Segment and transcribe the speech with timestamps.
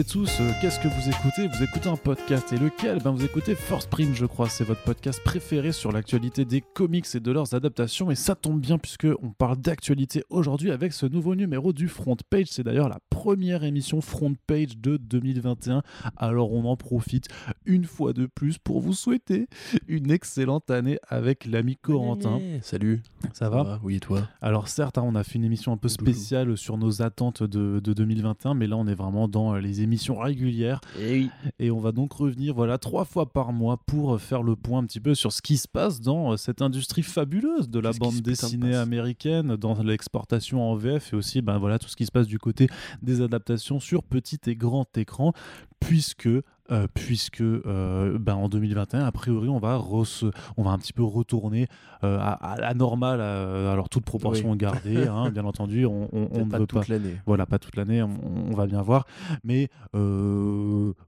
[0.00, 0.40] et tous.
[0.40, 1.46] Euh, Qu'est-ce que vous écoutez?
[1.46, 3.02] Vous écoutez un podcast et lequel?
[3.02, 4.48] Ben vous écoutez First Print, je crois.
[4.48, 8.10] C'est votre podcast préféré sur l'actualité des comics et de leurs adaptations.
[8.10, 12.16] Et ça tombe bien puisque on parle d'actualité aujourd'hui avec ce nouveau numéro du Front
[12.30, 12.46] Page.
[12.48, 15.82] C'est d'ailleurs la première émission Front Page de 2021.
[16.16, 17.28] Alors on en profite
[17.66, 19.48] une fois de plus pour vous souhaiter
[19.86, 22.40] une excellente année avec l'ami Corentin.
[22.62, 23.02] Salut.
[23.34, 23.78] Ça va?
[23.82, 24.26] Oui, et toi?
[24.40, 27.80] Alors certes, hein, on a fait une émission un peu spéciale sur nos attentes de,
[27.80, 31.30] de 2021, mais là on est vraiment dans les émissions régulières Eh oui.
[31.58, 34.80] et on va donc revenir voilà trois fois par mois pour euh, faire le point
[34.80, 37.92] un petit peu sur ce qui se passe dans euh, cette industrie fabuleuse de la
[37.92, 42.12] bande dessinée américaine, dans l'exportation en VF et aussi ben voilà tout ce qui se
[42.12, 42.68] passe du côté
[43.02, 45.32] des adaptations sur petit et grand écran,
[45.80, 46.28] puisque
[46.70, 51.02] euh, puisque euh, ben, en 2021, a priori, on va, on va un petit peu
[51.02, 51.66] retourner
[52.04, 54.56] euh, à, la normale, alors toute proportion Oui.
[54.56, 56.92] gardée, hein, bien entendu, on, on- on ne pas veut toute pas.
[56.92, 57.16] l'année.
[57.26, 58.10] Voilà, pas toute l'année, on,
[58.50, 59.06] on va bien voir.
[59.44, 59.68] Mais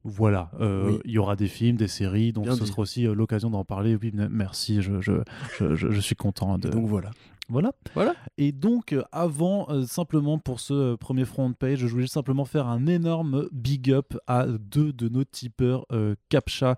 [0.04, 0.98] voilà, Oui.
[1.04, 2.66] il y aura des films, des séries, donc Bien ce dit.
[2.68, 3.96] sera aussi l'occasion d'en parler.
[4.00, 5.12] Oui, merci, je, je,
[5.58, 6.58] je, suis content.
[6.58, 6.68] De...
[6.68, 7.10] Donc voilà.
[7.52, 7.72] Voilà.
[7.94, 8.14] Voilà.
[8.38, 12.46] Et donc, euh, avant, euh, simplement pour ce euh, premier front page, je voulais simplement
[12.46, 16.76] faire un énorme big up à deux de nos tipeurs, euh, Captcha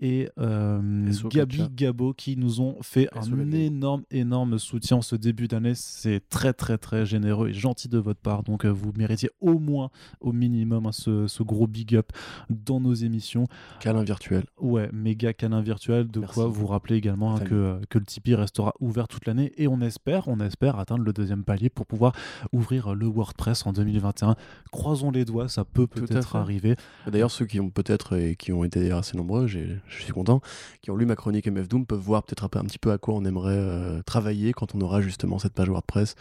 [0.00, 1.68] et euh, Gabi.
[1.70, 5.74] Gabo, qui nous ont fait SO un énorme, énorme soutien en ce début d'année.
[5.76, 8.42] C'est très, très, très généreux et gentil de votre part.
[8.42, 12.10] Donc, vous méritez au moins, au minimum, hein, ce, ce gros big up
[12.50, 13.46] dans nos émissions.
[13.78, 14.44] Câlin virtuel.
[14.58, 16.34] Ouais, méga câlin virtuel, de Merci.
[16.34, 19.80] quoi vous rappeler également hein, que, que le Tipeee restera ouvert toute l'année et on
[19.80, 22.12] espère, on espère atteindre le deuxième palier pour pouvoir
[22.52, 24.36] ouvrir le WordPress en 2021.
[24.72, 26.76] Croisons les doigts, ça peut peut-être arriver.
[27.06, 30.40] D'ailleurs, ceux qui ont peut-être et qui ont été d'ailleurs assez nombreux, je suis content,
[30.82, 32.92] qui ont lu ma chronique MF Doom peuvent voir peut-être un, peu- un petit peu
[32.92, 36.14] à quoi on aimerait euh, travailler quand on aura justement cette page WordPress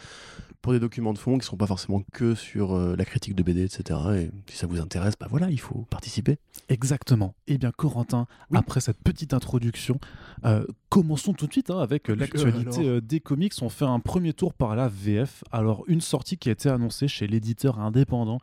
[0.65, 3.35] pour des documents de fond qui ne seront pas forcément que sur euh, la critique
[3.35, 3.99] de BD, etc.
[4.15, 6.39] Et si ça vous intéresse, bah voilà, il faut participer.
[6.69, 7.35] Exactement.
[7.45, 8.57] Eh bien, Corentin, Oui.
[8.57, 9.99] après cette petite introduction,
[10.43, 13.53] euh, commençons tout de suite hein, avec euh, l'actualité alors des comics.
[13.61, 15.43] On fait un premier tour par la VF.
[15.51, 18.39] Alors, une sortie qui a été annoncée chez l'éditeur indépendant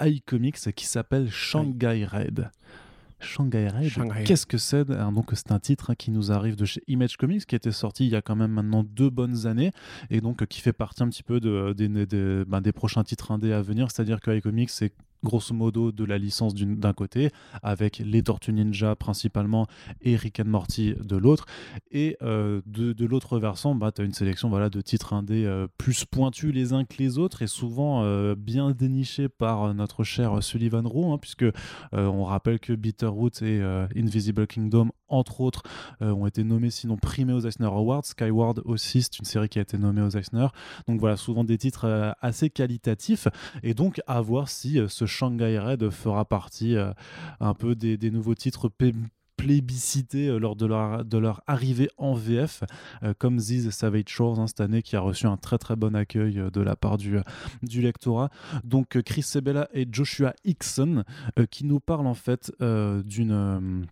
[0.00, 2.52] iComics qui s'appelle Shanghai Red.
[3.24, 4.24] Shanghai Red, Shanghai.
[4.24, 7.44] qu'est-ce que c'est Donc, c'est un titre hein, qui nous arrive de chez Image Comics
[7.46, 9.72] qui été sorti il y a quand même maintenant deux bonnes années
[10.10, 13.52] et donc euh, qui fait partie un petit peu de, ben, des prochains titres indés
[13.52, 13.90] à venir.
[13.90, 14.92] C'est-à-dire que iComics, c'est
[15.24, 17.30] grosso modo de la licence d'un côté,
[17.62, 19.66] avec les Tortues Ninja principalement
[20.02, 21.46] et Rick and Morty de l'autre.
[21.90, 25.44] Et euh, de, de l'autre versant, bah, tu as une sélection voilà, de titres indés
[25.46, 30.04] euh, plus pointus les uns que les autres et souvent euh, bien dénichés par notre
[30.04, 31.44] cher Sullivan Rowe, hein, puisque
[31.92, 33.62] on rappelle que Bitterroot et
[33.96, 35.62] Invisible Kingdom, entre autres,
[36.00, 38.04] ont été nommés sinon primés aux Eisner Awards.
[38.04, 40.48] Skyward aussi, c'est une série qui a été nommée aux Eisner.
[40.86, 43.28] Donc voilà, souvent des titres assez qualitatifs.
[43.62, 46.92] Et donc à voir si ce Shanghai Red fera partie euh,
[47.38, 48.68] un peu des, nouveaux titres
[49.36, 52.64] plébiscités euh, lors de leur, arrivée en VF,
[53.02, 55.94] euh, comme These Savage Shores hein, cette année, qui a reçu un très très bon
[55.94, 57.18] accueil de la part du,
[57.62, 58.30] du lectorat.
[58.64, 61.04] Donc Chris Sebela et Joshua Hickson,
[61.50, 63.86] qui nous parlent en fait d'une...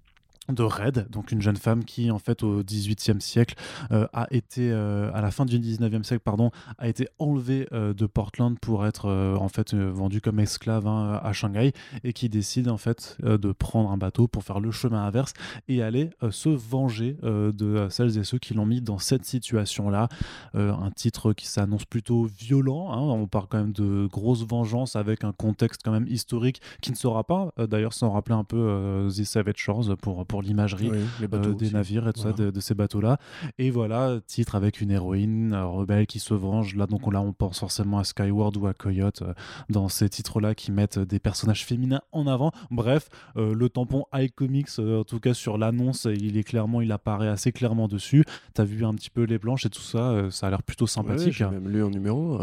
[0.49, 3.55] de Red, donc une jeune femme qui en fait au XVIIIe siècle
[3.93, 7.95] euh, a été euh, à la fin du XIXe siècle pardon a été enlevée euh,
[7.95, 9.09] de Portland pour être
[9.39, 11.73] en fait vendue comme esclave hein, à Shanghai
[12.03, 15.33] et qui décide en fait de prendre un bateau pour faire le chemin inverse
[15.69, 20.09] et aller se venger de celles et ceux qui l'ont mis dans cette situation là
[20.55, 22.99] un titre qui s'annonce plutôt violent hein.
[22.99, 26.97] on parle quand même de grosse vengeance avec un contexte quand même historique qui ne
[26.97, 31.55] sera pas d'ailleurs sans rappeler un peu The Savage Shores pour l'imagerie Oui, les euh,
[31.55, 31.75] des aussi.
[31.75, 33.19] navires et tout ça, de, de ces bateaux-là.
[33.59, 36.75] Et voilà, titre avec une héroïne euh, rebelle qui se venge.
[36.77, 39.35] Là, donc là, on pense forcément à Skyward ou à Coyote euh,
[39.69, 42.53] dans ces titres-là qui mettent des personnages féminins en avant.
[42.71, 47.53] Bref, le tampon iComics, en tout cas sur l'annonce, il est clairement, il apparaît assez
[47.53, 48.25] clairement dessus.
[48.55, 50.89] T'as vu un petit peu les planches et tout ça, ça a l'air plutôt Ouais,
[50.91, 51.33] sympathique.
[51.33, 52.39] j'ai même lu un numéro.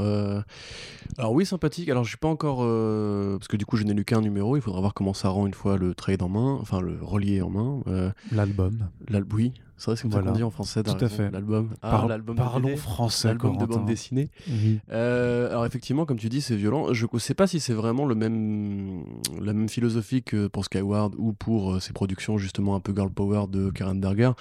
[1.17, 1.89] Alors oui, sympathique.
[1.89, 4.55] Alors je suis pas encore parce que du coup je n'ai lu qu'un numéro.
[4.55, 7.41] Il faudra voir comment ça rend une fois le trade en main, enfin le relié
[7.41, 7.78] en main.
[7.87, 8.87] Euh, L'album.
[9.09, 10.27] L'album, oui, c'est vrai, c'est comme Voilà.
[10.27, 10.83] ça qu'on dit en français.
[10.83, 11.31] Tout à fait.
[11.31, 11.69] L'album.
[11.81, 14.29] Ah, l'album parlons français, L'album de bande dessinée.
[14.47, 14.79] Oui.
[14.91, 16.93] Euh, alors effectivement, comme tu dis, c'est violent.
[16.93, 19.03] Je ne sais pas si c'est vraiment le même,
[19.41, 23.09] la même philosophie que pour Skyward ou pour euh, ses productions justement un peu girl
[23.11, 24.31] power de Karen Berger.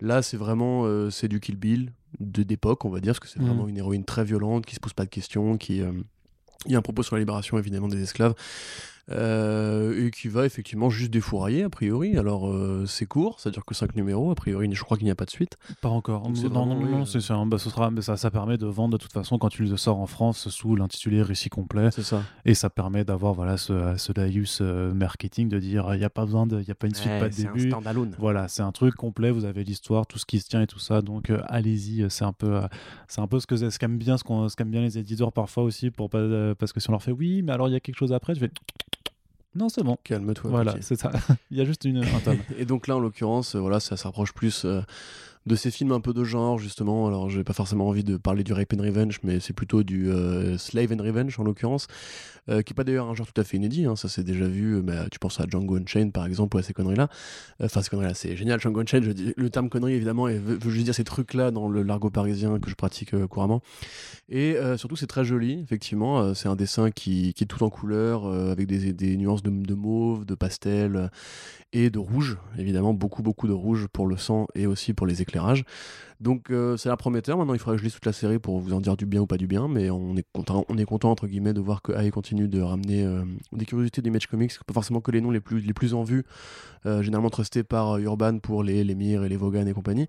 [0.00, 3.28] Là, c'est vraiment euh, c'est du Kill Bill de d'époque, on va dire, parce que
[3.28, 5.92] c'est vraiment une héroïne très violente qui se pose pas de questions, qui euh,
[6.66, 8.34] il y a un propos sur la libération évidemment des esclaves.
[9.10, 12.16] Euh, et qui va effectivement juste défourailler a priori.
[12.16, 15.10] Alors euh, c'est court, ça dure que 5 numéros, a priori je crois qu'il n'y
[15.10, 15.56] a pas de suite.
[15.80, 16.22] Pas encore.
[16.22, 19.02] Donc, Non, non, non, ça, bah, ce sera, mais ça, ça permet de vendre de
[19.02, 21.90] toute façon quand tu le sors en France sous l'intitulé récit complet.
[21.90, 22.22] C'est ça.
[22.44, 26.10] Et ça permet d'avoir voilà, ce, ce laïus euh, marketing de dire il n'y a
[26.10, 27.70] pas besoin de, il y a pas une suite, pas de c'est un début.
[27.70, 28.14] standalone.
[28.18, 30.78] Voilà, c'est un truc complet, vous avez l'histoire, tout ce qui se tient et tout
[30.78, 32.66] ça, donc euh, allez-y, c'est un peu, euh,
[33.06, 35.32] c'est un peu ce que ce qu'aiment bien, ce qu'on, ce qu'aiment bien les éditeurs
[35.32, 37.72] parfois aussi, pour pas, euh, parce que si on leur fait oui, mais alors il
[37.72, 38.50] y a quelque chose après, je vais
[39.58, 40.50] non c'est bon, Calme-toi.
[40.50, 41.10] voilà, c'est ça,
[41.50, 42.38] il y a juste une, un tome.
[42.58, 44.80] Et donc là, en l'occurrence, euh, voilà, ça se rapproche plus euh,
[45.46, 47.06] de ces films un peu de genre, justement.
[47.06, 50.10] Alors, j'ai pas forcément envie de parler du Rape and Revenge, mais c'est plutôt du
[50.10, 51.86] euh, Slave and Revenge, en l'occurrence,
[52.48, 53.86] euh, qui est pas d'ailleurs un genre tout à fait inédit.
[53.86, 54.76] hein, ça, c'est déjà vu.
[54.76, 57.08] euh, bah, tu penses à Django Unchained, par exemple, ou à ces conneries-là.
[57.60, 58.60] Euh, Enfin, ces conneries-là, c'est génial.
[58.60, 61.68] Django Unchained, je le terme connerie, évidemment, et veut, veut juste dire ces trucs-là dans
[61.68, 63.60] le l'argot parisien que je pratique couramment.
[64.28, 66.34] Et surtout, c'est très joli, effectivement.
[66.34, 69.74] C'est un dessin qui, qui est tout en couleur, avec des, des nuances de, de
[69.74, 71.10] mauve, de pastel
[71.72, 72.38] et de rouge.
[72.58, 75.22] Évidemment, beaucoup, beaucoup de rouge pour le sang et aussi pour les
[76.20, 77.38] Donc, euh, c'est la prometteur.
[77.38, 79.20] Maintenant, il faudra que je lise toute la série pour vous en dire du bien
[79.20, 79.68] ou pas du bien.
[79.68, 82.60] Mais on est content, on est content entre guillemets, de voir que AI continue de
[82.60, 83.22] ramener euh,
[83.52, 84.52] des curiosités d'Image Comics.
[84.66, 86.24] Pas forcément que les noms les plus, les plus en vue,
[86.86, 90.08] euh, généralement trustés par Urban pour les, les Mir et les Vaughan et compagnie.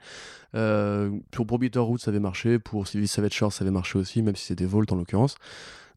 [0.52, 2.58] Pour, pour Bitterroot, ça avait marché.
[2.58, 5.36] Pour Sylvie Savage Shore, ça avait marché aussi, même si c'était Volt en l'occurrence.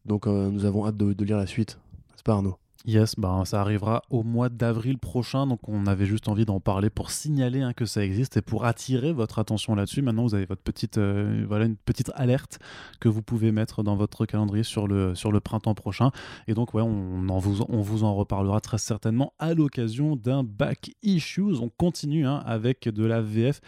[0.05, 1.79] Donc, nous avons hâte de lire la suite.
[2.15, 2.57] C'est pas Arnaud?
[2.85, 6.89] Yes, ben, ça arrivera au mois d'avril prochain, donc on avait juste envie d'en parler
[6.89, 10.01] pour signaler hein, que ça existe et pour attirer votre attention là-dessus.
[10.01, 12.59] Maintenant, vous avez votre petite, euh, voilà, une petite alerte
[12.99, 16.11] que vous pouvez mettre dans votre calendrier sur le, sur le printemps prochain.
[16.49, 20.43] Et donc, ouais, on, en vous, on vous en reparlera très certainement à l'occasion d'un
[20.43, 21.61] back issues.
[21.61, 23.61] On continue hein, avec de la VF,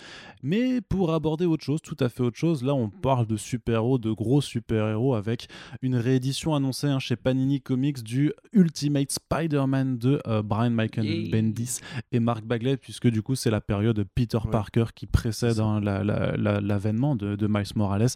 [0.44, 2.66] mais pour aborder autre chose, tout à fait autre chose.
[2.66, 5.48] Là, on parle de super-héros, de gros super-héros avec
[5.82, 11.30] une réédition annoncée hein, chez Panini Comics du Ultimate Spider-Man de euh, Brian Michael.
[11.32, 11.80] Bendis
[12.12, 14.52] et Mark Bagley, puisque du coup, c'est la période Peter Ouais.
[14.52, 18.08] Parker qui précède hein, la- la- la- l'avènement de, de Miles Morales.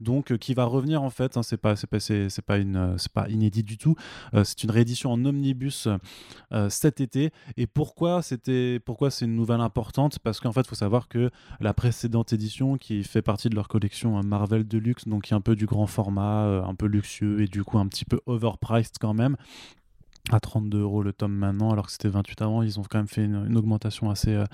[0.00, 1.36] Donc, euh, qui va revenir en fait.
[1.36, 1.98] hein, c'est pas, c'est pas,
[2.46, 3.94] pas une, euh, c'est pas inédit du tout.
[4.44, 5.88] C'est une réédition en omnibus
[6.68, 7.30] cet été.
[7.56, 10.18] Et pourquoi c'était, pourquoi c'est une nouvelle importante?
[10.18, 11.30] Parce qu'en fait, il faut savoir que
[11.60, 15.36] la précédente édition, qui fait partie de leur collection hein, Marvel Deluxe, donc qui est
[15.36, 18.96] un peu du grand format, un peu luxueux et du coup un petit peu overpriced
[19.00, 19.36] quand même.
[20.30, 23.08] À 32 euros le tome maintenant, alors que c'était 28 avant, ils ont quand même
[23.08, 24.44] fait une, une augmentation assez, euh,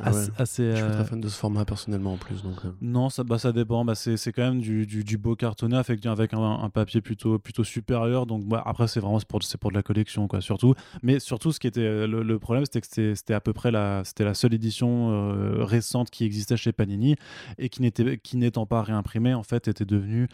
[0.00, 0.26] Ah ouais.
[0.38, 2.42] assez, Je suis euh, très fan de ce format personnellement en plus.
[2.42, 3.84] Donc, euh, non, ça, bah, ça dépend.
[3.84, 7.38] Bah, c'est quand même du, du, du beau cartonné avec, avec un, un papier plutôt,
[7.38, 8.26] plutôt supérieur.
[8.26, 10.74] Donc bah, après, c'est vraiment pour, pour de la collection, quoi, surtout.
[11.02, 13.72] Mais surtout, ce qui était euh, le, le problème, c'était que c'était à peu près
[13.72, 17.16] la, la seule édition récente qui existait chez Panini
[17.58, 20.28] et qui n'étant pas réimprimée, en fait, était devenue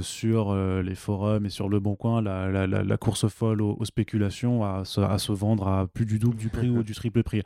[0.00, 4.17] sur les forums et sur le Bon Coin la, la, course folle aux, aux spéculations
[4.24, 7.42] à se, vendre à plus du double du prix ou du triple prix.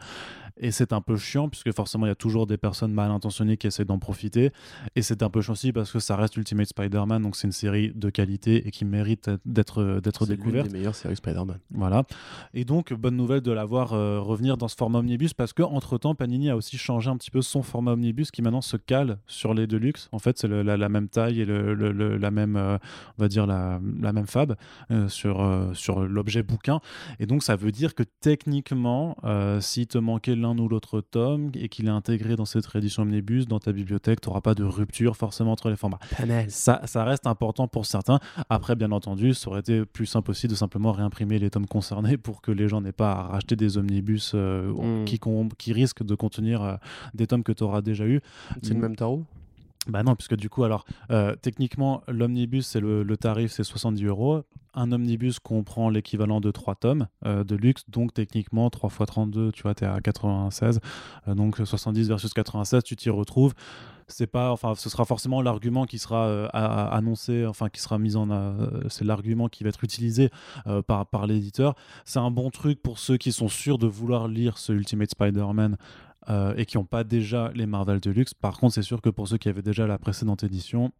[0.62, 3.56] Et c'est un peu chiant, puisque forcément, il y a toujours des personnes mal intentionnées
[3.59, 4.50] qui essaient d'en profiter.
[4.97, 7.53] Et c'est un peu chiant aussi parce que ça reste Ultimate Spider-Man, donc c'est une
[7.53, 10.69] série de qualité et qui mérite d'être c'est découverte.
[10.69, 11.59] des meilleures séries Spider-Man.
[11.73, 12.04] Voilà.
[12.54, 15.99] Et donc, bonne nouvelle de l'avoir euh, revenir dans ce format omnibus parce que entre
[15.99, 19.19] temps Panini a aussi changé un petit peu son format omnibus qui maintenant se cale
[19.26, 20.09] sur les Deluxe.
[20.12, 22.78] En fait, c'est la, la même taille et le, le- le- la même, euh,
[23.19, 24.54] on va dire, la, la même fab
[24.92, 26.78] euh, sur, sur l'objet bouquin.
[27.19, 29.16] Et donc, ça veut dire que techniquement,
[29.61, 33.47] s'il te manquait l'un ou l'autre tome et qu'il est intégré dans cette réédition omnibus,
[33.47, 35.99] dans ta bibliothèque, tu n'auras pas de rupture forcément entre les formats.
[36.49, 38.18] Ça, ça reste important pour certains.
[38.49, 42.16] Après, bien entendu, ça aurait été plus simple aussi de simplement réimprimer les tomes concernés
[42.16, 45.04] pour que les gens n'aient pas à racheter des omnibus euh, Mm.
[45.04, 46.75] qui, con- qui risquent de contenir euh,
[47.14, 48.21] des tomes que tu auras déjà eu.
[48.62, 49.25] C'est le même tarot?
[49.88, 54.42] Bah non, puisque du coup, alors, euh, techniquement, l'omnibus, c'est le, tarif, c'est 70 euros.
[54.74, 59.50] Un omnibus comprend l'équivalent de 3 tomes euh, de luxe, donc techniquement, 3 x 32,
[59.50, 60.78] tu vois, tu es à 96.
[61.26, 63.54] Euh, donc 70 versus 96, tu t'y retrouves.
[64.06, 68.28] C'est pas, enfin, ce sera forcément l'argument qui sera annoncé, enfin, qui sera mis en,
[68.88, 70.28] c'est l'argument qui va être utilisé
[70.86, 71.76] par, par l'éditeur.
[72.04, 75.78] C'est un bon truc pour ceux qui sont sûrs de vouloir lire ce Ultimate Spider-Man
[76.31, 78.35] euh, et qui n'ont pas déjà les Marvel Deluxe.
[78.35, 80.93] Par contre, c'est sûr que pour ceux qui avaient déjà la précédente édition,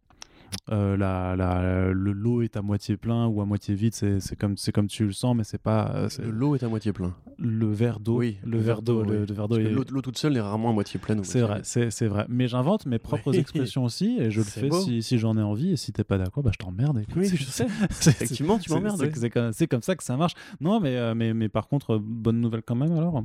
[0.71, 4.87] euh, la, la- le lot est à moitié plein ou à moitié vide, c'est comme,
[4.87, 7.15] tu le sens, mais c'est pas Le lot est à moitié plein.
[7.39, 8.17] le verre d'eau.
[8.19, 10.99] Oui, le verre d'eau, le, verre d'eau est- L'eau toute seule est rarement à moitié
[10.99, 11.23] pleine.
[11.23, 12.25] C'est vrai, c'est c'est vrai.
[12.29, 13.37] Mais j'invente mes propres Oui.
[13.37, 14.79] expressions aussi et je le fais beau.
[14.79, 15.71] si, si j'en ai envie.
[15.71, 17.03] Et si t'es pas d'accord, bah, je t'emmerde.
[17.15, 17.65] Oui, je sais.
[17.89, 18.97] Effectivement, tu m'emmerdes.
[19.53, 20.33] c'est- comme, ça que ça marche.
[20.61, 23.23] Non, mais, euh, mais, mais par contre, bonne nouvelle quand même alors.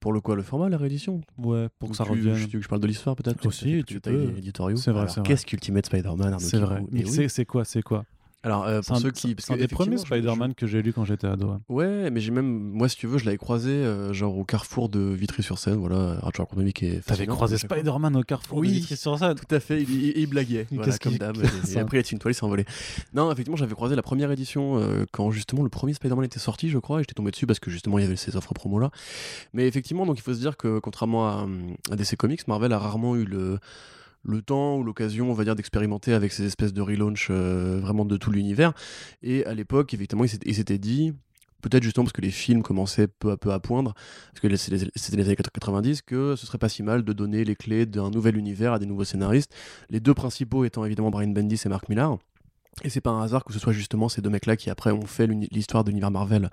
[0.00, 2.36] Pour le quoi Le format, la réédition Ouais, pour Ou que ça tu, revienne.
[2.36, 4.32] Tu veux que je parle de l'histoire peut-être Aussi, tu peux.
[4.76, 5.22] C'est vrai, c'est vrai.
[5.24, 6.82] Qu'est-ce qu'Ultimate Spider-Man C'est vrai.
[6.94, 8.04] Eh c'est quoi C'est quoi?
[8.44, 9.34] Alors, euh, pour un, ceux qui.
[9.38, 11.48] c'est un des premiers Spider-Man que j'ai lu quand j'étais ado.
[11.48, 11.58] ouais.
[11.68, 12.46] Ouais, mais j'ai même.
[12.46, 15.74] Moi, si tu veux, je l'avais croisé, euh, genre au carrefour de Vitry-sur-Seine.
[15.74, 17.04] Voilà, Roger Cournomy qui est.
[17.04, 17.58] T'avais croisé.
[17.58, 18.68] Spider-man au carrefour Oui.
[18.68, 21.36] de Vitry-sur-Seine Tout à fait, il, il- il blaguait, voilà, comme d'hab.
[21.74, 22.64] Et, après, il a une toile, il s'est envolé.
[23.12, 26.68] Non, effectivement, j'avais croisé la première édition euh, quand justement le premier Spider-Man était sorti,
[26.68, 28.78] je crois, et j'étais tombé dessus parce que justement il y avait ces offres promo
[28.78, 28.90] là.
[29.52, 32.72] Mais effectivement, donc il faut se dire que contrairement à, hum, à DC Comics, Marvel
[32.72, 33.58] a rarement eu le
[34.24, 38.04] le temps ou l'occasion, on va dire, d'expérimenter avec ces espèces de relaunch euh, vraiment
[38.04, 38.72] de tout l'univers.
[39.22, 41.12] Et à l'époque, effectivement, il s'était- dit,
[41.62, 43.94] peut-être justement parce que les films commençaient peu à peu à poindre,
[44.32, 44.76] parce que c'était
[45.16, 48.36] les- années 90, que ce serait pas si mal de donner les clés d'un nouvel
[48.36, 49.52] univers à des nouveaux scénaristes.
[49.90, 52.18] Les deux principaux étant évidemment Brian Bendis et Mark Millar.
[52.84, 55.04] Et c'est pas un hasard que ce soit justement ces deux mecs-là qui après ont
[55.06, 56.48] fait l'histoire de l'univers Marvel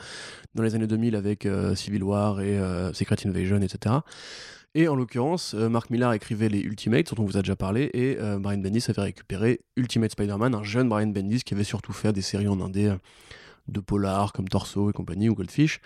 [0.55, 3.97] dans les années 2000 avec euh, Civil War et euh, Secret Invasion, etc.
[4.77, 7.89] Et en l'occurrence, euh, Mark Millar écrivait les Ultimates, dont on vous a déjà parlé,
[7.93, 11.93] et euh, Brian Bendis avait récupéré Ultimate Spider-Man, un jeune Brian Bendis qui avait surtout
[11.93, 12.97] fait des séries en indé euh,
[13.69, 15.79] de polar comme Torso et compagnie, ou Goldfish.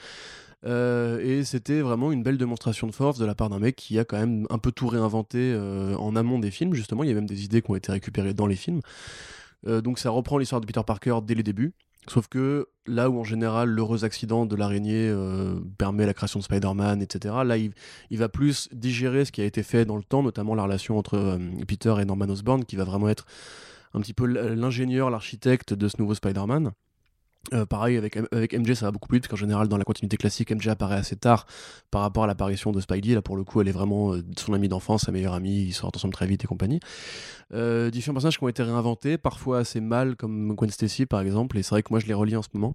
[0.66, 4.04] Et c'était vraiment une belle démonstration de force de la part d'un mec qui a
[4.04, 5.56] quand même un peu tout réinventé
[5.98, 7.04] en amont des films, justement.
[7.04, 8.82] Il y a même des idées qui ont été récupérées dans les films.
[9.66, 11.72] Donc ça reprend l'histoire de Peter Parker dès les débuts.
[12.08, 16.44] Sauf que là où en général l'heureux accident de l'araignée euh, permet la création de
[16.44, 17.74] Spider-Man, etc., là il,
[18.18, 21.16] va plus digérer ce qui a été fait dans le temps, notamment la relation entre
[21.16, 21.38] euh,
[21.68, 23.26] Peter et Norman Osborn, qui va vraiment être
[23.94, 26.72] un petit peu l'ingénieur, l'architecte de ce nouveau Spider-Man.
[27.54, 29.24] Euh, pareil avec, avec MJ ça va beaucoup plus vite.
[29.24, 31.46] Parce qu'en général dans la continuité classique MJ apparaît assez tard
[31.90, 33.14] par rapport à l'apparition de Spidey.
[33.14, 35.64] Là pour le coup elle est vraiment euh, son amie d'enfance sa meilleure amie.
[35.64, 36.80] Ils sortent ensemble très vite et compagnie.
[37.54, 41.58] Euh, différents personnages qui ont été réinventés parfois assez mal comme Gwen Stacy par exemple.
[41.58, 42.74] Et c'est vrai que moi je les relis en ce moment.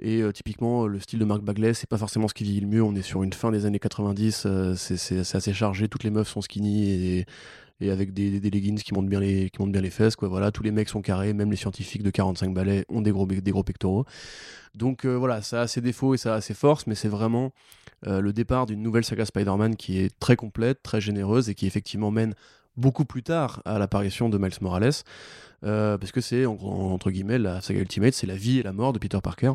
[0.00, 2.82] Et typiquement, le style de Mark Bagley, c'est pas forcément ce qui vieillit le mieux.
[2.82, 5.88] On est sur une fin des années 90, euh, c'est assez chargé.
[5.88, 7.26] Toutes les meufs sont skinny et,
[7.80, 10.16] et avec des, leggings qui montent, bien les, qui montent bien les fesses.
[10.16, 10.28] Quoi.
[10.28, 13.26] Voilà, tous les mecs sont carrés, même les scientifiques de 45 balais ont des gros,
[13.26, 14.04] des gros pectoraux.
[14.74, 17.52] Donc euh, voilà, ça a ses défauts et ça a ses forces, mais c'est vraiment
[18.06, 21.66] euh, le départ d'une nouvelle saga Spider-Man qui est très complète, très généreuse et qui
[21.66, 22.34] effectivement mène
[22.76, 24.90] beaucoup plus tard à l'apparition de Miles Morales.
[25.64, 28.62] Euh, parce que c'est, en- en- entre guillemets, la saga Ultimate, c'est la vie et
[28.62, 29.52] la mort de Peter Parker.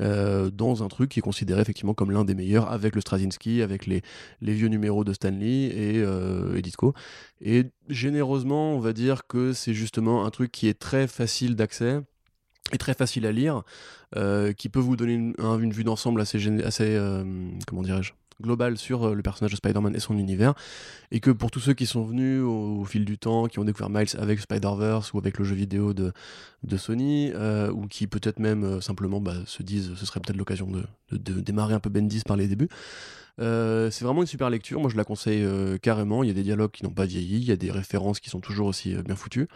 [0.00, 3.62] Euh, dans un truc qui est considéré effectivement comme l'un des meilleurs avec le Straczynski,
[3.62, 4.02] avec les,
[4.40, 6.94] vieux numéros de Stanley et, euh, et.
[7.40, 12.00] Et généreusement, on va dire que c'est justement un truc qui est très facile d'accès
[12.72, 13.62] et très facile à lire,
[14.16, 16.38] euh, qui peut vous donner une, un- une vue d'ensemble assez
[16.96, 17.24] euh,
[17.66, 20.54] comment dirais-je, globale sur euh, le personnage de Spider-Man et son univers,
[21.10, 23.90] et que pour tous ceux qui sont venus au, fil du temps, qui ont découvert
[23.90, 26.12] Miles avec Spider-Verse ou avec le jeu vidéo de,
[26.76, 30.68] Sony, euh, ou qui peut-être même euh, simplement bah, se disent ce serait peut-être l'occasion
[30.70, 30.84] de,
[31.40, 32.68] démarrer un peu Bendis par les débuts.
[33.38, 35.46] C'est vraiment une super lecture, moi je la conseille
[35.80, 38.20] carrément, il y a des dialogues qui n'ont pas vieilli, il y a des références
[38.20, 39.48] qui sont toujours aussi bien foutues.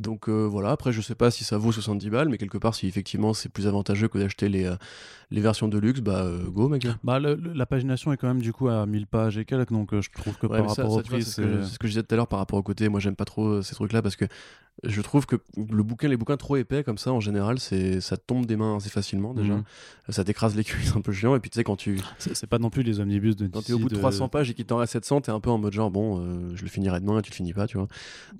[0.00, 2.74] Donc euh, voilà, après je sais pas si ça vaut 70 balles, mais quelque part
[2.74, 4.74] si effectivement c'est plus avantageux que d'acheter les, euh,
[5.30, 6.86] les versions de luxe, bah euh, go mec.
[7.04, 9.70] Bah, le- le- la pagination est quand même du coup à 1000 pages et quelques,
[9.70, 11.86] donc je trouve que Ouais, par rapport ça, au prix, c'est ce, que- ce je
[11.88, 12.88] disais tout à l'heure par rapport au côté.
[12.88, 14.24] Moi, j'aime pas trop ces trucs-là parce que
[14.84, 18.16] je trouve que le bouquin, les bouquins trop épais comme ça, en général, c'est ça
[18.16, 19.54] tombe des mains assez facilement déjà.
[19.54, 19.62] Mhm.
[20.08, 21.34] Ça t'écrase les cuisses, un peu chiant.
[21.36, 23.72] Et puis tu sais, quand tu C'est pas non plus les omnibus de quand t'es
[23.72, 25.58] au bout de de 300 pages et qu'il t'en reste 700, t'es un peu en
[25.58, 27.88] mode genre bon, euh, je le finirai demain et tu le finis pas, tu vois.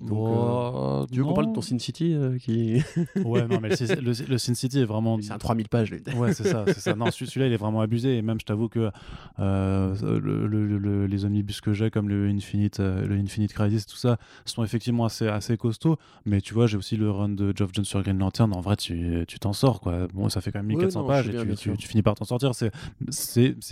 [0.01, 2.81] Donc, Oh, Tu veux qu'on parle de ton Sin City euh, qui
[3.23, 5.19] Ouais, non, mais le, le, le Sin City est vraiment.
[5.21, 5.91] c'est un 3000 pages.
[5.91, 6.01] lui.
[6.15, 6.95] Ouais, c'est ça, c'est ça.
[6.95, 8.17] Non, celui- celui-là, il est vraiment abusé.
[8.17, 8.89] Et même, je t'avoue que
[9.39, 14.17] le- le- le- les omnibus que j'ai, comme le Infinite, le Infinite Crisis, tout ça,
[14.45, 15.97] sont effectivement assez, assez costauds.
[16.25, 18.53] Mais tu vois, j'ai aussi le run de Geoff Jones sur Green Lantern.
[18.53, 20.07] En vrai, tu tu t'en sors, quoi.
[20.13, 22.23] Bon, ça fait quand même Ouais, 1400 non, pages et tu, tu- finis par t'en
[22.25, 22.51] sortir.
[22.55, 22.71] C'est-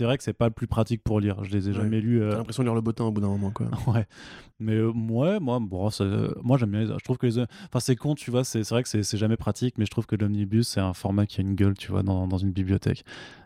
[0.04, 1.42] vrai que c'est pas le plus pratique pour lire.
[1.44, 1.76] Je les ai Ouais.
[1.78, 2.20] jamais lus.
[2.22, 3.66] euh, T'as l'impression de lire le bottin au bout d'un moment, quoi.
[3.86, 4.06] Ouais.
[4.62, 6.04] Mais euh, ouais, moi, bon, ça-
[6.42, 6.80] moi j'aime bien.
[6.80, 7.38] les- Je trouve que les.
[7.38, 8.44] Enfin, c'est con, tu vois.
[8.44, 11.40] C'est vrai que c'est jamais pratique, mais je trouve que l'omnibus, c'est un format qui
[11.40, 13.04] a une gueule, tu vois, dans, dans une bibliothèque.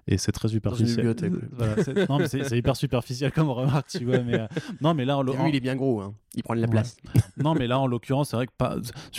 [0.09, 0.97] Et c'est très superficiel.
[0.97, 1.33] bibliothèque.
[1.52, 4.18] Voilà, c'est- non, mais c'est hyper superficiel comme remarque, tu vois.
[4.18, 4.47] Mais euh,
[4.80, 6.14] non, mais là, en, Lui, il est bien gros, hein.
[6.35, 6.73] il prend de la Ouais.
[6.73, 6.97] place.
[7.42, 8.76] non, mais là, en l'occurrence, c'est vrai que pas.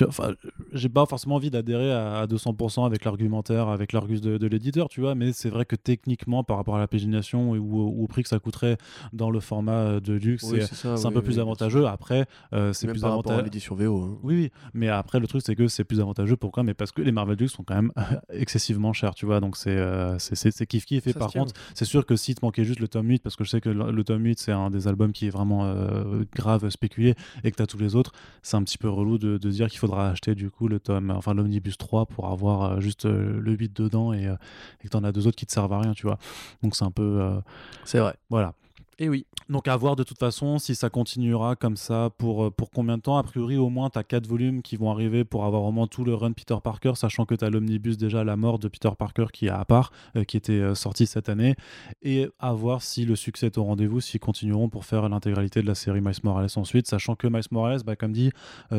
[0.08, 0.34] Enfin,
[0.74, 4.90] j'ai pas forcément envie d'adhérer à, à 200% avec l'argumentaire, avec l'argus de, de l'éditeur,
[4.90, 5.16] tu vois.
[5.16, 8.30] Mais c'est vrai que techniquement, par rapport à la pagination et ou, au prix que
[8.30, 8.78] ça coûterait
[9.14, 11.86] dans le format euh, de luxe, Oui, c'est un peu oui, plus avantageux.
[11.88, 13.44] Après, euh, c'est plus par rapport à avantageux.
[13.46, 14.02] l'édition VO.
[14.02, 14.18] hein.
[14.24, 16.36] Oui, oui, mais après le truc c'est que c'est plus avantageux.
[16.38, 16.64] Pourquoi?
[16.64, 17.92] Mais parce que les Marvel Deluxe sont quand même
[18.30, 19.40] excessivement chers, tu vois.
[19.40, 21.08] Donc c'est euh, c'est- kiff kiff.
[21.08, 23.36] Et Ça par contre, c'est sûr que si te manquait juste le tome 8, parce
[23.36, 25.66] que je sais que le, le tome 8 c'est un des albums qui est vraiment
[25.66, 29.18] euh, grave spéculé et que tu as tous les autres, c'est un petit peu relou
[29.18, 32.64] de, de dire qu'il faudra acheter du coup le tome, enfin l'omnibus 3 pour avoir
[32.64, 34.36] euh, juste euh, le 8 dedans et, euh,
[34.82, 36.18] et que tu en as deux autres qui te servent à rien, tu vois.
[36.64, 37.42] Donc c'est un peu.
[37.84, 38.16] C'est vrai.
[38.30, 38.54] voilà.
[38.98, 39.26] Et oui.
[39.50, 42.98] Donc à voir de toute façon si ça continuera comme ça pour, euh, pour combien
[42.98, 43.18] de temps.
[43.18, 45.86] A priori au moins tu as 4 volumes qui vont arriver pour avoir au moins
[45.86, 48.90] tout le run Peter Parker, sachant que tu as l'omnibus déjà la mort de Peter
[48.98, 51.56] Parker qui est à part, euh, qui était euh, sorti cette année.
[52.02, 55.68] Et à voir si le succès est au rendez-vous, s'ils continueront pour faire l'intégralité de
[55.68, 58.32] la série Miles Morales ensuite, sachant que Miles Morales, bah, comme dit,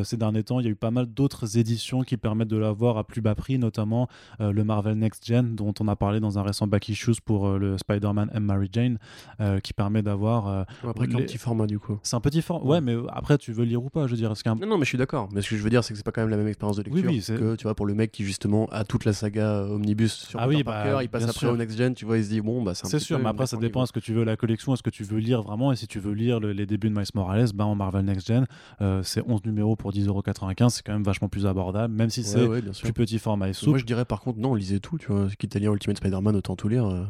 [0.02, 2.96] ces derniers temps, il y a eu pas mal d'autres éditions qui permettent de l'avoir
[2.96, 4.08] à plus bas prix, notamment
[4.38, 7.78] le Marvel Next Gen dont on a parlé dans un récent Back Issues pour le
[7.78, 8.98] Spider-Man and Mary Jane,
[9.62, 11.98] qui permet d'avoir après, un petit format du coup.
[12.02, 12.64] C'est un petit format.
[12.64, 14.84] Ouais, mais après, tu veux lire ou pas Je veux dire, est-ce Non, non, mais
[14.84, 15.28] je suis d'accord.
[15.32, 16.76] Mais ce que je veux dire, c'est que c'est pas quand même la même expérience
[16.76, 19.12] de lecture oui, oui, que tu vois pour le mec qui justement a toute la
[19.12, 22.18] saga euh, Omnibus sur ah oui, bah, il passe après au next gen, tu vois,
[22.18, 22.86] il se dit bon, bah c'est.
[22.86, 23.82] C'est sûr, mais après, ça dépend.
[23.82, 25.98] Est-ce que tu veux la collection Est-ce que tu veux lire vraiment Et si tu
[25.98, 28.46] veux lire les débuts de Miles Morales, bah en Marvel Next Gen,
[28.80, 30.70] euh, c'est 11 numéros pour 10,95€.
[30.70, 32.46] C'est quand même vachement plus abordable, même si c'est
[32.82, 33.70] plus petit format et souple.
[33.70, 34.98] Moi, je dirais par contre, non, lisez tout.
[34.98, 36.86] Tu vois, quitte à lire Ultimate Spider-Man, autant tout lire.
[36.86, 37.04] Euh.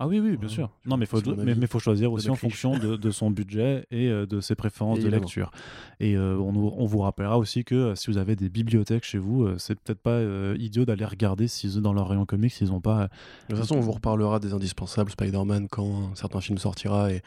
[0.00, 0.70] Ah oui, oui, bien sûr.
[0.86, 4.26] Non, mais il faut, mais, faut choisir aussi en fonction de, son budget et euh,
[4.26, 5.50] de ses préférences de lecture.
[5.98, 9.18] Et euh, on, on, vous rappellera aussi que euh, si vous avez des bibliothèques chez
[9.18, 10.20] vous, c'est peut-être pas
[10.56, 13.08] idiot d'aller regarder si dans leur rayon comics, ils n'ont pas.
[13.48, 17.22] De toute façon, on vous reparlera des indispensables Spider-Man quand certains films sortira et.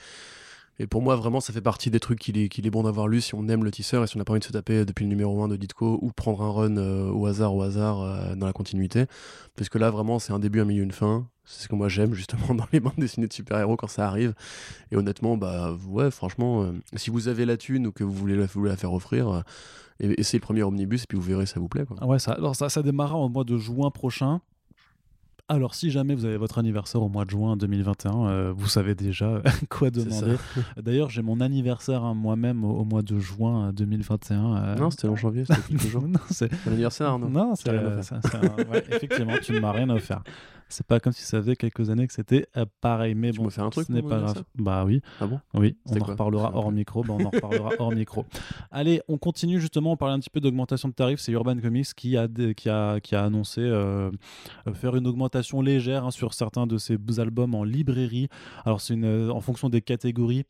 [0.79, 3.35] Et pour moi, vraiment, ça fait partie des trucs qu'il est, bon d'avoir lu si
[3.35, 5.09] on aime le tisseur et si on n'a pas envie de se taper depuis le
[5.09, 6.77] numéro 1 de Ditko ou prendre un run
[7.11, 9.05] au hasard, au hasard, dans la continuité.
[9.55, 11.27] Parce que là, vraiment, c'est un début, un milieu, une fin.
[11.51, 14.33] C'est ce que moi j'aime justement dans les bandes dessinées de super-héros quand ça arrive.
[14.91, 18.35] Et honnêtement, bah ouais, franchement, euh, si vous avez la thune ou que vous voulez
[18.35, 19.41] la, faire offrir, euh,
[19.99, 21.85] essayez le premier omnibus et puis vous verrez ça vous plaît.
[21.99, 24.41] Ah ouais, ça, alors ça, ça démarrera au mois de juin prochain.
[25.51, 28.95] Alors, si jamais vous avez votre anniversaire au mois de juin 2021, euh, vous savez
[28.95, 30.37] déjà quoi demander.
[30.81, 34.75] D'ailleurs, j'ai mon anniversaire hein, moi-même au, mois de juin 2021.
[34.77, 37.27] Non, c'était en janvier, c'était non, c'est l'anniversaire, Arnaud.
[37.27, 37.69] Non, c'est
[38.91, 40.23] effectivement, tu ne m'as rien offert.
[40.71, 43.13] C'est pas comme si ça faisait quelques années que c'était euh, pareil.
[43.15, 44.43] Mais bon, un truc ce n'est pas grave.
[44.55, 45.01] Bah oui.
[45.19, 45.39] Ah bon?
[45.53, 47.03] Oui, on en reparlera hors micro.
[47.03, 48.25] Bah, on en reparlera hors micro.
[48.71, 49.91] Allez, on continue justement.
[49.91, 51.19] On parlait un petit peu d'augmentation de tarifs.
[51.19, 54.11] C'est Urban Comics qui a, qui a, qui a annoncé euh,
[54.67, 58.29] euh, faire une augmentation légère hein, sur certains de ses albums en librairie.
[58.65, 58.95] Alors, c'est
[59.29, 60.45] en fonction des catégories.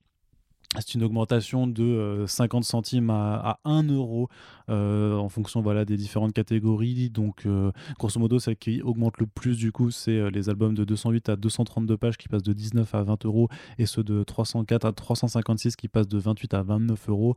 [0.76, 4.30] C'est une augmentation de 50 centimes à, à 1 euro
[4.72, 7.10] euh, en fonction voilà, des différentes catégories.
[7.10, 10.74] Donc, euh, grosso modo, celle qui augmente le plus, du coup, c'est euh, les albums
[10.74, 14.24] de 208 à 232 pages qui passent de 19 à 20 euros et ceux de
[14.24, 17.36] 304 à 356 qui passent de 28 à 29 euros.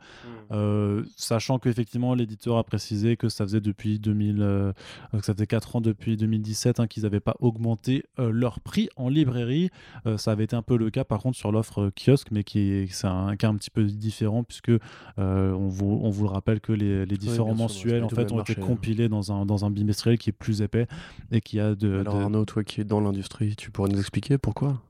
[0.51, 1.03] Hmm.
[1.17, 4.73] sachant qu'effectivement, l'éditeur a précisé que ça faisait depuis 2000,
[5.13, 9.09] que ça faisait 4 ans depuis 2017 hein, qu'ils n'avaient pas augmenté leur prix en
[9.09, 9.71] librairie.
[10.17, 13.07] ça avait été un peu le cas, par contre, sur l'offre kiosque, mais qui c'est
[13.07, 14.73] un cas un petit peu différent puisque
[15.17, 18.55] on vous, on, vous, le rappelle que les, les différents mensuels en fait ont été
[18.59, 18.65] hein.
[18.65, 20.87] compilés dans un, dans un bimestriel qui est plus épais
[21.31, 22.01] et qui a de.
[22.01, 24.81] Alors Arnaud, toi qui es dans l'industrie, tu pourrais nous expliquer pourquoi?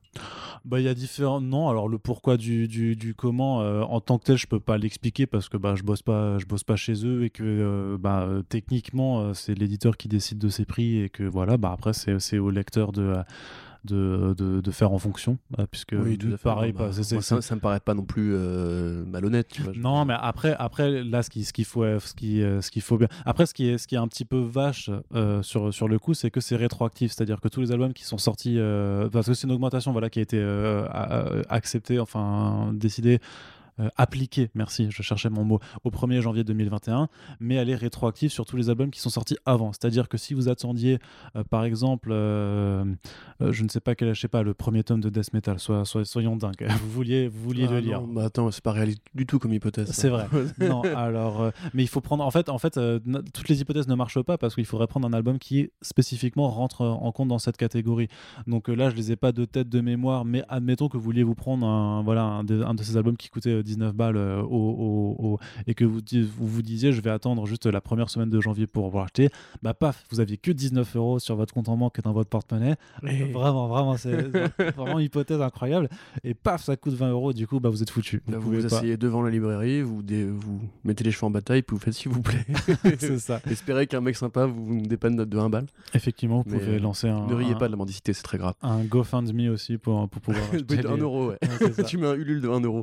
[0.64, 1.40] Bah, il y a différents.
[1.40, 4.60] Non, alors le pourquoi du, du, du comment, euh, en tant que tel, je peux
[4.60, 7.42] pas l'expliquer parce que bah, je bosse pas, je bosse pas chez eux et que
[7.44, 11.72] euh, bah, techniquement, euh, c'est l'éditeur qui décide de ses prix et que voilà, bah,
[11.72, 13.14] après, c'est au lecteur de
[13.84, 17.94] de, de, faire en fonction, euh, puisque oui, pareil, bah, ça, ça, me paraît pas
[17.94, 19.48] non plus euh, malhonnête.
[19.48, 22.60] Tu vois, non, mais après, après là, ce qu'il ce qu'il faut, ce qui, euh,
[22.60, 23.08] ce qu'il faut bien.
[23.24, 24.90] Après, ce qui est, ce qui est un petit peu vache
[25.42, 28.18] sur, sur le coup, c'est que c'est rétroactif, c'est-à-dire que tous les albums qui sont
[28.18, 28.58] sortis,
[29.12, 30.42] parce que c'est une augmentation, voilà, qui a été
[31.48, 33.20] acceptée, enfin décidée
[33.80, 37.08] euh, appliquée, merci, je cherchais mon mot, au 1er janvier 2021,
[37.40, 39.72] mais elle est rétroactive sur tous les albums qui sont sortis avant.
[39.72, 40.98] C'est-à-dire que si vous attendiez,
[41.34, 42.84] euh, par exemple, euh,
[43.40, 46.36] je ne sais pas quel, je sais pas, le premier tome de Death Metal, soyons
[46.36, 48.00] dingues, vous vouliez, vous vouliez le ah lire.
[48.00, 49.90] Non, bah attends, c'est pas réaliste du tout comme hypothèse.
[49.90, 50.26] C'est vrai.
[50.60, 52.78] non, alors, mais il faut prendre, en fait, en fait,
[53.32, 56.82] toutes les hypothèses ne marchent pas parce qu'il faudrait prendre un album qui spécifiquement rentre
[56.82, 58.08] en compte dans cette catégorie.
[58.46, 61.24] Donc là, je les ai pas de tête de mémoire, mais admettons que vous vouliez
[61.24, 64.42] vous prendre un, voilà, un de, un de ces albums qui coûtait 19 balles euh,
[64.42, 66.00] au, et que vous,
[66.38, 69.30] vous, vous disiez je vais attendre juste la première semaine de janvier pour vous acheter,
[69.62, 72.30] bah paf, vous aviez que 19 euros sur votre compte en banque et dans votre
[72.30, 72.76] porte-monnaie.
[73.02, 74.12] Vraiment, vraiment, c'est
[74.76, 75.88] vraiment une hypothèse incroyable.
[76.22, 78.22] Et paf, ça coûte 20 euros, du coup, bah, vous êtes foutu.
[78.26, 81.82] Vous, vous, asseyez devant la librairie, vous, vous mettez les cheveux en bataille, puis vous
[81.82, 82.44] faites s'il vous plaît.
[82.98, 83.40] c'est ça.
[83.50, 85.66] Espérez qu'un mec sympa vous, dépanne de 1 balle.
[85.94, 87.26] Effectivement, vous pouvez lancer un.
[87.26, 88.54] Ne riez pas de la mendicité, c'est très grave.
[88.62, 90.44] Un GoFundMe aussi pour, pour pouvoir.
[90.52, 91.38] un euro, ouais.
[91.86, 92.82] tu mets un Ulule de 1 euro.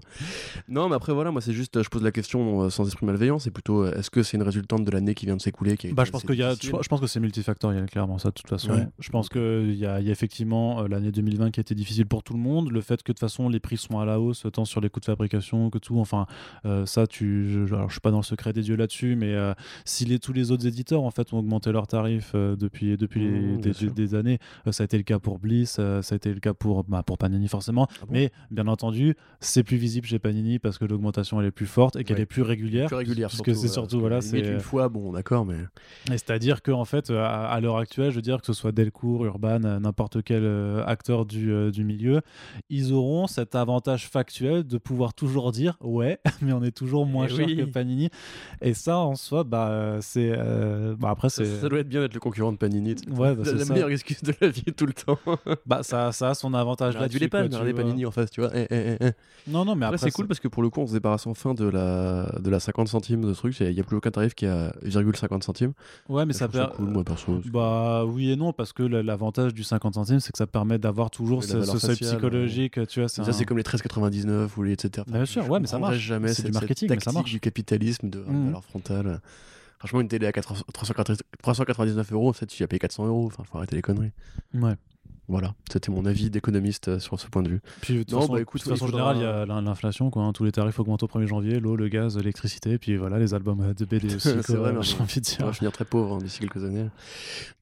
[0.71, 3.39] Non, mais après, voilà, moi, c'est juste, je pose la question euh, sans esprit malveillant.
[3.39, 5.93] C'est plutôt, euh, est-ce que c'est une résultante de l'année qui vient de s'écouler qui
[5.93, 8.49] Bah, je pense qu'il y a, je, pense que c'est multifactoriel, clairement, ça, de toute
[8.49, 8.71] façon.
[8.71, 8.87] Ouais.
[8.99, 11.75] Je pense qu'il y a, il y a effectivement euh, l'année 2020 qui a été
[11.75, 12.71] difficile pour tout le monde.
[12.71, 14.89] Le fait que de toute façon les prix sont à la hausse, tant sur les
[14.89, 15.99] coûts de fabrication que tout.
[15.99, 16.25] Enfin,
[16.65, 19.33] euh, ça, tu, je, alors, je suis pas dans le secret des dieux là-dessus, mais
[19.33, 19.53] euh,
[19.85, 23.41] si les, tous les autres éditeurs en fait ont augmenté leurs tarifs euh, depuis, depuis
[23.51, 26.33] Mmh, des, années, euh, ça a été le cas pour Bliss, euh, ça a été
[26.33, 27.87] le cas pour, bah, pour Panini forcément.
[27.89, 28.13] Ah bon?
[28.13, 31.95] Mais bien entendu, c'est plus visible chez Panini parce que l'augmentation elle est plus forte
[31.95, 32.23] et qu'elle Ouais.
[32.23, 32.87] est plus régulière.
[32.87, 34.39] plus régulière, Parce que c'est voilà, surtout, que voilà, c'est.
[34.39, 35.55] une fois, bon, d'accord, mais.
[36.09, 38.71] Et C'est-à-dire qu'en fait, euh, à, à l'heure actuelle, je veux dire que ce soit
[38.71, 42.21] Delcourt, Urban, euh, n'importe quel euh, acteur du, euh, du milieu,
[42.69, 47.25] ils auront cet avantage factuel de pouvoir toujours dire ouais, mais on est toujours moins
[47.29, 47.57] Eh cher oui.
[47.57, 48.09] que Panini.
[48.61, 50.31] Et ça, en soi, bah, euh, c'est.
[50.37, 51.45] euh, bah, après, c'est.
[51.45, 52.95] ça doit être bien d'être le concurrent de Panini.
[52.95, 53.09] tu.
[53.11, 53.73] Ouais, bah, c'est la ça.
[53.73, 55.17] meilleure excuse de la vie tout le temps.
[55.65, 57.17] Bah, ça, ça a son avantage là-dessus.
[57.17, 57.73] dû les pas, tu.
[57.73, 58.51] Panini en face, tu vois.
[58.53, 59.11] Eh, eh, eh, eh.
[59.49, 61.25] Non, non, mais Après, après, c'est cool parce que pour le coup, on se débarrasse
[61.25, 63.59] enfin de la, de la 50 centimes de truc.
[63.59, 65.73] Il n'y a plus aucun tarif qui est à 0,50 centimes.
[66.09, 67.41] Ouais, mais ça trouve ça per- cool, moi, perso.
[67.51, 71.09] Bah oui et non, parce que l'avantage du 50 centimes, c'est que ça permet d'avoir
[71.09, 73.09] toujours ce, ce seuil psychologique, tu vois.
[73.09, 75.05] Ça, un- c'est comme les 13,99 ou les etc.
[75.07, 75.97] Bien sûr, ouais, mais ça marche.
[75.97, 77.31] jamais C'est du marketing, mais ça marche.
[77.31, 78.45] du capitalisme de Mhm.
[78.47, 79.21] valeur frontale.
[79.79, 83.25] Franchement, une télé à 400 390 399 euros, en fait, tu as payé 400 euros.
[83.25, 84.11] Enfin, faut arrêter les conneries.
[84.53, 84.75] Ouais.
[85.27, 87.61] Voilà, c'était mon avis d'économiste euh, sur ce point de vue.
[87.79, 89.45] Puis de toute Non, façon, bah, écoute, de toute façon faudra- générale, il y a
[89.45, 90.23] l'in- l'inflation, quoi.
[90.23, 90.33] hein.
[90.33, 93.61] Tous les tarifs augmentent au 1er janvier, l'eau, le gaz, l'électricité, puis voilà, les albums
[93.61, 94.29] euh, de BD aussi.
[94.43, 95.55] C'est vrai, j'ai envie de On va dire.
[95.55, 96.89] finir très pauvre hein, d'ici quelques années.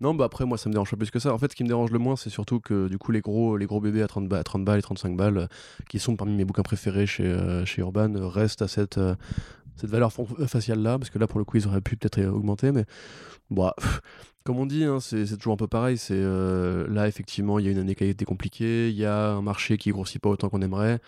[0.01, 1.31] Non, bah après, moi, ça me dérange pas plus que ça.
[1.31, 3.55] En fait, ce qui me dérange le moins, c'est surtout que du coup, les gros,
[3.55, 5.47] les gros bébés à 30, ba- à 30 balles et 35 balles, euh,
[5.89, 9.13] qui sont parmi mes bouquins préférés chez, euh, chez Urban, restent à cette, euh,
[9.75, 12.71] cette valeur euh, faciale-là, parce que là, pour le coup, ils auraient pu peut-être augmenter,
[12.71, 12.85] mais
[13.51, 14.01] bah, pff,
[14.49, 15.95] comme on dit, hein, c'est toujours un peu pareil.
[15.99, 19.05] C'est euh, là, effectivement, il y a une année qui a été compliquée, il y
[19.05, 20.99] a un marché qui grossit pas autant qu'on aimerait.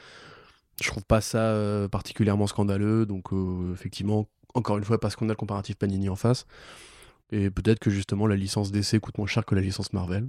[0.80, 5.26] Je trouve pas ça euh, particulièrement scandaleux, donc euh, effectivement, encore une fois, parce qu'on
[5.28, 6.46] a le comparatif Panini en face.
[7.32, 10.28] Et peut-être que justement la licence DC coûte moins cher que la licence Marvel.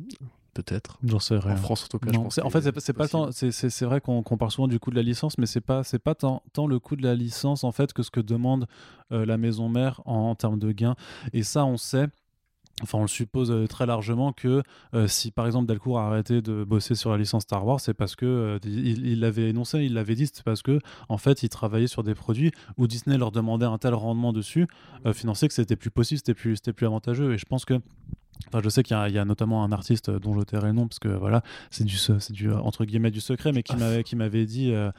[0.54, 0.98] Peut-être.
[1.04, 1.52] J'en sais rien.
[1.52, 2.34] En France, en tout cas, je pense.
[2.36, 3.30] c'est- en fait, c'est pas- tant.
[3.30, 5.98] c'est- vrai qu'on qu'on parle souvent du coût de la licence, mais c'est pas c'est
[5.98, 8.66] pas tant, tant le coût de la licence en fait que ce que demande
[9.12, 10.94] euh, la maison mère en, en termes de gains.
[11.34, 12.08] Et ça, on sait.
[12.82, 14.62] Enfin, on le suppose euh, très largement que
[14.94, 17.94] euh, si par exemple Delcourt a arrêté de bosser sur la licence Star Wars, c'est
[17.94, 21.48] parce que euh, il l'avait énoncé, il l'avait dit, c'est parce que en fait, il
[21.48, 24.66] travaillait sur des produits où Disney leur demandait un tel rendement dessus,
[25.06, 27.32] euh, financier, que c'était plus possible, c'était plus, c'était plus avantageux.
[27.34, 27.80] Et je pense que
[28.48, 30.68] Enfin, je sais qu'il y, a- il y a notamment un artiste dont je tairai
[30.68, 33.76] le nom parce que voilà, c'est du, c'est du entre guillemets du secret, mais qui
[33.76, 34.90] m'avait qui m'avait dit euh,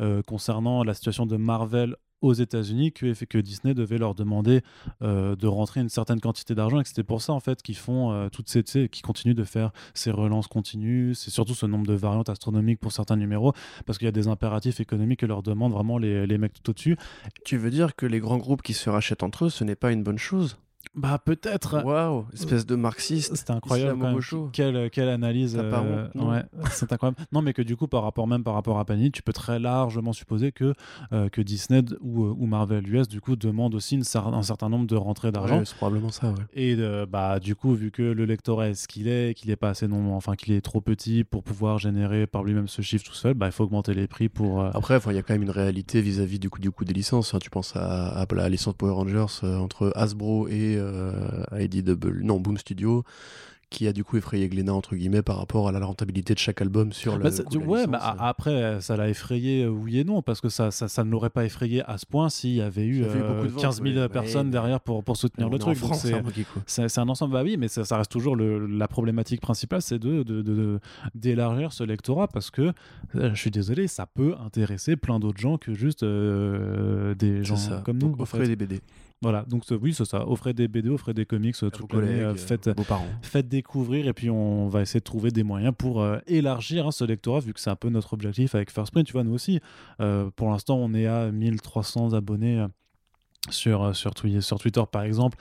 [0.00, 1.96] euh, concernant la situation de Marvel
[2.26, 4.62] aux États-Unis que, Disney devait leur demander
[5.02, 7.76] euh, de rentrer une certaine quantité d'argent et que c'était pour ça en fait qu'ils
[7.76, 11.14] font euh, toutes ces, qui continuent de faire ces relances continues.
[11.14, 13.52] C'est surtout ce nombre de variantes astronomiques pour certains numéros
[13.84, 16.70] parce qu'il y a des impératifs économiques que leur demandent vraiment les, les mecs tout
[16.70, 16.96] au-dessus.
[17.44, 19.92] Tu veux dire que les grands groupes qui se rachètent entre eux, ce n'est pas
[19.92, 20.56] une bonne chose?
[20.96, 21.84] Bah peut-être.
[21.84, 23.36] Waouh, espèce de marxiste.
[23.36, 24.00] C'était incroyable.
[24.00, 24.50] quand même.
[24.52, 25.56] Quelle, quelle analyse.
[25.60, 27.18] Euh, ouais, c'est incroyable.
[27.32, 29.58] Non, mais que du coup, par rapport même par rapport à Panini, tu peux très
[29.58, 30.72] largement supposer que,
[31.12, 34.68] euh, que Disney ou, euh, ou Marvel US, du coup, demande aussi une un certain
[34.70, 35.58] nombre de rentrées d'argent.
[35.58, 36.34] Ouais, c'est probablement ça, ouais.
[36.54, 39.56] Et euh, bah, du coup, vu que le lectorat est ce qu'il est, qu'il est
[39.56, 43.04] pas assez non, enfin qu'il est trop petit pour pouvoir générer par lui-même ce chiffre
[43.04, 44.62] tout seul, bah, il faut augmenter les prix pour.
[44.64, 47.34] Après, il y a quand même une réalité vis-à-vis du coût, du coût des licences.
[47.34, 47.38] hein.
[47.38, 52.56] Tu penses à, à la licence Power Rangers entre Hasbro et euh, IDW, non, Boom
[52.58, 53.04] Studio,
[53.68, 56.62] qui a du coup effrayé Glénat, entre guillemets, par rapport à la rentabilité de chaque
[56.62, 57.24] album sur le.
[57.24, 57.90] Bah, de la ouais, licence.
[57.90, 61.10] bah, après, ça l'a effrayé, euh, oui et non, parce que ça, ça, ça ne
[61.10, 63.82] l'aurait pas effrayé à ce point s'il y avait eu euh, beaucoup de ventes, 15
[63.82, 64.08] 000 ouais.
[64.08, 65.76] personnes Ouais, derrière pour, pour soutenir le en truc.
[65.94, 66.22] C'est- hein.
[66.86, 69.98] C'est un ensemble, bah oui, mais ça, ça reste toujours le- la problématique principale, c'est
[69.98, 70.22] de,
[71.16, 72.72] d'élargir ce lectorat parce que,
[73.16, 77.56] euh, je suis désolé, ça peut intéresser plein d'autres gens que juste euh, des gens
[77.56, 77.82] ça.
[77.84, 78.10] comme nous.
[78.10, 78.48] Donc, en offrez fait.
[78.54, 78.80] des BD.
[79.22, 80.28] Voilà, donc c'est- oui, c'est ça.
[80.28, 83.06] Offrez des BD, offrez des comics euh, à vos collègues, euh, euh, faites, vos parents.
[83.22, 86.90] faites découvrir et puis on va essayer de trouver des moyens pour euh, élargir hein,
[86.90, 89.06] ce lectorat vu que c'est un peu notre objectif avec First Print.
[89.06, 89.60] Tu vois, nous aussi,
[90.00, 92.66] euh, pour l'instant, on est à 1300 abonnés.
[93.50, 95.36] Sur, euh, sur, sur Twitter par exemple,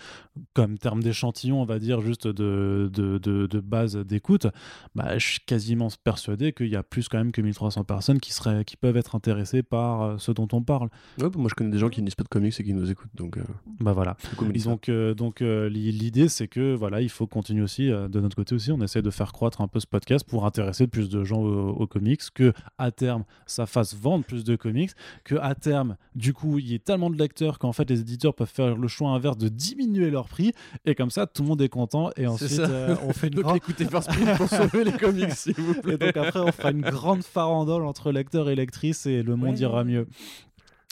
[0.54, 4.48] comme terme d'échantillon, on va dire juste de, de, de, de base d'écoute,
[4.96, 8.34] bah, je suis quasiment persuadé qu'il y a plus quand même que 1300 personnes qui,
[8.34, 10.90] seraient, qui peuvent être intéressées par euh, ce dont on parle.
[11.20, 12.74] Ouais, bah, moi, je connais des gens qui ne lisent pas de comics et qui
[12.74, 13.16] nous écoutent.
[13.16, 13.44] Donc, euh,
[13.80, 14.18] Bah voilà.
[14.66, 18.36] Donc, euh, donc euh, li- l'idée, c'est que voilà, il faut continuer aussi de notre
[18.36, 18.72] côté aussi.
[18.72, 21.70] On essaie de faire croître un peu ce podcast pour intéresser plus de gens aux,
[21.70, 24.92] aux comics, que à terme, ça fasse vendre plus de comics,
[25.24, 28.34] que à terme, du coup, il y ait tellement de lecteurs qu'en fait, les éditeurs
[28.34, 30.52] peuvent faire le choix inverse de diminuer leur prix,
[30.86, 32.10] et comme ça, tout le monde est content.
[32.18, 33.58] Et ensuite, euh, on fait une grande...
[33.58, 35.94] écoutez First Print pour sauver les comics, s'il vous plaît.
[35.96, 39.56] Et donc après, on fera une grande farandole entre lecteurs et lectrices, et le monde
[39.56, 39.60] Ouais.
[39.62, 40.08] ira mieux.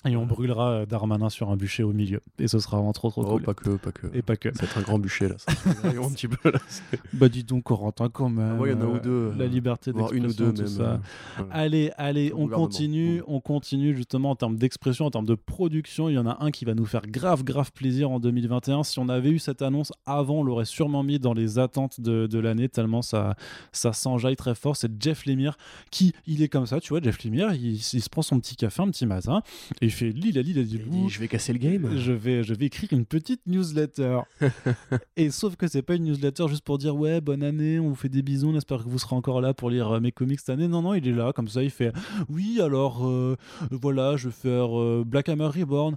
[0.06, 2.22] Et on brûlera euh, Darmanin sur un bûcher au milieu.
[2.38, 3.42] Et ce sera vraiment trop trop Oh, cool.
[3.44, 4.08] pas que, pas que.
[4.14, 4.54] Et pas que.
[4.54, 5.36] Ça va être un grand bûcher là.
[5.38, 6.60] Ça va être un petit peu là.
[6.68, 8.56] C'est- Bah dis donc, Corentin, quand même.
[8.58, 10.28] Ah ouais, il y en a euh, ou deux, La euh, liberté voire une ou
[10.28, 10.78] d'expression, deux tout même.
[10.98, 11.02] ça.
[11.38, 11.54] voilà.
[11.54, 13.24] Allez, allez, on continue, Mm.
[13.28, 16.10] on continue justement en termes d'expression, en termes de production.
[16.10, 18.84] Il y en a un qui va nous faire grave, grave plaisir en 2021.
[18.84, 22.28] Si on avait eu cette annonce avant, on l'aurait sûrement mis dans les attentes de,
[22.28, 23.36] de l'année, tellement ça,
[23.72, 24.76] ça s'enjaille très fort.
[24.76, 25.56] C'est Jeff Lemire
[25.92, 28.56] qui, il est comme ça, tu vois, Jeff Lemire, il, il se prend son petit
[28.56, 29.42] café un petit matin
[29.82, 31.90] et fait Lila, Lila, Il dit, je vais casser le game.
[31.98, 34.20] je vais, je vais écrire une petite newsletter.
[35.18, 37.96] et sauf que c'est pas une newsletter juste pour dire ouais, bonne année, on vous
[37.96, 40.40] fait des bisous, on espère que vous serez encore là pour lire euh, mes comics
[40.40, 40.68] cette année.
[40.68, 41.92] Non, non, il est là, comme ça, il fait
[42.30, 43.36] oui, alors euh,
[43.72, 45.96] voilà, je vais faire euh, Black Hammer Reborn.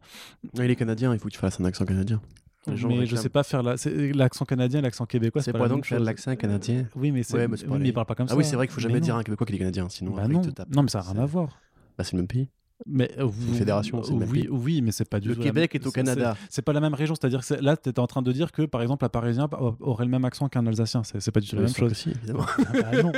[0.57, 2.21] Non, il est canadien, il faut que tu fasses un accent canadien.
[2.69, 3.77] Les gens mais je sais pas faire la-
[4.15, 5.41] l'accent canadien, l'accent québécois.
[5.41, 6.87] C'est pas donc faire l'accent canadien?
[6.97, 8.33] Oui, mais c'est Ouais, mais c'est oui, pas mais les- il parle pas comme Ah
[8.33, 8.37] ça.
[8.37, 9.05] oui, c'est vrai qu'il faut Mais jamais non.
[9.05, 10.43] dire à un Québécois qu'il est canadien, sinon Bah non.
[10.43, 10.75] il te tape.
[10.75, 11.61] non, mais ça n'a rien à voir.
[11.97, 12.49] Bah, c'est le même pays.
[12.85, 15.41] Mais euh, vous- fédération, c'est le même oui, oui, mais c'est pas du Le tout.
[15.41, 16.37] la Québec même- est au Canada.
[16.51, 18.63] c'est- pas la même région, c'est-à-dire que là, tu étais en train de dire que,
[18.63, 19.49] par exemple, un Parisien
[19.81, 21.03] aurait le même accent qu'un Alsacien.
[21.03, 22.07] C'est pas du tout la même chose.
[22.07, 22.45] évidemment.
[22.59, 23.13] Ah bah non.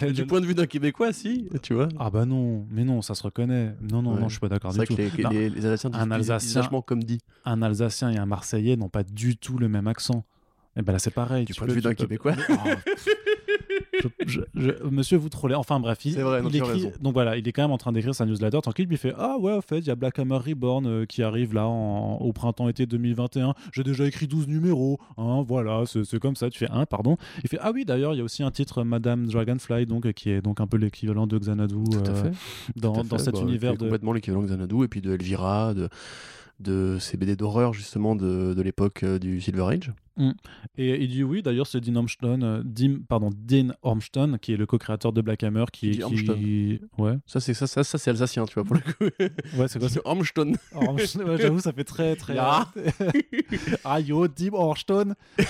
[0.00, 1.88] Le- Du le- point de vue d'un Québécois, si, tu vois.
[1.98, 3.74] Ah bah non, mais non, ça se reconnaît.
[3.82, 4.20] Non, non, Ouais.
[4.20, 6.10] non, je suis pas d'accord C'est du vrai que les, Non, les, les Alsaciens Un
[6.10, 7.18] Alsacien- comme dit.
[7.44, 10.24] Un Alsacien et un Marseillais n'ont pas du tout le même accent.
[10.76, 11.44] Et ben là, c'est pareil.
[11.44, 12.32] Du tu point peux- de vue d'un peux- Québécois.
[14.00, 15.54] Je- je- je- monsieur, vous trollez.
[15.54, 16.82] Enfin bref, il, vrai, écrit.
[17.00, 18.86] Donc voilà, il est quand même en train d'écrire sa newsletter tranquille.
[18.86, 21.22] Puis il fait Ah ouais, en fait, il y a Black Hammer Reborn euh, qui
[21.22, 23.54] arrive là en- au printemps-été 2021.
[23.72, 24.98] J'ai déjà écrit 12 numéros.
[25.18, 26.48] Hein, voilà, c'est comme ça.
[26.50, 27.16] Tu fais un, pardon.
[27.44, 30.12] Il fait Ah oui, d'ailleurs, il y a aussi un titre Madame Dragonfly, donc euh,
[30.12, 32.30] qui est donc un peu l'équivalent de Xanadu euh,
[32.76, 33.78] dans, cet Bah, univers de.
[33.84, 35.88] complètement l'équivalent de Xanadu et puis de Elvira, de,
[36.60, 39.92] de ces BD d'horreur justement de, de l'époque euh, du Silver Age.
[40.76, 44.56] Et il dit oui, d'ailleurs, c'est Dean Ormston, euh, Dean, pardon, Dean Ormston, qui est
[44.56, 46.80] le co-créateur de Black Hammer, qui, qui...
[46.98, 49.04] Ouais, Ça, c'est ça, ça, ça c'est alsacien, tu vois, pour le coup.
[49.58, 50.52] ouais c'est quoi c'est Ormston.
[50.74, 52.34] Ormston, ouais, J'avoue, ça fait très, très.
[52.34, 52.66] Ya.
[53.84, 55.14] ah yo, Dean Ormston.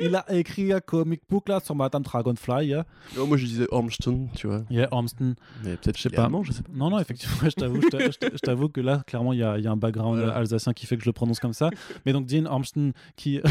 [0.00, 2.74] il a écrit un comic book là sur Madame Dragonfly.
[2.74, 2.84] hein.
[3.16, 4.62] Non, moi, je disais Ormston, tu vois.
[4.70, 5.34] Yeah, Ormston.
[5.64, 6.24] Mais peut-être Je sais pas.
[6.24, 6.70] allemand, je sais pas.
[6.74, 9.70] Non, non, effectivement, je t'avoue, je que là, clairement, il y a, il y a
[9.70, 10.34] un background Voilà.
[10.34, 11.70] alsacien qui fait que je le prononce comme ça.
[12.06, 13.40] Mais donc, Dean Ormston qui.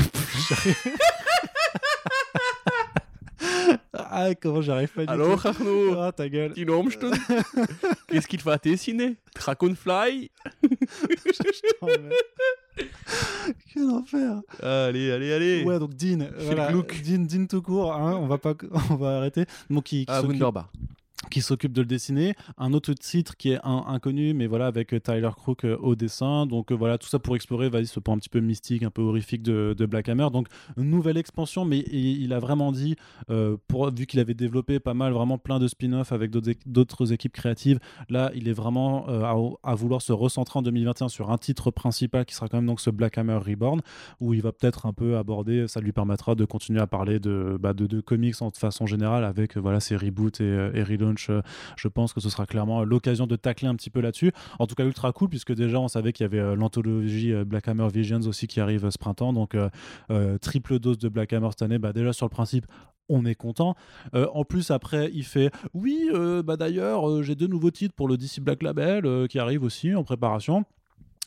[3.94, 5.48] Ah, comment j'arrive pas du Alors, tout.
[5.48, 6.54] Arnaud Ah, ta gueule.
[8.08, 9.16] Qu'est-ce qu'il va dessiner?
[9.36, 10.32] Dragonfly?
[13.74, 14.42] Quel enfer.
[14.62, 16.72] Allez, allez, allez Ouais, donc Dean, voilà.
[16.72, 18.54] Dean, Dean tout court, hein, on va pas,
[18.90, 19.46] on va arrêter.
[19.70, 20.72] Donc qui, qui Ah, Wunderbar.
[21.30, 22.36] Qui s'occupe de le dessiner.
[22.58, 26.46] Un autre titre qui est inconnu, mais voilà, avec euh, Tyler Crook euh, au dessin.
[26.46, 28.92] Donc euh, voilà, tout ça pour explorer, vas-y, ce point un petit peu mystique, un
[28.92, 30.28] peu horrifique de, Black Hammer.
[30.32, 32.98] Donc, nouvelle expansion, mais il, a vraiment dit,
[33.68, 37.14] pour, vu qu'il avait développé pas mal, vraiment plein de spin-offs avec d'autres équ- d'autres
[37.14, 39.08] équipes créatives, là, il est vraiment
[39.64, 42.82] à, vouloir se recentrer en 2021 sur un titre principal qui sera quand même donc
[42.82, 43.80] ce Black Hammer Reborn,
[44.20, 47.58] où il va peut-être un peu aborder, ça lui permettra de continuer à parler de,
[47.58, 47.74] bah,
[48.06, 51.07] comics en, de façon générale avec voilà, ses reboots et, et relaunch.
[51.30, 51.42] Euh,
[51.76, 54.32] Je pense que ce sera clairement l'occasion de tacler un petit peu là-dessus.
[54.60, 57.46] En tout cas, ultra cool, puisque déjà on savait qu'il y avait euh, l'anthologie euh,
[57.46, 59.34] Black Hammer Visions aussi qui arrive ce printemps.
[59.34, 59.56] Donc,
[60.42, 61.78] triple dose de Black Hammer cette année.
[61.78, 62.66] Bah, déjà, sur le principe,
[63.10, 63.76] on est content.
[64.14, 66.10] En plus, après, il fait Oui,
[66.44, 70.04] bah d'ailleurs, j'ai deux nouveaux titres pour le DC Black Label qui arrivent aussi en
[70.04, 70.66] préparation.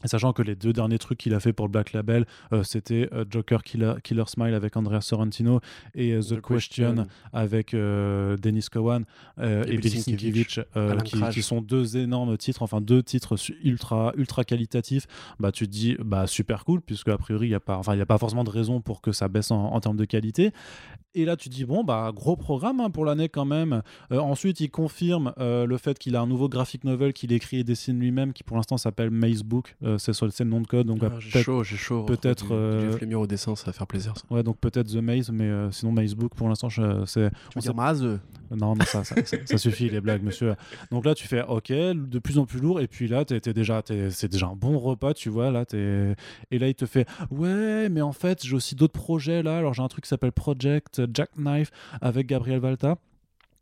[0.05, 3.09] Sachant que les deux derniers trucs qu'il a fait pour le Black Label, euh, c'était
[3.13, 5.61] euh, Joker Killer, Killer Smile avec Andrea Sorrentino
[5.95, 9.05] et euh, The, Question, avec Dennis Cowan
[9.41, 9.79] Et et,
[11.31, 15.07] qui, sont deux énormes titres, enfin deux titres ultra ultra qualitatifs.
[15.39, 18.01] Bah tu te dis bah super cool puisque a priori il y a pas y
[18.01, 20.53] a pas forcément de raison pour que ça baisse en, en termes de qualité.
[21.15, 23.83] Et là, tu dis, bon, bah, gros programme hein, pour l'année quand même.
[24.13, 27.59] Euh, ensuite, il confirme euh, le fait qu'il a un nouveau graphic novel qu'il écrit
[27.59, 29.77] et dessine lui-même, qui pour l'instant s'appelle Maze Book.
[29.83, 30.87] Euh, c'est sur- le nom de code.
[30.87, 32.05] Donc, Ah, bah, j'ai chaud, j'ai chaud.
[32.05, 34.15] peut-être, du euh, Jeff Lemire au dessin, ça va faire plaisir.
[34.17, 34.23] Ça.
[34.35, 36.69] ouais, donc peut-être The Maze, mais euh, sinon Maze Book pour l'instant,
[37.07, 37.31] c'est.
[37.57, 38.03] On dire Maz
[38.53, 40.57] non, non, ça, ça, ça- ça suffit les blagues, monsieur.
[40.91, 43.81] Donc là, tu fais OK, de plus en plus lourd, et puis là, t'es, déjà,
[43.81, 45.53] t'es- c'est déjà un bon repas, tu vois.
[45.53, 46.17] Là, t'es...
[46.51, 49.59] Et là, il te fait Ouais, mais en fait, j'ai aussi d'autres projets là.
[49.59, 52.97] Alors, j'ai un truc qui s'appelle Project Jackknife avec Gabriel Valta.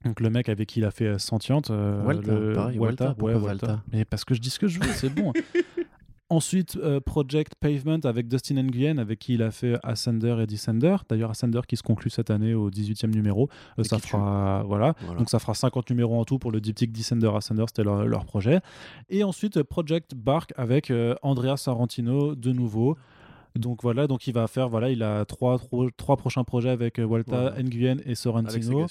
[0.04, 1.70] Donc le mec avec qui il a fait euh, Sentiente.
[1.70, 3.74] euh, Walter, le- pareil, Walter, Walter, ouais, Walter.
[3.92, 5.32] Mais parce que je dis ce que je veux, c'est bon.
[6.30, 10.96] Ensuite, euh, Project Pavement avec Dustin Nguyen, avec qui il a fait Ascender et Descender.
[11.08, 13.48] D'ailleurs, Ascender qui se conclut cette année au 18e numéro.
[13.78, 14.94] Euh, ça fera, voilà.
[15.00, 15.18] Voilà.
[15.18, 18.26] Donc ça fera 50 numéros en tout pour le diptyque Descender Ascender, c'était leur, leur
[18.26, 18.60] projet.
[19.08, 22.98] Et ensuite, Project Bark avec euh, Andrea Sarantino de nouveau.
[23.56, 26.98] Donc voilà, donc il va faire, voilà, il a trois, trois, trois prochains projets avec
[26.98, 27.62] Walter Voilà.
[27.62, 28.86] Nguyen et Sorrentino.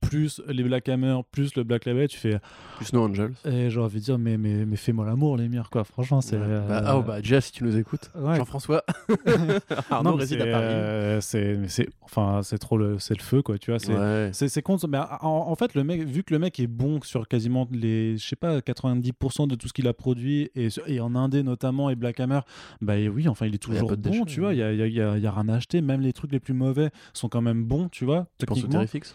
[0.00, 2.38] Plus les Black Hammer, plus le Black Label, tu fais.
[2.76, 3.32] Plus No Angels.
[3.44, 5.84] Et j'ai envie de dire, mais, mais, mais fais-moi l'amour, les mire, quoi.
[5.84, 6.36] Franchement, c'est.
[6.36, 6.60] Ouais.
[6.68, 8.10] Bah, ah, oh, bah, Jeff, si tu nous écoutes.
[8.14, 8.36] Ouais.
[8.36, 8.84] Jean-François.
[9.90, 10.64] Arnaud Non, réside à c'est, Paris.
[10.66, 13.58] euh, c'est, mais c'est, enfin, c'est trop le, c'est le feu, quoi.
[13.58, 14.30] Tu vois, c'est, Ouais.
[14.32, 14.76] c'est, c'est con.
[14.88, 18.16] Mais en, en fait, le mec, vu que le mec est bon sur quasiment les,
[18.16, 21.90] je sais pas, 90% de tout ce qu'il a produit et, et en indé notamment
[21.90, 22.40] et Black Hammer,
[22.80, 24.54] bah oui, enfin, il est toujours bon, déchets, tu vois.
[24.54, 25.80] Il y a, y, a, y a- y a rien à acheter.
[25.80, 28.26] Même les trucs les plus mauvais sont quand même bons, tu vois.
[28.38, 28.66] Tu penses au.
[28.68, 29.14] Terrifix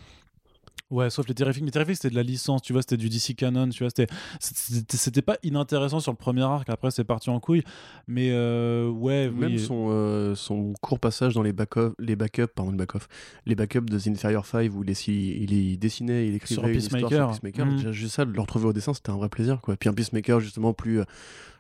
[0.91, 1.63] Ouais, sauf les Terrifics.
[1.63, 5.21] Mais Terrifics, c'était de la licence, tu vois, c'était du DC Canon, tu vois, c'était,
[5.23, 7.63] pas inintéressant sur le premier arc, après c'est parti en couille.
[8.07, 9.59] Mais euh, ouais, Même oui.
[9.59, 13.07] son, euh, son court passage dans les back-off- les backups, pardon, les back-off,
[13.47, 16.67] les backups de The Inferior 5 où il, est- il, il dessinait, il écrivait Sur
[16.67, 17.33] une histoire Peacemaker.
[17.33, 17.65] sur Peacemaker.
[17.65, 17.75] Mm.
[17.77, 19.75] Déjà, juste ça, de le retrouver au dessin, c'était un vrai plaisir, quoi.
[19.77, 21.05] Puis un Peacemaker justement plus, euh,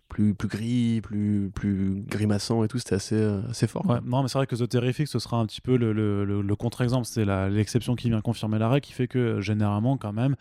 [0.09, 3.83] plus, plus gris, plus, plus grimaçant et tout, c'était assez, euh, assez fort.
[3.89, 6.23] Ouais, non, mais c'est vrai que The Terrific, ce sera un petit peu le, le-
[6.23, 7.05] le- le contre-exemple.
[7.05, 10.35] C'est la- l'exception qui vient confirmer l'arrêt, qui fait que généralement, quand même,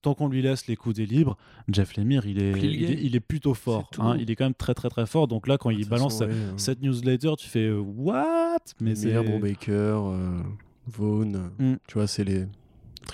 [0.00, 1.36] tant qu'on lui laisse les coups des libres,
[1.68, 2.98] Jeff Lemire, il est, il est, gay.
[3.02, 3.90] il est plutôt fort.
[3.98, 4.16] hein.
[4.18, 5.28] il est quand même très, très, très fort.
[5.28, 6.54] Donc là, quand De il balance façon, ouais, hein.
[6.56, 8.58] cette newsletter, tu fais euh, What?
[8.80, 9.12] Mais c'est.
[9.12, 10.38] Brubaker, euh,
[10.86, 11.74] Vaughn, Mm.
[11.86, 12.46] tu vois, c'est les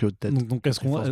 [0.02, 0.34] de tête.
[0.34, 1.02] Donc, donc est-ce qu'on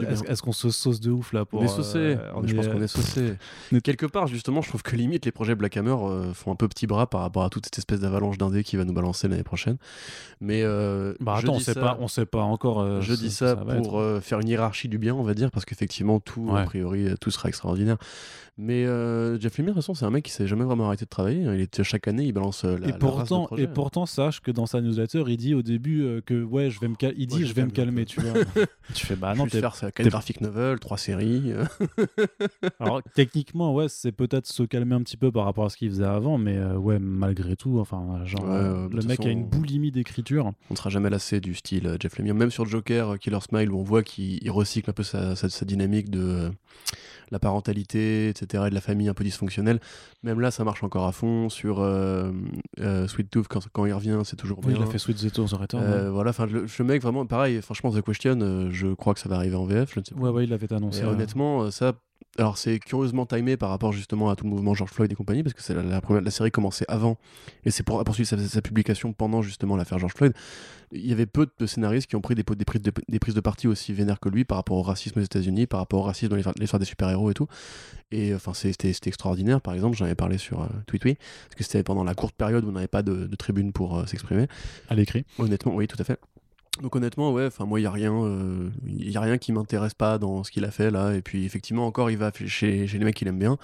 [0.42, 1.60] qu'on se sauce de ouf là pour.
[1.60, 1.98] on est saucé.
[1.98, 3.34] euh, je pense est- qu'on est saucé.
[3.72, 6.52] on est- Quelque part, justement, je trouve que limite les projets Black Hammer euh, font
[6.52, 8.92] un peu petit bras par rapport à toute cette espèce d'avalanche d'indé qui va nous
[8.92, 9.76] balancer l'année prochaine.
[10.40, 12.80] Mais euh, Bah je attends, on dis sait ça- pas, on sait pas encore.
[12.80, 15.64] euh, Je dis ça, pour euh, faire une hiérarchie du bien, on va dire, parce
[15.64, 16.60] qu'effectivement, tout, Ouais.
[16.60, 17.96] a priori, euh, tout sera extraordinaire.
[18.58, 21.06] Mais euh, Jeff Lemire, de toute façon, c'est un mec qui s'est jamais vraiment arrêté
[21.06, 21.42] de travailler.
[21.42, 24.50] Il était, chaque année, il balance euh, la, et la pourtant, et pourtant, sache que
[24.50, 27.36] dans sa newsletter, il dit au début euh, que ouais, je vais me il dit
[27.36, 28.34] Ouais, je je vais me calmer, tu vois.
[28.94, 31.52] tu fais bah non, t'es faire ça, t'es- quatre graphic novel, trois séries.
[32.78, 35.88] Alors techniquement, ouais, c'est peut-être se calmer un petit peu par rapport à ce qu'il
[35.88, 39.44] faisait avant, mais euh, ouais, malgré tout, enfin, genre, Ouais, euh, le mec a une
[39.48, 40.46] boulimie d'écriture.
[40.46, 42.34] on ne sera jamais lassé du style Jeff Lemire.
[42.34, 45.48] Même sur Joker, Killer Smile, où on voit qu'il il recycle un peu sa, sa-
[45.48, 46.50] sa dynamique de
[47.32, 49.80] la parentalité, etc., et de la famille un peu dysfonctionnelle.
[50.22, 51.48] Même là, ça marche encore à fond.
[51.48, 52.30] Sur euh,
[52.78, 54.76] euh, Sweet Tooth, quand, quand il revient, c'est toujours Oui, bien.
[54.76, 55.82] il a fait Sweet the Tours Return.
[55.82, 59.36] Euh, voilà, enfin, le, mec, vraiment, pareil, franchement, The Question, je crois que ça va
[59.36, 60.20] arriver en VF, je ne sais ouais.
[60.20, 60.26] pas.
[60.26, 61.00] ouais, ouais, il l'avait annoncé.
[61.00, 61.94] Et honnêtement, ça.
[62.38, 65.42] Alors, c'est curieusement timé par rapport justement à tout le mouvement George Floyd et compagnie,
[65.42, 67.18] parce que c'est la, la première- la série commençait avant,
[67.64, 70.32] et c'est pour poursuivre sa, sa publication pendant justement l'affaire George Floyd.
[70.92, 73.40] Il y avait peu de scénaristes qui ont pris des, prises, de, des prises de
[73.40, 76.28] parti aussi vénères que lui par rapport au racisme aux États-Unis, par rapport au racisme
[76.30, 77.46] dans l'histoire- des super-héros et tout.
[78.10, 79.60] Et enfin, c'était c'était extraordinaire.
[79.62, 82.64] Par exemple, j'en avais parlé sur euh, TweetWee, parce que c'était pendant la courte période
[82.64, 84.48] où on n'avait pas de, de tribune pour euh, s'exprimer.
[84.90, 85.24] à l'écrit.
[85.38, 86.18] Honnêtement, oui, tout à fait.
[86.82, 89.52] Donc honnêtement, ouais, enfin moi il y a rien, euh, il y a rien qui
[89.52, 91.14] m'intéresse pas dans ce qu'il a fait là.
[91.14, 93.56] Et puis effectivement encore, il va chez, chez les mecs qu'il aime bien.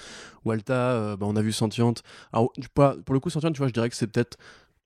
[0.45, 2.03] Walta, euh, bah, on a vu Sentiente.
[2.33, 4.39] Alors pour le coup Sentiente, tu vois, je dirais que c'est peut-être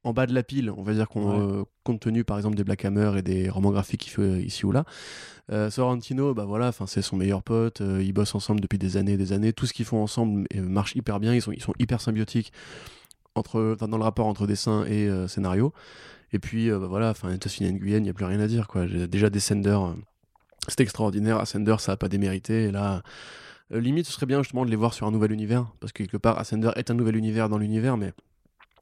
[0.02, 0.70] en bas de la pile.
[0.76, 1.60] On va dire qu'on, Ouais.
[1.60, 4.64] euh, compte tenu par exemple des Black Hammer et des romans graphiques qu'il fait ici
[4.66, 4.84] ou là.
[5.52, 7.82] Euh, Sorrentino, bah voilà, c'est son meilleur pote.
[7.82, 9.52] euh, ils bossent ensemble depuis des années, et des années.
[9.52, 11.34] Tout ce qu'ils font ensemble euh, marche hyper bien.
[11.34, 12.50] Ils sont, ils sont hyper symbiotiques
[13.34, 15.72] entre, dans le rapport entre dessin et euh, scénario.
[16.32, 18.66] Et puis euh, bah voilà, enfin et Guyane, il n'y a plus rien à dire
[18.68, 18.86] quoi.
[18.86, 19.92] Déjà Descender, euh,
[20.68, 21.38] c'était extraordinaire.
[21.38, 22.64] Ascender, ça a pas démérité.
[22.64, 23.02] Et là,
[23.72, 26.02] euh, limite, ce serait bien justement de les voir sur un nouvel univers, parce que
[26.02, 28.12] quelque part, Ascender est un nouvel univers dans l'univers, mais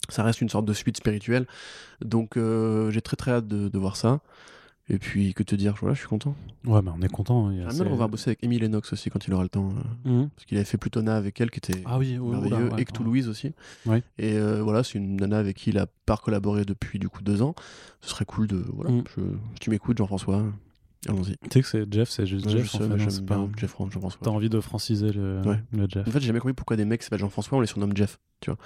[0.08, 1.46] ça reste une sorte de suite spirituelle.
[2.00, 4.20] Donc j'ai très très hâte de voir ça.
[4.92, 6.34] Et puis que te dire, voilà, je suis content.
[6.66, 7.46] Ouais, mais on est content.
[7.46, 9.70] hein, J'aimerais assez- bien revoir bosser avec Emily Lennox aussi quand il aura le temps,
[10.06, 10.28] euh, Mhm.
[10.30, 12.82] parce qu'il avait fait Plutona avec elle, qui était Ah oui, oh, oula, merveilleux, ouais,
[12.82, 13.04] et que ouais.
[13.04, 13.52] Louise aussi.
[13.86, 14.02] Ouais.
[14.18, 17.22] Et euh, voilà, c'est une nana avec qui il a pas collaboré depuis du coup
[17.22, 17.54] deux ans.
[18.00, 18.64] Ce serait cool de.
[18.74, 19.04] Voilà, Mm.
[19.16, 19.20] je,
[19.54, 20.44] si tu m'écoutes, Jean-François,
[21.08, 21.36] allons-y.
[21.36, 22.64] Tu sais que c'est Jeff, c'est juste Jeff.
[22.64, 24.20] je sais, en fait, mais hein, j'aime c'est pas- bien Jeff Jean-François.
[24.24, 25.60] T'as envie de franciser le, Ouais.
[25.72, 26.06] le Jeff.
[26.08, 28.18] En fait, j'ai jamais compris pourquoi des mecs qui s'appellent Jean-François, on les surnomme Jeff.
[28.40, 28.58] Tu vois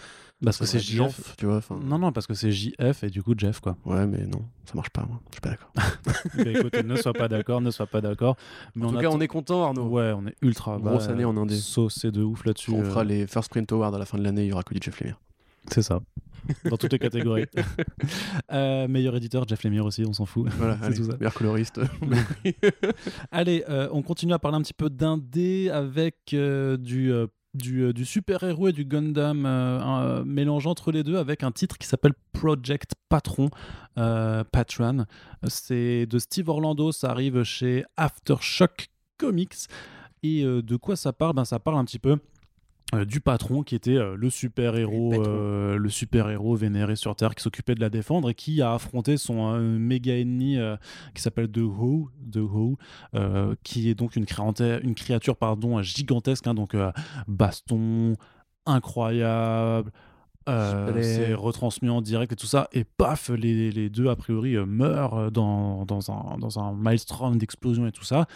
[0.45, 1.37] Parce que c'est JF.
[1.37, 1.61] Tu vois.
[1.83, 3.77] Non, non, parce que c'est JF et du coup Jeff, quoi.
[3.85, 5.21] Ouais, mais non, ça marche pas, moi.
[5.31, 5.73] Je suis pas d'accord.
[6.37, 8.37] Bah, écoute, ne sois pas d'accord, ne sois pas d'accord.
[8.75, 9.89] Mais En tout a cas, on est content, Arnaud.
[9.89, 10.79] Ouais, on est ultra.
[10.79, 11.55] Grosse bah, année en indé.
[11.57, 12.73] Saucé de ouf là-dessus.
[12.73, 14.63] On euh, fera les First Print Awards à la fin de l'année, il y aura
[14.63, 15.21] que du Jeff Lemire.
[15.71, 16.01] C'est ça.
[16.69, 17.47] Dans toutes les catégories.
[18.53, 20.47] Euh, meilleur éditeur, Jeff Lemire aussi, on s'en fout.
[20.59, 21.17] Voilà, C'est allez, tout ça.
[21.17, 21.81] meilleur coloriste.
[23.33, 27.83] Allez, euh, on continue à parler un petit peu d'indé avec euh, du, euh, du,
[27.83, 31.79] euh, du super-héros et du Gundam euh, un- mélange entre les deux avec un titre
[31.79, 33.49] qui s'appelle Project Patron.
[33.99, 35.07] euh, Patron.
[35.47, 38.89] C'est de Steve Orlando, ça arrive chez Aftershock
[39.19, 39.55] Comics.
[40.23, 41.35] Et euh, de quoi ça parle?
[41.35, 42.19] Ben, Ça parle un petit peu
[42.95, 47.17] euh, du patron qui était euh, le super héros euh, le super héros vénéré sur
[47.17, 50.59] terre qui s'occupait de la défendre et qui a affronté son méga ennemi
[51.15, 56.55] qui s'appelle The Ho, The qui est donc une créature, une créature pardon gigantesque hein,
[56.55, 56.77] donc
[57.27, 58.17] baston
[58.67, 59.91] incroyable
[60.49, 64.57] Euh, c'est retransmis en direct et tout ça, et paf, les, les deux a priori
[64.57, 68.27] euh, meurent dans, dans, un, dans un maelstrom d'explosion et tout ça.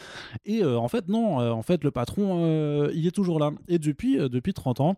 [0.46, 3.52] Et euh, en fait, non, en fait, le patron, euh, il est toujours là.
[3.68, 4.96] Et depuis, depuis 30 ans,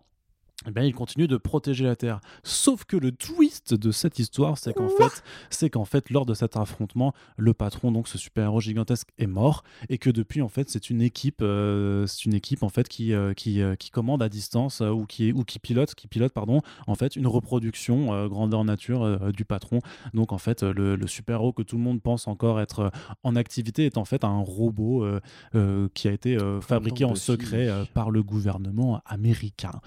[0.66, 2.20] eh ben, il continue de protéger la Terre.
[2.42, 6.34] Sauf que le twist de cette histoire, c'est qu'en fait, c'est qu'en fait, lors de
[6.34, 10.68] cet affrontement, le patron, donc ce super-héros gigantesque, est mort, et que depuis, en fait,
[10.68, 14.22] c'est une équipe, euh, c'est une équipe en fait qui euh, qui, euh, qui commande
[14.22, 18.12] à distance euh, ou qui ou qui pilote, qui pilote, pardon, en fait, une reproduction
[18.12, 19.78] euh, grandeur nature euh, du patron.
[20.12, 22.90] Donc en fait, le, le super-héros que tout le monde pense encore être euh,
[23.22, 25.20] en activité est en fait un robot euh,
[25.54, 29.80] euh, qui a été euh, fabriqué en secret euh, par le gouvernement américain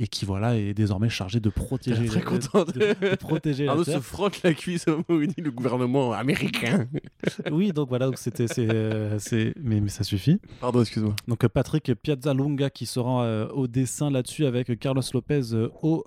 [0.00, 3.84] et qui voilà est désormais chargé de protéger très content de, de protéger la Arnaud
[3.84, 6.86] se frotte la cuisse au moment où il dit le gouvernement américain.
[7.50, 10.40] Oui, donc voilà, donc c'était c'est euh, c'est mais, mais ça suffit.
[10.60, 11.14] Pardon, excuse-moi.
[11.28, 16.04] Donc euh, Patrick Piazzalunga qui sera euh, au dessin là-dessus avec Carlos Lopez aux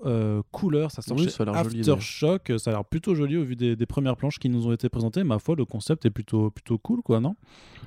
[0.52, 0.92] couleurs.
[0.92, 2.52] Ça sort Oui, ça a l'air joli, Aftershock.
[2.58, 4.90] Ça a l'air plutôt joli au vu des, des premières planches qui nous ont été
[4.90, 5.24] présentées.
[5.24, 7.36] Ma foi, le concept est plutôt plutôt cool, quoi, non?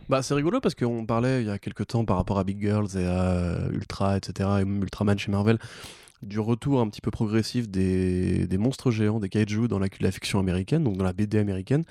[0.08, 2.60] Bah, c'est rigolo parce qu'on parlait il y a quelques temps par rapport à Big
[2.60, 5.58] Girls et à Ultra, etc., et Ultraman chez Marvel,
[6.22, 10.38] du retour un petit peu progressif des, monstres géants, des kaiju dans la, la fiction
[10.38, 11.84] américaine, donc dans la BD américaine.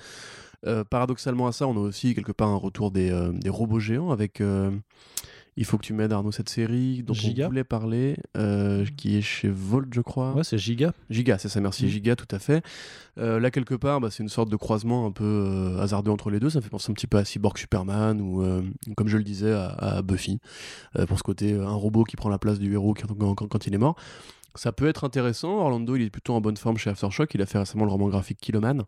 [0.66, 3.80] Euh, paradoxalement à ça, on a aussi quelque part un retour des, euh, des robots
[3.80, 4.42] géants avec.
[5.56, 9.16] Il faut que tu m'aides, Arnaud, cette série dont Giga on voulait parler, euh, qui
[9.16, 10.34] est chez Volt, je crois.
[10.34, 10.92] Ouais, c'est giga.
[11.10, 11.86] Giga, c'est ça, merci.
[11.86, 11.88] Mm.
[11.88, 12.62] Giga, tout à fait.
[13.18, 16.30] Euh, là, quelque part, bah, c'est une sorte de croisement un peu euh, hasardeux entre
[16.30, 16.50] les deux.
[16.50, 18.62] Ça me fait penser un petit peu à Cyborg Superman ou, euh,
[18.96, 20.38] comme je le disais, à, à Buffy.
[20.98, 23.46] euh, pour ce côté, un robot qui prend la place du héros quand, quand- quand-
[23.48, 23.96] quand il est mort.
[24.54, 25.58] Ça peut être intéressant.
[25.58, 27.34] Orlando, il est plutôt en bonne forme chez Aftershock.
[27.34, 28.84] Il a fait récemment le roman graphique Kiloman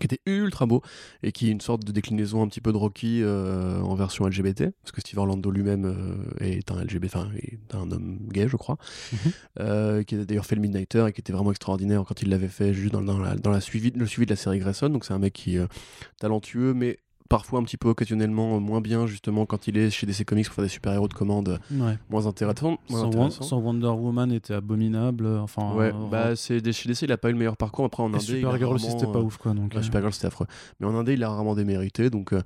[0.00, 0.82] qui était ultra beau
[1.22, 4.26] et qui est une sorte de déclinaison un petit peu de Rocky euh, en version
[4.26, 8.48] LGBT parce que Steve Orlando lui-même euh, est un LGBT enfin est un homme gay
[8.48, 8.78] je crois
[9.12, 9.32] Mhm.
[9.60, 12.48] euh, qui a d'ailleurs fait le Midnighter et qui était vraiment extraordinaire quand il l'avait
[12.48, 15.04] fait juste dans, dans la, dans la suivi, le suivi de la série Grayson donc
[15.04, 15.66] c'est un mec qui est
[16.18, 16.98] talentueux mais
[17.28, 20.46] parfois un petit peu occasionnellement euh, moins bien justement quand il est chez DC Comics
[20.46, 21.98] pour faire des super-héros de commande euh, Ouais.
[22.10, 23.42] moins intéressants Won- intéressants.
[23.44, 25.26] son Wonder Woman était abominable.
[25.26, 28.02] Enfin, ouais euh, bah c'est chez DC il a pas eu le meilleur parcours après
[28.02, 29.52] en Indé Supergirl aussi, c'était pas euh, ouf, quoi.
[29.52, 30.46] Donc, Ouais, euh, Supergirl, c'était affreux.
[30.80, 32.10] Mais en Indé, il a rarement démérité.
[32.10, 32.42] Donc, euh,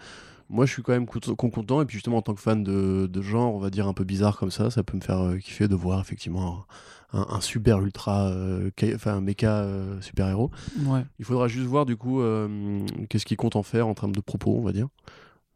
[0.49, 1.81] moi, je suis quand même cont- content.
[1.81, 4.05] Et puis, justement, en tant que fan de, de genre, on va dire un peu
[4.05, 6.65] bizarre comme ça, ça peut me faire euh, kiffer de voir effectivement
[7.13, 10.51] un, un super ultra, euh, enfin, un méca euh, super-héros.
[10.87, 11.05] ouais.
[11.19, 14.21] Il faudra juste voir, du coup, euh, qu'est-ce qu'il compte en faire en termes de
[14.21, 14.89] propos, on va dire.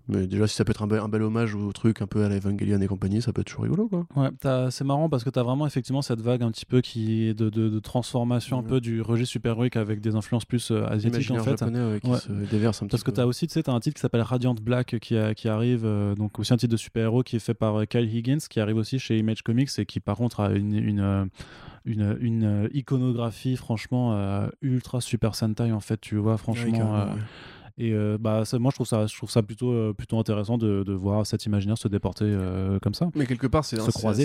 [0.07, 2.25] Mais déjà, si ça peut être un, bel- un bel hommage au truc un peu
[2.25, 4.07] à la Evangelion et compagnie, ça peut être toujours rigolo, quoi.
[4.17, 4.29] Ouais,
[4.71, 7.33] c'est marrant parce que tu as vraiment effectivement cette vague un petit peu qui est
[7.35, 11.31] de, de, de transformation un peu du registre super-héroïque avec des influences plus euh, asiatiques
[11.31, 11.53] en fait.
[11.59, 12.19] japonais ouais, qui Ouais.
[12.19, 14.55] se déverse un Parce que tu as aussi, tu sais, un titre qui s'appelle Radiant
[14.55, 17.55] Black qui, a- qui arrive, euh, donc aussi un titre de super-héros qui est fait
[17.55, 20.51] par euh, Kyle Higgins, qui arrive aussi chez Image Comics et qui par contre a
[20.53, 21.25] une, une, euh,
[21.87, 26.95] une, une, iconographie franchement euh, ultra super Sentai en fait, tu vois, franchement.
[26.97, 27.21] euh, ouais.
[27.77, 30.59] Et euh, bah, ça- moi je trouve ça, je trouve ça plutôt, euh, plutôt intéressant
[30.59, 33.09] de, de voir cet imaginaire se déporter euh, comme ça.
[33.17, 33.77] Mais quelque part, c'est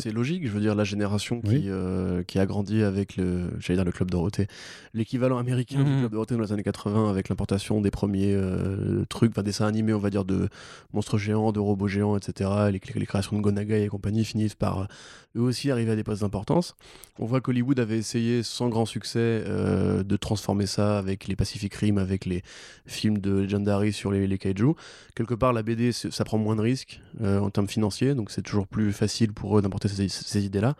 [0.02, 0.46] c'est logique.
[0.46, 1.64] Je veux dire, la génération qui, Oui.
[1.66, 4.46] euh, qui a grandi avec le, j'allais dire le club Dorothée,
[4.94, 6.00] l'équivalent américain du Mhm.
[6.02, 9.94] club Dorothée dans les années 80, avec l'importation des premiers euh, trucs, enfin dessins animés,
[9.94, 10.48] on va dire, de
[10.94, 12.52] monstres géants, de robots géants, etc.
[12.72, 14.88] Les, les créations de Gonagai et compagnie finissent par
[15.36, 16.76] eux aussi arriver à des postes d'importance.
[17.18, 21.74] On voit qu'Hollywood avait essayé sans grand succès euh, de transformer ça avec les Pacific
[21.74, 22.44] Rim, avec les
[22.86, 24.74] films de Legendary sur les, les kaiju.
[25.16, 28.42] Quelque part, la BD, ça prend moins de risques euh, en termes financiers, donc c'est
[28.42, 30.76] toujours plus facile pour eux d'importer ces, ces idées-là.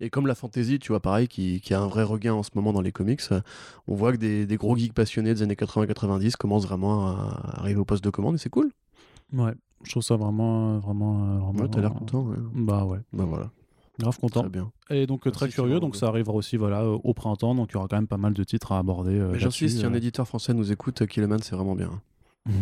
[0.00, 2.50] Et comme la fantasy, tu vois, pareil, qui, qui a un vrai regain en ce
[2.54, 3.20] moment dans les comics,
[3.88, 7.80] on voit que des, des gros geeks passionnés des années 80-90 commencent vraiment à arriver
[7.80, 8.70] au poste de commande, et c'est cool.
[9.32, 9.52] Ouais,
[9.82, 11.52] je trouve ça vraiment, vraiment, vraiment.
[11.62, 12.36] Ouais, t'as l'air content, ouais.
[12.54, 13.50] Bah ouais, Bah voilà,
[13.98, 14.40] grave content.
[14.42, 14.70] très bien.
[14.90, 17.74] Et donc euh, très curieux, donc ça arrivera aussi voilà euh, au printemps, donc il
[17.74, 19.18] y aura quand même pas mal de titres à aborder.
[19.18, 21.90] euh, J'insiste, si un éditeur français nous écoute, Kiloman, c'est vraiment bien.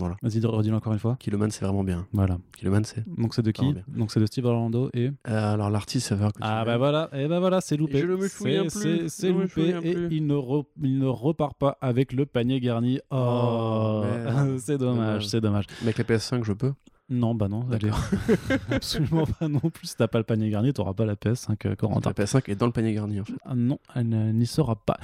[0.00, 0.14] Voilà.
[0.22, 1.16] Vas-y, redis-le encore une fois.
[1.18, 2.06] Kiloman, c'est vraiment bien.
[2.12, 2.38] Voilà.
[2.56, 3.02] Kiloman, c'est.
[3.18, 5.06] Donc c'est de qui Donc c'est de Steve Orlando et.
[5.28, 7.98] Euh, alors l'artiste, ça tu Ah bah voilà, et bah voilà, c'est loupé.
[7.98, 10.08] Et je souviens plus, C'est loupé et plus.
[10.12, 13.00] il ne, re- il ne repart pas avec le panier garni.
[13.10, 15.26] Oh, Oh, c'est dommage, Dommage.
[15.26, 15.64] c'est dommage.
[15.82, 16.72] Mais avec la PS5, je peux.
[17.10, 17.90] Non, bah non, allez.
[18.70, 19.88] absolument pas non plus.
[19.88, 22.12] Si t'as pas le panier garni, t'auras pas la PS5 euh, Corentin.
[22.16, 23.32] La PS5 est dans le panier garni, en fait.
[23.46, 24.06] Ah non, elle
[24.36, 24.98] n'y sera pas.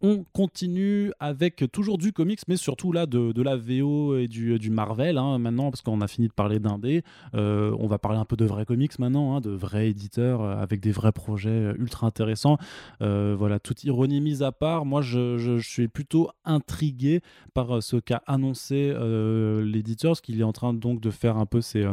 [0.00, 4.58] On continue avec toujours du comics, mais surtout là de, de la VO et du,
[4.58, 7.02] du Marvel hein, maintenant, parce qu'on a fini de parler d'indé.
[7.34, 10.56] Euh, on va parler un peu de vrais comics maintenant, hein, de vrais éditeurs euh,
[10.56, 12.56] avec des vrais projets euh, ultra intéressants.
[13.02, 17.20] Euh, voilà, toute ironie mise à part, moi je, je- je suis plutôt intrigué
[17.52, 21.46] par ce qu'a annoncé euh, l'éditeur, parce qu'il est en train donc de faire un
[21.50, 21.86] peu ses,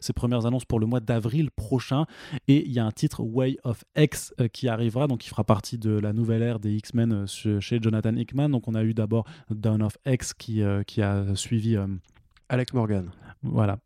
[0.00, 2.06] ses, premières annonces pour le mois d'avril prochain.
[2.48, 5.78] Et il y a un titre Way of X qui arrivera, donc qui fera partie
[5.78, 8.50] de la nouvelle ère des X-Men chez Jonathan Hickman.
[8.50, 11.78] Donc on a eu d'abord Dawn of X qui, qui a suivi.
[12.48, 13.10] Alex Morgan.
[13.42, 13.78] Voilà.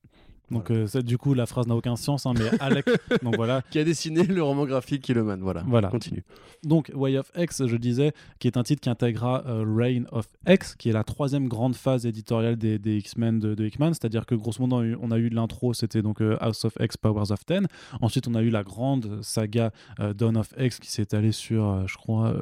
[0.51, 2.87] Donc euh, du coup la phrase n'a aucun sens, hein, mais Alec,
[3.23, 5.63] donc voilà, qui a dessiné le roman graphique Kiloman, voilà.
[5.67, 5.89] Voilà.
[5.89, 6.25] Continue.
[6.65, 10.27] Donc Way of X, je disais, qui est un titre qui intégrera euh, Reign of
[10.49, 14.65] X, qui est la troisième grande phase éditoriale des, X-Men de, Hickman, c'est-à-dire que grosso
[14.65, 17.67] modo on a eu, l'intro, c'était donc euh, House of X, Powers of Ten.
[18.01, 19.71] Ensuite on a eu la grande saga
[20.17, 22.35] Dawn of X qui s'est allée sur, je crois,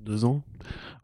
[0.00, 0.42] deux ans.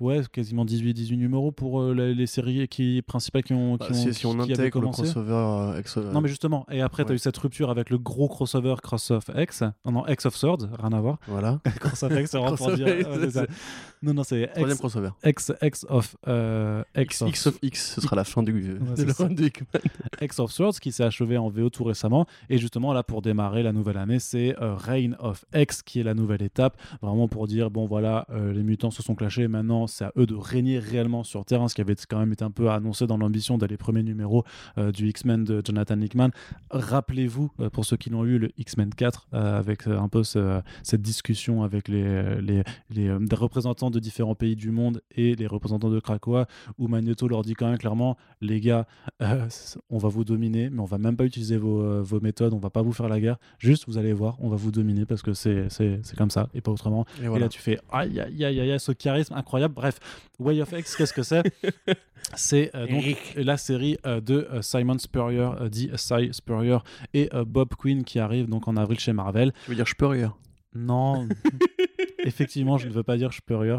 [0.00, 3.78] Ouais, quasiment 18, 18 numéros pour les, séries qui principales qui ont.
[3.78, 5.96] Qui bah, ont si, on intègre le crossover X.
[5.96, 9.10] Non mais justement et après, tu as eu cette rupture avec le gros crossover Cross
[9.10, 9.62] of X.
[9.84, 11.18] Non, non, X of Swords, rien à voir.
[11.26, 11.60] Voilà.
[11.80, 12.86] Cross of X, c'est vraiment pour dire.
[14.02, 15.10] non, non, c'est X, crossover.
[15.24, 16.16] X, X of.
[16.28, 17.58] Euh, X, X, of...
[17.62, 21.48] X, ce sera la fin du, ouais, de X of Swords qui s'est achevé en
[21.48, 22.26] VO tout récemment.
[22.48, 26.04] Et justement, là, pour démarrer la nouvelle année, c'est euh, Reign of X qui est
[26.04, 26.76] la nouvelle étape.
[27.02, 29.48] Vraiment pour dire, bon, voilà, euh, les mutants se sont clashés.
[29.48, 31.68] Maintenant, c'est à eux de régner réellement sur Terre.
[31.68, 34.44] Ce qui avait quand même été un peu annoncé dans l'ambition d'aller premier numéro
[34.76, 36.30] du X-Men de Jonathan Hickman.
[36.70, 40.22] Rappelez-vous, euh, pour ceux qui l'ont eu, le X-Men 4, euh, avec euh, un peu
[40.24, 45.90] cette discussion avec les, les, les représentants de différents pays du monde et les représentants
[45.90, 46.46] de Krakoa,
[46.78, 48.86] où Magneto leur dit quand même clairement, les gars,
[49.90, 52.70] on va vous dominer, mais on va même pas utiliser vos, vos, méthodes, on va
[52.70, 55.34] pas vous faire la guerre, juste vous allez voir, on va vous dominer parce que
[55.34, 55.68] c'est
[56.16, 57.06] comme ça et pas autrement.
[57.22, 59.74] Et, là tu fais, aïe aïe aïe aïe, ce charisme incroyable.
[59.74, 59.98] Bref,
[60.38, 61.42] Way of X, qu'est-ce que c'est?
[62.34, 66.78] C'est donc la série de Simon Spurrier, dit Cy Spurrier
[67.14, 69.52] et Bob Quinn qui arrive donc en avril chez Marvel.
[69.64, 70.28] Tu veux dire Spurrier?
[70.74, 71.26] Non,
[72.24, 73.78] effectivement, je ne veux pas dire Spurrier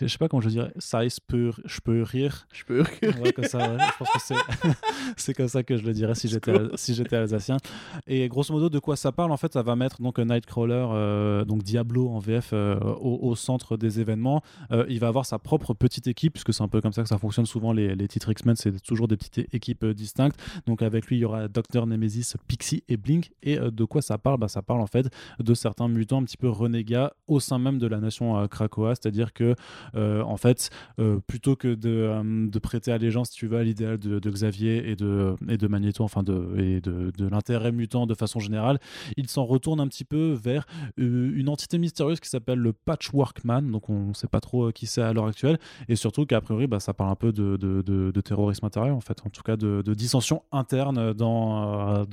[0.00, 2.46] je sais pas comment je dirais, ça je peux, je peux rire.
[2.52, 3.20] Je peux rire.
[3.20, 4.34] Ouais, comme ça, je pense que
[5.16, 7.58] c'est, comme ça que je le dirais si j'étais, si j'étais alsacien.
[8.06, 11.44] Et grosso modo, de quoi ça parle En fait, ça va mettre donc Nightcrawler, euh,
[11.44, 14.42] donc Diablo en VF, euh, au, centre des événements.
[14.70, 17.08] Euh, il va avoir sa propre petite équipe, puisque c'est un peu comme ça que
[17.08, 17.72] ça fonctionne souvent.
[17.72, 20.38] Les, les titres X-Men, c'est toujours des petites équipes distinctes.
[20.66, 23.32] Donc avec lui, il y aura Docteur Nemesis, Pixie et Blink.
[23.42, 24.38] Et de quoi ça parle?
[24.38, 27.78] Bah, Ça parle en fait de certains mutants un petit peu renégats au sein même
[27.78, 29.54] de la nation Krakoa, c'est-à-dire que euh,
[29.94, 34.30] en fait, euh, plutôt que euh, de, prêter allégeance, si tu veux, à l'idéal de,
[34.30, 38.78] Xavier et de, et de Magneto, enfin de, et de, l'intérêt mutant de façon générale,
[39.16, 40.66] il s'en retourne un petit peu vers
[40.96, 44.86] une entité mystérieuse qui s'appelle le Patchwork Man, donc on ne sait pas trop qui
[44.86, 45.58] c'est à l'heure actuelle,
[45.88, 49.30] et surtout qu'a priori, bah, ça parle un peu de, terrorisme intérieur, en fait, en
[49.30, 52.04] tout cas de, dissension interne dans,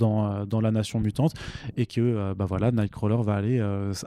[0.62, 1.34] la nation mutante,
[1.78, 3.62] et que bah, voilà, Nightcrawler va aller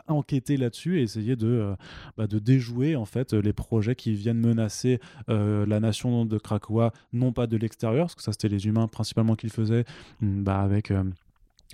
[0.08, 1.74] enquêter là-dessus et essayer de,
[2.16, 6.92] bah, de déjouer en fait les projets qui viennent menacer euh, la nation de Krakoa,
[7.12, 9.84] non pas de l'extérieur, parce que ça c'était les humains principalement qui le faisaient,
[10.20, 11.05] bah, avec euh,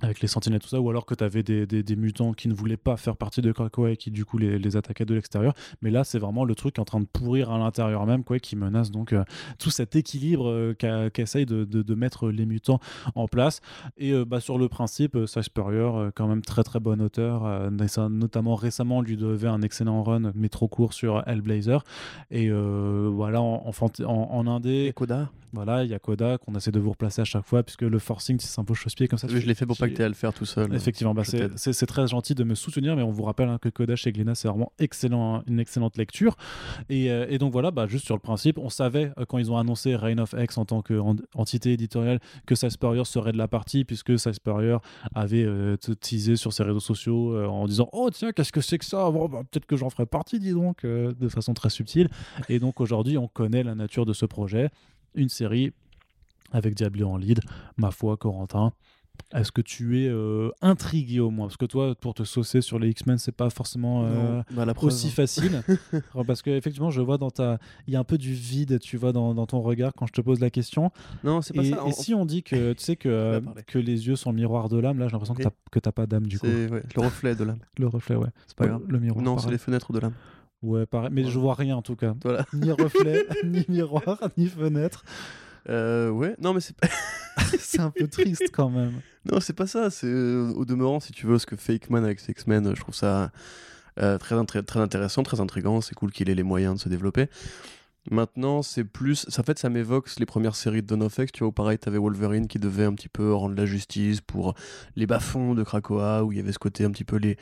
[0.03, 2.76] avec les sentinelles tout ça, ou alors que tu avais des, mutants qui ne voulaient
[2.76, 5.55] pas faire partie de Krakoa et qui du coup les, attaquaient de l'extérieur.
[5.82, 8.55] Mais là, c'est vraiment le truc en train de pourrir à l'intérieur même, quoi, qui
[8.57, 9.24] menace donc euh,
[9.59, 12.78] tout cet équilibre euh, qu'essayent de, mettre les mutants
[13.16, 13.61] en place.
[13.96, 17.70] Et euh, bah, sur le principe, Sage Spurrier, quand même très très bon auteur,
[18.11, 21.82] notamment récemment, lui devait un excellent run, mais trop court sur Hellblazer.
[22.30, 24.86] Et voilà, en, en, en, indé.
[24.86, 25.30] Et Koda?
[25.53, 27.99] Voilà, il y a Koda qu'on essaie de vous replacer à chaque fois, puisque le
[27.99, 29.28] forcing, c'est un peu chausse-pied comme ça.
[29.28, 30.74] je l'ai fait pour pas à le faire tout seul.
[30.74, 34.07] Effectivement, bah c'est très gentil de me soutenir, mais on vous rappelle hein, que Kodash
[34.07, 36.36] et Glena, c'est vraiment excellent, une excellente lecture.
[36.88, 39.51] Et, euh, et, donc voilà, bah, juste sur le principe, on savait euh, quand ils
[39.51, 43.84] ont annoncé Reign of X en tant qu'entité éditoriale que Spurrier serait de la partie,
[43.84, 44.76] puisque Spurrier
[45.14, 48.84] avait euh, teasé sur ses réseaux sociaux en disant Oh tiens, qu'est-ce que c'est que
[48.84, 49.11] ça?
[49.11, 52.09] Bon, bah, Peut-être que j'en ferai partie, dis donc, de façon très subtile.
[52.49, 54.70] Et donc aujourd'hui, on connaît la nature de ce projet.
[55.15, 55.73] Une série
[56.53, 57.41] avec Diablo en lead,
[57.77, 58.73] ma foi, Corentin.
[59.35, 61.49] Est-ce que tu es euh, intrigué au moins?
[61.49, 65.11] Parce que toi, pour te saucer sur les X-Men, c'est pas forcément euh, bah, aussi
[65.11, 65.63] facile.
[66.27, 68.97] parce que effectivement, je vois dans ta, il y a un peu du vide, tu
[68.97, 70.91] vois, dans, ton regard quand je te pose la question.
[71.25, 71.83] Non, c'est pas et, ça.
[71.87, 74.79] Et si on dit que tu sais que que les yeux sont le miroir de
[74.79, 75.43] l'âme, là, j'ai l'impression que
[75.79, 76.47] tu n'as pas d'âme du coup.
[76.47, 77.59] Ouais, le reflet de l'âme.
[77.77, 78.31] le reflet, ouais.
[78.47, 78.83] C'est pas grave.
[78.89, 79.23] Le miroir.
[79.23, 80.15] Non, c'est les fenêtres de l'âme.
[80.63, 81.11] Ouais, pareil.
[81.13, 82.15] Mais je vois rien en tout cas.
[82.53, 85.05] Ni reflet, ni miroir, ni fenêtre.
[85.69, 86.75] Euh, ouais, non, mais c'est
[87.59, 89.01] c'est un peu triste quand même.
[89.31, 89.91] Non, c'est pas ça.
[89.91, 92.81] C'est euh, au demeurant, si tu veux, ce que fait Hickman avec ses X-Men, je
[92.81, 93.31] trouve ça
[94.01, 95.81] euh, très, très, très intéressant, très intrigant.
[95.81, 97.27] C'est cool qu'il ait les moyens de se développer.
[98.11, 99.27] Maintenant, c'est plus.
[99.29, 101.53] Ça, en fait, ça m'évoque les premières séries de Dawn of X, tu vois, où
[101.53, 104.55] pareil, t'avais Wolverine qui devait un petit peu rendre la justice pour
[104.97, 107.37] les bas-fonds de Krakoa, où il y avait ce côté un petit peu les,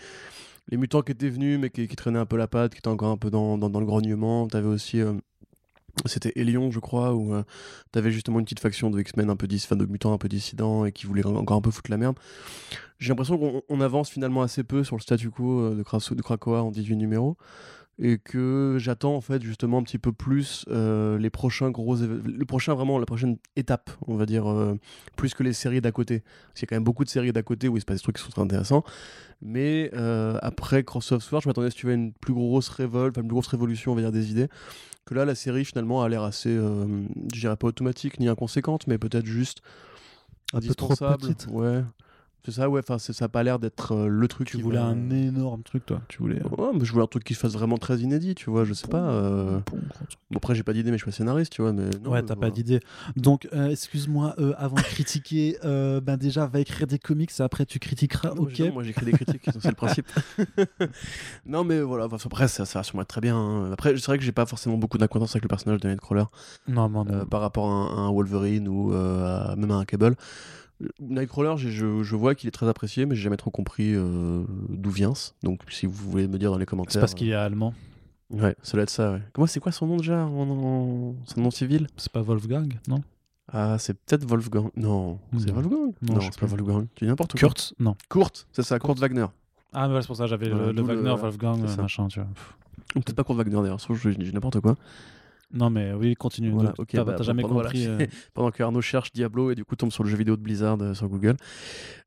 [0.68, 3.10] les mutants qui étaient venus, mais qui, traînaient un peu la patte, qui étaient encore
[3.10, 4.46] un peu dans, le grognement.
[4.48, 5.00] T'avais aussi
[6.04, 7.44] c'était Elion, je crois, où tu
[7.92, 10.84] t'avais justement une petite faction de X-Men un peu dis, de mutants un peu dissidents
[10.84, 12.16] et qui voulaient encore un peu foutre la merde.
[12.98, 16.70] J'ai l'impression qu'on avance finalement assez peu sur le statu quo de, de Krakoa en
[16.70, 17.36] 18 numéros
[17.98, 22.44] et que j'attends en fait justement un petit peu plus euh, les prochains gros le
[22.44, 24.78] prochain vraiment la prochaine étape on va dire euh,
[25.16, 26.20] plus que les séries d'à côté.
[26.20, 27.96] Parce qu'il y a quand même beaucoup de séries d'à côté où il se passe
[27.96, 28.84] des trucs qui sont très intéressants.
[29.40, 33.22] Mais euh, après Crossover Sword je m'attendais si tu veux une plus grosse révolte une
[33.22, 34.48] plus grosse révolution on va dire des idées.
[35.06, 38.98] Que là la série finalement a l'air assez je dirais pas automatique ni inconséquente mais
[38.98, 39.62] peut-être juste
[40.52, 41.46] un peu trop petite.
[41.50, 41.82] Ouais
[42.46, 42.80] c'est ça, ouais.
[42.80, 44.46] Enfin, ça n'a pas l'air d'être euh, le truc.
[44.46, 46.00] Tu voulais un énorme truc, toi.
[46.06, 46.40] Tu voulais.
[46.44, 48.64] Ouais, mais je voulais un truc qui se fasse vraiment très inédit, tu vois.
[48.64, 49.10] Je sais pas.
[49.10, 49.58] Euh...
[50.30, 51.72] Bon, après, j'ai pas d'idée, mais je suis pas scénariste, tu vois.
[51.72, 52.78] Mais ouais, t'as pas d'idée.
[53.16, 57.80] Donc, euh, excuse-moi, euh, avant de critiquer, ben déjà, va écrire des comics, après tu
[57.80, 58.30] critiqueras.
[58.30, 58.62] ok.
[58.72, 60.06] moi, j'écris des critiques, c'est le principe.
[61.46, 62.04] non, mais voilà.
[62.04, 63.36] après, ça, ça va sûrement être très bien.
[63.36, 63.72] Hein.
[63.72, 66.26] Après, c'est vrai que j'ai pas forcément beaucoup d'acquaintance avec le personnage de Nightcrawler.
[66.68, 67.26] Non, non, non.
[67.26, 70.14] par rapport à un, Wolverine ou même à un Cable.
[71.00, 74.90] Nightcrawler, je, je vois qu'il est très apprécié, mais j'ai jamais trop compris euh, d'où
[74.90, 75.14] vient.
[75.42, 76.92] Donc, si vous voulez me dire dans les commentaires.
[76.92, 77.72] C'est parce qu'il est allemand.
[78.30, 79.12] Ouais, ça doit être ça.
[79.12, 79.22] Ouais.
[79.32, 81.86] Comment c'est quoi son nom déjà Son nom civil?
[81.96, 83.02] C'est pas Wolfgang, non?
[83.52, 84.70] Ah, c'est peut-être Wolfgang.
[84.76, 85.92] Non, c'est Wolfgang?
[86.02, 86.86] Non, c'est pas Wolfgang.
[86.94, 87.40] Tu dis n'importe quoi.
[87.40, 87.96] Kurt, non.
[88.10, 89.26] Kurt, c'est ça, Kurt, Wagner.
[89.72, 92.28] Ah, mais c'est pour ça j'avais le, Wagner, Wolfgang, machin, tu vois.
[92.94, 94.76] Peut-être pas Kurt Wagner d'ailleurs, je dis n'importe quoi.
[95.52, 96.50] Non, mais oui, continue.
[96.50, 97.86] Voilà, T'as bah, jamais compris.
[97.86, 98.06] Euh.
[98.34, 100.76] pendant que Arnaud cherche Diablo et du coup tombe sur le jeu vidéo de Blizzard
[100.80, 101.36] euh, sur Google.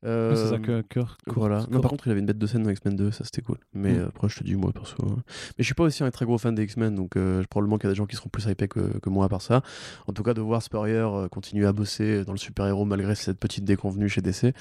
[0.03, 0.81] c'est ça que.
[0.81, 1.65] que voilà.
[1.71, 3.57] Non, par contre, il avait une bête de scène dans X-Men 2, ça c'était cool.
[3.73, 4.07] Mais mm.
[4.07, 4.95] après, je te dis, moi perso.
[5.03, 5.23] Hein.
[5.57, 7.87] Mais je suis pas aussi un très gros fan des X-Men, donc euh, probablement qu'il
[7.87, 9.61] y a des gens qui seront plus hypés que, que, moi à part ça.
[10.07, 13.63] En tout cas, de voir Spurrier continuer à bosser dans le super-héros malgré cette petite
[13.63, 14.53] déconvenue chez DC,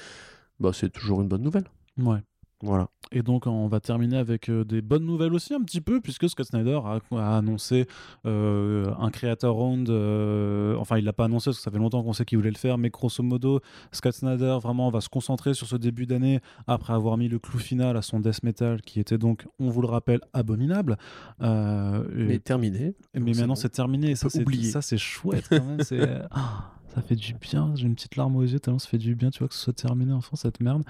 [0.59, 1.65] bah, c'est toujours une bonne nouvelle.
[1.97, 2.19] Ouais.
[2.61, 2.89] Voilà.
[3.11, 6.29] Et donc on va terminer avec euh, des bonnes nouvelles aussi un petit peu puisque
[6.29, 6.79] Scott Snyder
[7.11, 7.87] a, annoncé
[8.25, 9.89] euh, un Creator Round.
[9.89, 12.51] Euh, enfin il l'a pas annoncé parce que ça fait longtemps qu'on sait qu'il voulait
[12.51, 16.39] le faire, mais grosso modo Scott Snyder vraiment va se concentrer sur ce début d'année
[16.67, 19.81] après avoir mis le clou final à son death metal qui était donc, on vous
[19.81, 20.97] le rappelle, abominable.
[21.39, 22.93] mais terminé.
[23.15, 24.15] Mais maintenant c'est terminé.
[24.15, 25.79] Ça c'est ça c'est chouette quand même.
[26.93, 27.71] ça fait du bien.
[27.75, 29.61] J'ai une petite larme aux yeux tellement ça fait du bien, tu vois, que ce
[29.61, 30.83] soit terminé enfin cette merde.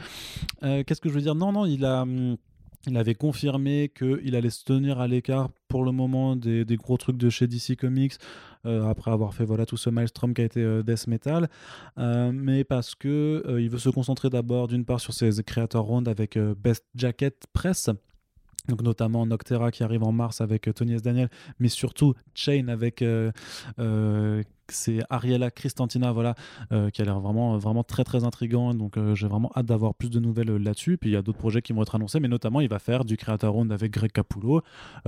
[0.63, 1.35] Euh, qu'est-ce que je veux dire?
[1.35, 2.01] Non, non, il a.
[2.01, 2.37] Hum,
[2.87, 7.17] il avait confirmé qu'il allait se tenir à l'écart pour le moment des, gros trucs
[7.17, 8.13] de chez DC Comics,
[8.65, 11.49] euh, après avoir fait voilà, tout ce maelstrom qui a été euh, Death Metal,
[11.97, 16.37] mais parce que il veut se concentrer d'abord d'une part sur ses Creator Round avec
[16.37, 17.89] Best Jacket Press,
[18.70, 21.01] donc notamment Noctera qui arrive en mars avec Tony S.
[21.01, 23.03] Daniel, mais surtout Chain avec
[24.74, 26.36] c'est Ariella Cristantina voilà,
[26.72, 28.74] euh, qui a l'air vraiment, vraiment très très intrigant.
[28.74, 30.97] Donc euh, j'ai vraiment hâte d'avoir plus de nouvelles euh, là-dessus.
[30.97, 33.05] Puis il y a d'autres projets qui vont être annoncés, mais notamment il va faire
[33.05, 34.61] du Creator Round avec Greg Capullo.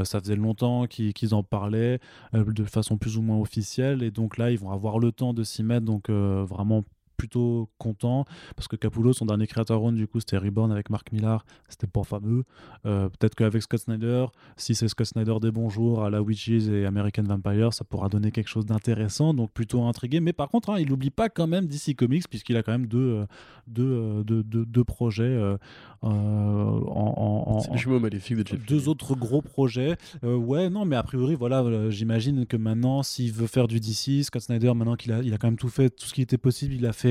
[0.04, 2.00] ça faisait longtemps qu'ils en parlaient
[2.34, 4.04] de façon plus ou moins officielle.
[4.04, 5.86] Et donc là, ils vont avoir le temps de s'y mettre.
[5.86, 6.84] Donc vraiment
[7.22, 11.12] plutôt content parce que Capullo, son dernier créateur round, du coup, c'était Reborn avec Mark
[11.12, 12.46] Millar, c'était pas fameux.
[12.88, 14.26] Euh, peut-être qu'avec Scott Snyder,
[14.58, 18.10] si c'est Scott Snyder des bons jours à la Witches et American Vampire, ça pourra
[18.10, 20.20] donner quelque chose d'intéressant, donc plutôt intrigué.
[20.20, 22.88] Mais par contre, hein, il n'oublie pas quand même DC Comics, puisqu'il a quand même
[22.88, 23.26] deux, euh,
[23.68, 25.58] deux, deux, deux, projets euh,
[26.02, 26.10] en.
[26.10, 29.96] en, maléfique de Deux autres gros projets.
[30.24, 34.42] ouais, non, mais a priori, voilà, j'imagine que maintenant, s'il veut faire du DC, Scott
[34.42, 36.74] Snyder, maintenant qu'il a, il a quand même tout fait, tout ce qui était possible,
[36.74, 37.11] il a fait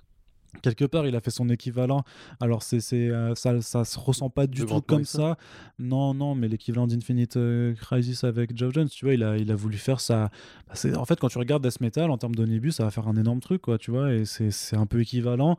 [0.61, 2.03] quelque part il a fait son équivalent.
[2.39, 5.37] Alors c'est euh, ça ça se ressent pas du tout comme ça.
[5.79, 9.51] non non mais l'équivalent d'Infinite euh, Crisis avec Geoff Jones tu vois il a il
[9.51, 10.29] a voulu faire ça.
[10.67, 13.15] Bah, en fait quand tu regardes Death Metal en termes d'omnibus ça va faire un
[13.15, 15.57] énorme truc quoi tu vois et c'est un peu équivalent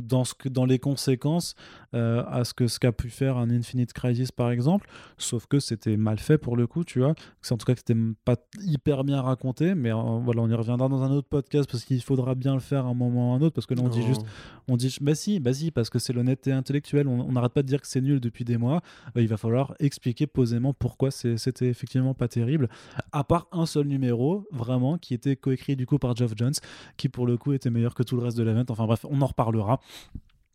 [0.00, 1.54] dans ce que dans les conséquences
[1.94, 4.88] euh, à ce que ce qu'a pu faire un Infinite Crisis par exemple.
[5.16, 7.14] Sauf que c'était mal fait pour le coup tu vois.
[7.50, 11.02] En tout cas que c'était pas hyper bien raconté mais voilà on y reviendra dans
[11.02, 13.40] un autre podcast parce qu'il faudra bien le faire à un moment ou à un
[13.40, 14.22] autre parce que là on dit juste
[14.68, 17.08] on dit bah si, bah si, parce que c'est l'honnêteté intellectuelle.
[17.08, 18.82] On n'arrête pas de dire que c'est nul depuis des mois.
[19.16, 22.68] Euh, il va falloir expliquer posément pourquoi c'était effectivement pas terrible.
[23.12, 26.54] À part un seul numéro, vraiment, qui était coécrit du coup par Geoff Jones,
[26.96, 28.64] qui pour le coup était meilleur que tout le reste de l'event.
[28.68, 29.80] Enfin bref, on en reparlera.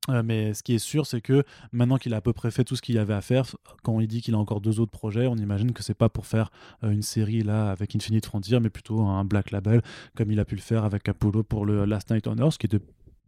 [0.10, 2.64] Euh, mais ce qui est sûr, c'est que maintenant qu'il a à peu près fait
[2.64, 3.46] tout ce qu'il y avait à faire,
[3.84, 6.26] quand il dit qu'il a encore deux autres projets, on imagine que c'est pas pour
[6.26, 6.52] faire
[6.84, 9.82] euh, une série là avec Infinite Frontier, mais plutôt un Black Label,
[10.16, 12.66] comme il a pu le faire avec Apollo pour le Last Night on Earth, qui
[12.66, 12.80] était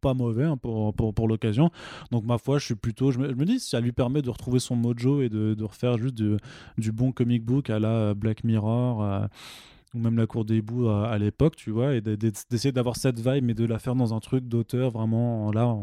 [0.02, 1.72] pas mauvais hein, pour, pour, l'occasion.
[2.12, 4.30] Donc ma foi, je suis plutôt, je me, je me, dis, ça lui permet de
[4.30, 9.28] retrouver son mojo et de, refaire juste du, bon comic book à la Black Mirror.
[9.94, 13.44] Ou même la cour des bouts à, l'époque, tu vois, et d'essayer d'avoir cette vibe,
[13.44, 15.76] mais de la faire dans un truc d'auteur vraiment là,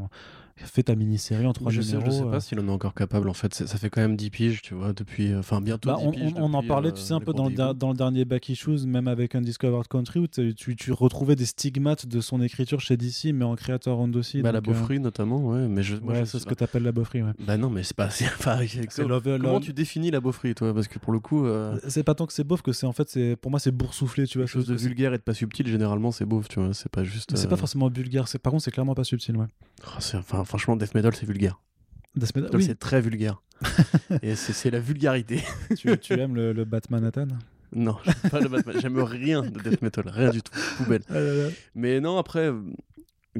[0.66, 2.10] fais ta mini-série en trois je sais, numéros.
[2.10, 2.30] je sais euh.
[2.30, 3.54] pas s'il en est encore capable en fait.
[3.54, 5.32] Ça fait quand même 10 piges, tu vois, depuis.
[5.32, 5.90] euh, Enfin, bientôt.
[5.90, 7.74] Bah, 10 on, piges on- on en parlait, euh, tu sais, un peu dans le,
[7.74, 12.40] dans dernier Back Issues, même avec Undiscovered Country, où tu, retrouvais des stigmates de son
[12.42, 14.42] écriture chez DC, mais en creator owned aussi.
[14.42, 15.68] Bah, la euh, beaufrie notamment, ouais.
[15.68, 16.50] Mais je, moi, ouais, c'est sais ce pas.
[16.50, 17.22] que tu appelles la beaufrie.
[17.22, 17.32] Ouais.
[17.40, 18.08] Bah non, mais c'est pas.
[18.90, 20.74] C'est love- comment tu définis la beaufrie, toi?
[20.74, 22.92] Parce que pour le coup, euh, C'est pas tant que c'est beauf que c'est en
[22.92, 24.46] fait, c'est pour moi, c'est boursouflé, tu vois.
[24.46, 26.74] chose de vulgaire et de pas subtil, généralement, c'est beauf, tu vois.
[26.74, 27.36] C'est pas juste.
[27.36, 29.46] C'est euh, pas forcément vulgaire, par contre, c'est clairement pas subtil, ouais.
[30.00, 31.60] c'est- enfin, franchement, death metal, c'est vulgaire.
[32.16, 33.40] Death metal- oui, c'est très vulgaire.
[34.22, 35.42] et c'est la vulgarité.
[35.76, 37.26] tu, tu aimes le, le Batman Nathan?
[37.72, 38.76] Non, j'aime pas le Batman.
[38.80, 40.52] J'aime rien de death metal, rien du tout.
[40.78, 41.02] Poubelle.
[41.74, 42.60] Mais non, après, euh,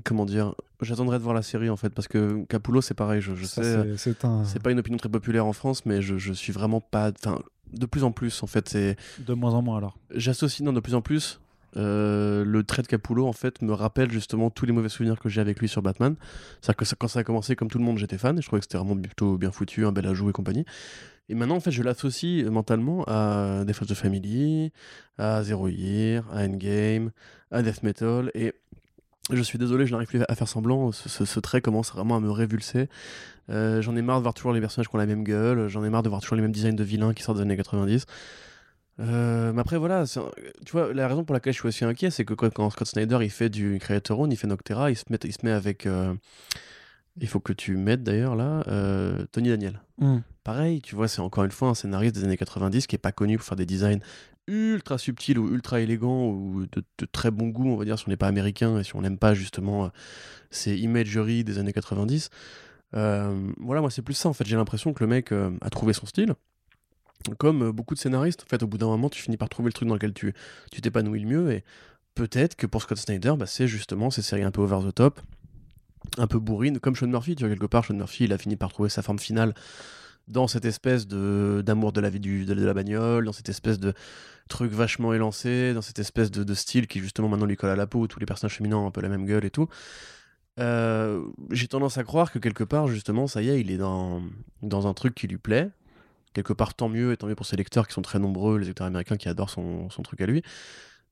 [0.05, 3.35] comment dire, j'attendrai de voir la série en fait, parce que Capullo, c'est pareil, je,
[3.45, 4.45] sais, c'est- c'est un.
[4.45, 7.11] c'est pas une opinion très populaire en France, mais je, je suis vraiment pas.
[7.25, 7.41] Enfin,
[7.73, 8.97] de plus en plus, en fait, c'est.
[9.21, 9.99] De moins en moins alors.
[10.15, 11.41] J'associe, non, de plus en plus.
[11.77, 15.29] Euh, le trait de Capullo en fait me rappelle justement tous les mauvais souvenirs que
[15.29, 16.16] j'ai avec lui sur Batman.
[16.61, 18.61] C'est-à-dire que quand ça a commencé, comme tout le monde, j'étais fan et je trouvais
[18.61, 20.64] que c'était vraiment plutôt bien foutu, un bel ajout et compagnie.
[21.29, 24.73] Et maintenant, en fait, je l'associe euh, mentalement à Death of the Family,
[25.19, 27.11] à Zero Year, à Endgame,
[27.51, 28.31] à Death Metal.
[28.35, 28.55] Et
[29.31, 30.91] je suis désolé, je n'arrive plus à faire semblant.
[30.93, 32.89] Ce trait commence vraiment à me révulser.
[33.51, 35.69] Euh, j'en ai marre de voir toujours les personnages qui ont la même gueule.
[35.69, 37.57] J'en ai marre de voir toujours les mêmes designs de vilains qui sortent des années
[37.57, 38.07] 90.
[39.01, 40.05] Euh, mais après, voilà, un-
[40.67, 42.89] tu vois, la raison pour laquelle je suis aussi inquiet, c'est que quand, quand Scott
[42.89, 45.53] Snyder il fait du Creator Own, il fait Noctera, il se met, il se met
[45.53, 45.87] avec.
[45.87, 46.15] euh,
[47.21, 49.81] il faut que tu m'aides d'ailleurs là, euh, Tony Daniel.
[50.45, 53.11] Pareil, tu vois, c'est encore une fois un scénariste des années 90 qui est pas
[53.13, 53.99] connu pour faire des designs
[54.47, 58.05] ultra subtils ou ultra élégants ou de, de très bon goût, on va dire, si
[58.07, 59.91] on n'est pas américain et si on n'aime pas justement
[60.51, 62.31] ces imageries des années 90.
[62.95, 64.47] Euh, voilà, moi c'est plus ça en fait.
[64.47, 66.35] J'ai l'impression que le mec a trouvé son style.
[67.39, 69.69] Comme euh, beaucoup de scénaristes, en fait, au bout d'un moment, tu finis par trouver
[69.69, 70.35] le truc dans lequel tu
[70.73, 71.53] tu t'épanouis le mieux.
[71.53, 71.64] Et
[72.14, 75.21] peut-être que pour Scott Snyder, bah, c'est justement ces séries un peu over the top,
[76.16, 77.35] un peu bourrines, comme Sean Murphy.
[77.35, 79.55] Tu vois, quelque part, Sean Murphy, il a fini par trouver sa forme finale
[80.29, 83.49] dans cette espèce de d'amour de la vie du, de, de la bagnole, dans cette
[83.49, 83.95] espèce de
[84.49, 87.77] truc vachement élancé, dans cette espèce de, de style qui justement maintenant lui colle à
[87.77, 89.69] la peau, où tous les personnages féminins ont un peu la même gueule et tout.
[90.61, 94.23] Euh, J'ai tendance à croire que quelque part, justement, ça y est, il est dans,
[94.62, 95.71] dans un truc qui lui plaît.
[96.35, 98.66] Quelque part, tant mieux, et tant mieux pour ses lecteurs qui sont très nombreux, les
[98.66, 100.43] lecteurs américains qui adorent son, son truc à lui.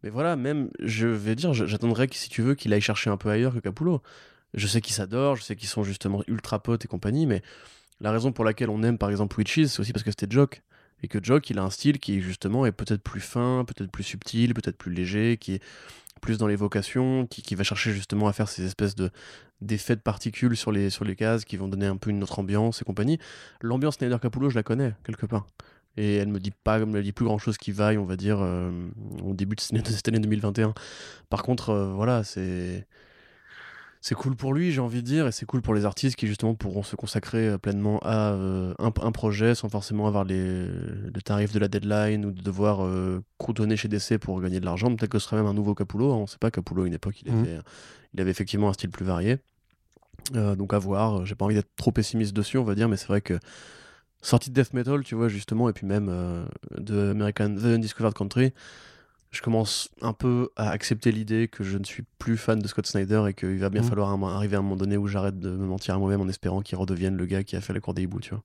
[0.02, 3.30] Mais voilà, même, je vais dire, j'attendrais si tu veux qu'il aille chercher un peu
[3.30, 4.02] ailleurs que Capullo.
[4.54, 7.42] Je sais qu'ils s'adorent, je sais qu'ils sont justement ultra potes et compagnie, mais
[8.00, 10.62] la raison pour laquelle on aime par exemple Witches, c'est aussi parce que c'était Jock.
[11.02, 14.04] Et que Jock, il a un style qui justement est peut-être plus fin, peut-être plus
[14.04, 15.62] subtil, peut-être plus léger, qui est
[16.26, 19.10] plus dans l'évocation, qui, qui va chercher justement à faire ces espèces de
[19.62, 22.38] d'effets de particules sur les, sur les cases qui vont donner un peu une autre
[22.40, 23.18] ambiance et compagnie.
[23.62, 25.46] L'ambiance Snyder Capullo, je la connais quelque part.
[25.96, 28.16] Et elle me dit pas, elle me dit plus grand chose qui vaille, on va
[28.16, 28.70] dire, euh,
[29.24, 30.74] au début de cette année- de cette année 2021.
[31.30, 32.86] Par contre, euh, voilà, c'est
[34.08, 36.28] c'est cool pour lui, j'ai envie de dire, et c'est cool pour les artistes qui
[36.28, 40.64] justement pourront se consacrer euh, pleinement à euh, un, un projet sans forcément avoir les,
[40.68, 44.64] le tarif de la deadline ou de devoir euh, croutonner chez DC pour gagner de
[44.64, 44.94] l'argent.
[44.94, 46.52] Peut-être que ce serait même un nouveau Capullo, hein, on sait pas.
[46.52, 47.40] Capullo, à une époque, il Mhm.
[47.40, 47.58] avait,
[48.14, 49.38] il avait effectivement un style plus varié.
[50.36, 52.96] Euh, donc à voir, j'ai pas envie d'être trop pessimiste dessus, on va dire, mais
[52.96, 53.40] c'est vrai que
[54.22, 56.46] sortie de death metal, tu vois, justement, et puis même
[56.78, 58.52] de American The Undiscovered Country,
[59.36, 62.86] je commence un peu à accepter l'idée que je ne suis plus fan de Scott
[62.86, 63.88] Snyder et qu'il va bien Mhm.
[63.88, 66.60] falloir arriver à un moment donné où j'arrête de me mentir à moi-même en espérant
[66.62, 68.42] qu'il redevienne le gars qui a fait la cour des hiboux, tu vois.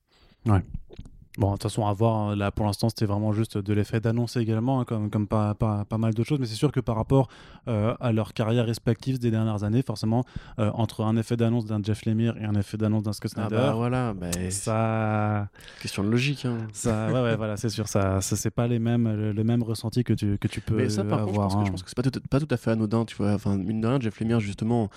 [1.38, 2.14] Bon, de toute façon, à voir.
[2.14, 2.36] hein.
[2.36, 5.86] Là, pour l'instant, c'était vraiment juste de l'effet d'annonce également, hein, comme, comme pas, pas,
[5.86, 6.38] pas mal d'autres choses.
[6.38, 7.28] Mais c'est sûr que par rapport
[7.68, 10.24] euh, à leurs carrières respectives des dernières années, forcément,
[10.58, 13.48] euh, entre un effet d'annonce d'un Jeff Lemire et un effet d'annonce d'un Scott Ah
[13.48, 15.48] Snyder, bah voilà, bah, ça,
[15.80, 16.44] question de logique.
[16.44, 16.58] Hein.
[16.74, 19.62] ça, ouais, ouais, voilà, c'est sûr, ça, ça c'est pas les mêmes, le, le même
[19.62, 21.60] ressenti que tu, que tu peux Mais ça, par contre, je avoir.
[21.60, 23.32] que, je pense que c'est pas tout, pas tout à fait anodin, tu vois.
[23.32, 24.90] Enfin, mine de rien, Jeff Lemire, justement,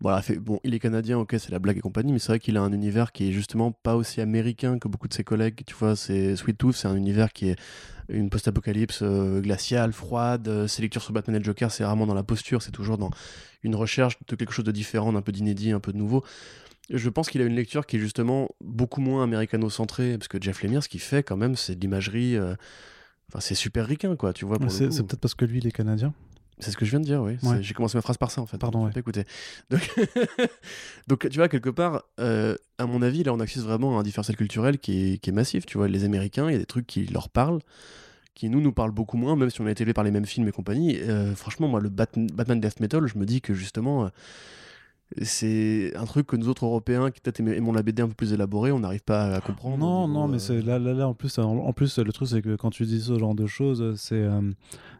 [0.00, 2.38] voilà, fait, bon, il est canadien, ok, c'est la blague et compagnie, mais c'est vrai
[2.38, 5.62] qu'il a un univers qui est justement pas aussi américain que beaucoup de ses collègues,
[5.66, 5.96] tu vois.
[5.96, 7.56] C'est Sweet Tooth, c'est un univers qui est
[8.10, 10.48] une post-apocalypse euh, glaciale, froide.
[10.48, 12.98] euh, ses lectures sur Batman et le Joker, c'est rarement dans la posture, c'est toujours
[12.98, 13.10] dans
[13.62, 16.22] une recherche de quelque chose de différent, d'un peu d'inédit, un peu de nouveau.
[16.90, 20.62] Je pense qu'il a une lecture qui est justement beaucoup moins américano-centrée, parce que Jeff
[20.62, 22.36] Lemire, ce qu'il fait quand même, c'est de l'imagerie.
[22.36, 22.54] euh,
[23.30, 24.58] Enfin, c'est super ricain, quoi, tu vois.
[24.68, 26.12] c'est peut-être parce que lui, il est canadien.
[26.60, 27.36] C'est ce que je viens de dire, oui.
[27.42, 27.62] Ouais.
[27.62, 28.58] J'ai commencé ma phrase par ça, en fait.
[28.58, 28.92] Pardon, ouais.
[28.96, 29.24] écouté.
[29.70, 29.90] Donc,
[31.08, 34.02] Donc, tu vois, quelque part, euh, à mon avis, là, on assiste vraiment à un
[34.02, 35.66] différentiel culturel qui est, qui est massif.
[35.66, 37.58] Tu vois, les Américains, il y a des trucs qui leur parlent,
[38.34, 40.26] qui nous, nous parlent beaucoup moins, même si on a été élevés par les mêmes
[40.26, 40.96] films et compagnie.
[41.00, 44.08] Euh, franchement, moi, le Bat- Batman Death Metal, je me dis que justement, euh,
[45.22, 48.32] c'est un truc que nous autres Européens qui peut-être aimons la BD un peu plus
[48.32, 49.78] élaborée, on n'arrive pas à comprendre.
[49.78, 52.56] Non, non, mais c'est là, là, là, en plus, en, plus, le truc c'est que
[52.56, 54.26] quand tu dis ce genre de choses, c'est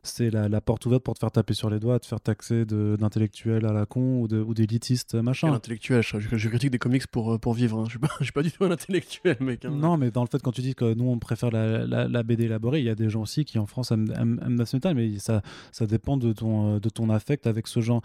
[0.05, 2.65] c'est la, la, porte ouverte pour te faire taper sur les doigts, te faire taxer
[2.67, 5.53] d'intellectuels à la con ou d'élitistes machin.
[5.53, 7.79] Intellectuel, je, je, critique des comics pour, pour vivre.
[7.79, 7.85] Hein.
[7.87, 9.65] Je suis pas, je suis pas du tout un intellectuel, mec.
[9.65, 9.71] Hein.
[9.71, 12.45] Non, mais dans le fait quand tu dis que nous on préfère la, la, BD
[12.45, 15.43] élaborée, il y a des gens aussi qui en France aiment, aiment, aiment mais ça,
[15.73, 18.03] ça dépend de ton, de ton affect avec ce genre.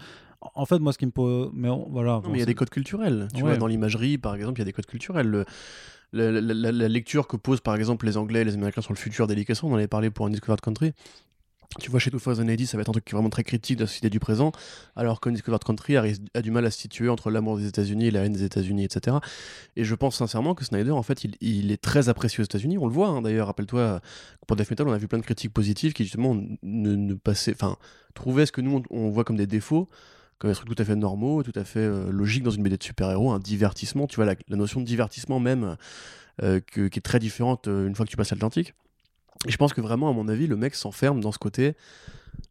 [0.54, 1.50] En fait, moi, ce qui me pose.
[1.54, 2.22] Mais voilà.
[2.24, 3.28] mais il y a des codes culturels.
[3.34, 5.44] Tu vois, dans l'imagerie, par exemple, il y a des codes culturels.
[6.12, 9.26] la, la, lecture que posent, par exemple, les Anglais et les Américains sur le futur
[9.26, 10.92] des on en avait parlé pour Undiscovered Country.
[11.78, 13.84] Tu vois, chez 2080, ça va être un truc qui est vraiment très critique de
[13.84, 14.50] la société du présent,
[14.96, 18.10] alors qu'Undiscovered Country a, a, du mal à se situer entre l'amour des États-Unis et
[18.10, 19.18] la haine des États-Unis, etc.
[19.76, 22.76] Et je pense sincèrement que Snyder, en fait, il, est très apprécié aux États-Unis.
[22.76, 23.46] On le voit, hein, d'ailleurs.
[23.46, 24.00] Rappelle-toi,
[24.48, 27.52] pour Death Metal, on a vu plein de critiques positives qui, justement, ne, ne passaient.
[27.52, 27.76] Enfin,
[28.14, 29.88] trouvaient ce que nous, on voit comme des défauts
[30.40, 32.78] comme des trucs tout à fait normaux, tout à fait euh, logiques dans une BD
[32.78, 35.76] de super-héros, un divertissement, tu vois, la, notion de divertissement même,
[36.42, 38.74] euh, qui est très différente euh, une fois que tu passes l'Atlantique.
[39.46, 41.74] Et je pense que vraiment, à mon avis, le mec s'enferme dans ce côté,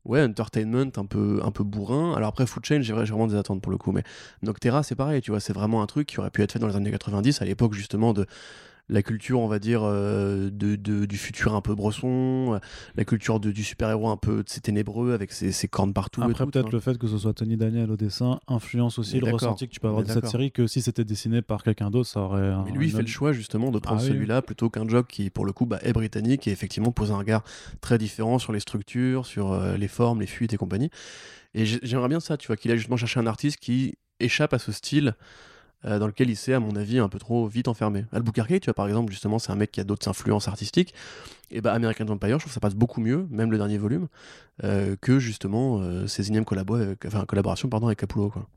[0.05, 2.13] ouais, entertainment un peu, un peu bourrin.
[2.15, 4.03] Alors après, Food Chain, j'ai vraiment des attentes pour le coup, mais
[4.43, 6.67] Noctera, c'est pareil, tu vois, c'est vraiment un truc qui aurait pu être fait dans
[6.67, 8.27] les années 90, à l'époque justement de
[8.89, 12.59] la culture, on va dire, euh, de, du futur un peu bresson, euh,
[12.95, 16.21] la culture du super-héros un peu ténébreux avec ses, cornes partout.
[16.23, 19.67] Après, peut-être le fait que ce soit Tony Daniel au dessin influence aussi le ressenti
[19.67, 22.21] que tu peux avoir de cette série, que si c'était dessiné par quelqu'un d'autre, ça
[22.21, 22.53] aurait.
[22.65, 25.29] Mais lui, il fait le choix justement de prendre ah celui-là plutôt qu'un job qui,
[25.29, 27.43] pour le coup, bah, est britannique et effectivement pose un regard
[27.81, 30.89] très différent sur les structures, sur euh, les formes, les fuites et compagnie.
[31.53, 34.59] Et j'aimerais bien ça, tu vois, qu'il a justement cherché un artiste qui échappe à
[34.59, 35.15] ce style
[35.84, 38.05] dans lequel il s'est, à mon avis, un peu trop vite enfermé.
[38.11, 40.93] Albuquerque, tu vois, par exemple, justement, c'est un mec qui a d'autres influences artistiques.
[41.51, 44.07] Et bah, American Vampire, je trouve que ça passe beaucoup mieux, même le dernier volume,
[44.63, 46.45] euh, que justement euh, ses énièmes
[47.05, 48.47] enfin, collaborations pardon, avec Capullo, quoi.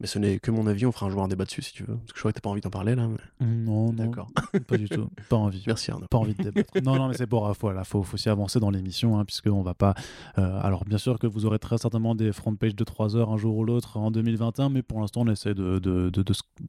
[0.00, 1.84] Mais ce n'est que mon avis, on fera un jour un débat dessus si tu
[1.84, 1.96] veux.
[1.96, 3.08] Parce que je crois que t'as pas envie d'en parler là.
[3.40, 3.92] Non, non.
[3.92, 4.28] D'accord.
[4.66, 5.08] Pas du tout.
[5.28, 5.62] Pas envie.
[5.66, 6.06] Merci Arnaud.
[6.08, 6.72] Pas envie de débattre.
[6.82, 7.52] non, non, mais c'est pour.
[7.60, 9.94] Voilà, faut, faut aussi avancer dans l'émission, hein, puisqu'on va pas.
[10.38, 13.30] Euh, alors, bien sûr que vous aurez très certainement des front pages de 3 heures
[13.30, 16.24] un jour ou l'autre en 2021, mais pour l'instant, on essaie de, de, de,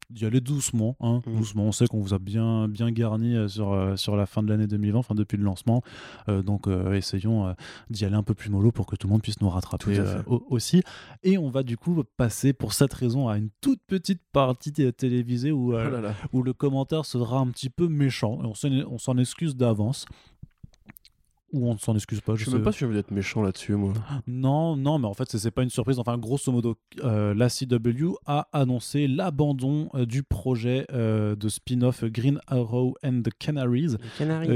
[0.09, 0.95] d'y aller doucement.
[0.99, 1.35] Hein, mmh.
[1.35, 1.63] Doucement.
[1.63, 4.49] On sait qu'on vous a bien, bien garni euh, sur, euh, sur la fin de
[4.49, 5.81] l'année 2020, enfin depuis le lancement.
[6.27, 7.55] donc, essayons
[7.89, 10.01] d'y aller un peu plus mollo pour que tout le monde puisse nous rattraper
[10.49, 10.81] aussi.
[11.23, 15.51] Et on va du coup passer pour cette raison à une toute petite partie télévisée
[15.51, 18.39] où, euh, oh où le commentaire sera un petit peu méchant.
[18.43, 20.05] Et on s'en excuse d'avance
[21.55, 22.35] ou on s'en excuse pas.
[22.35, 23.93] Je, je sais même pas si je vais être méchant là-dessus, moi.
[24.27, 25.99] Non, non, mais en fait, c'est pas une surprise.
[25.99, 32.03] Enfin, grosso modo, euh, la CW a annoncé l'abandon euh, du projet euh, de spin-off
[32.03, 33.95] Green Arrow and the Canaries,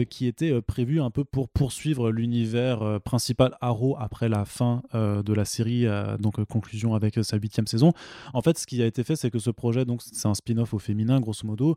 [0.09, 5.45] qui était prévu un peu pour poursuivre l'univers principal Arrow après la fin de la
[5.45, 5.85] série,
[6.19, 7.93] donc conclusion avec sa huitième saison.
[8.33, 10.73] En fait, ce qui a été fait, c'est que ce projet, donc, c'est un spin-off
[10.73, 11.75] au féminin, grosso modo,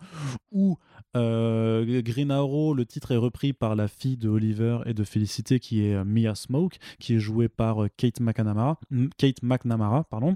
[0.51, 0.77] où
[1.15, 5.87] Green Arrow, le titre est repris par la fille de Oliver et de féliciter, qui
[5.87, 8.79] est euh, Mia Smoke, qui est jouée par euh, Kate McNamara,
[9.19, 10.35] Kate McNamara pardon.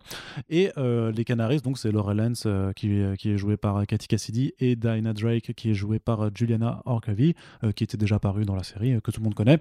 [0.48, 2.46] et euh, les Canaries, donc c'est Laurel Lance
[2.76, 7.34] qui, est jouée par Katy Cassidy et Diana Drake qui est jouée par Juliana Orkavi,
[7.74, 9.60] qui était déjà parue dans la série que tout le monde connaît.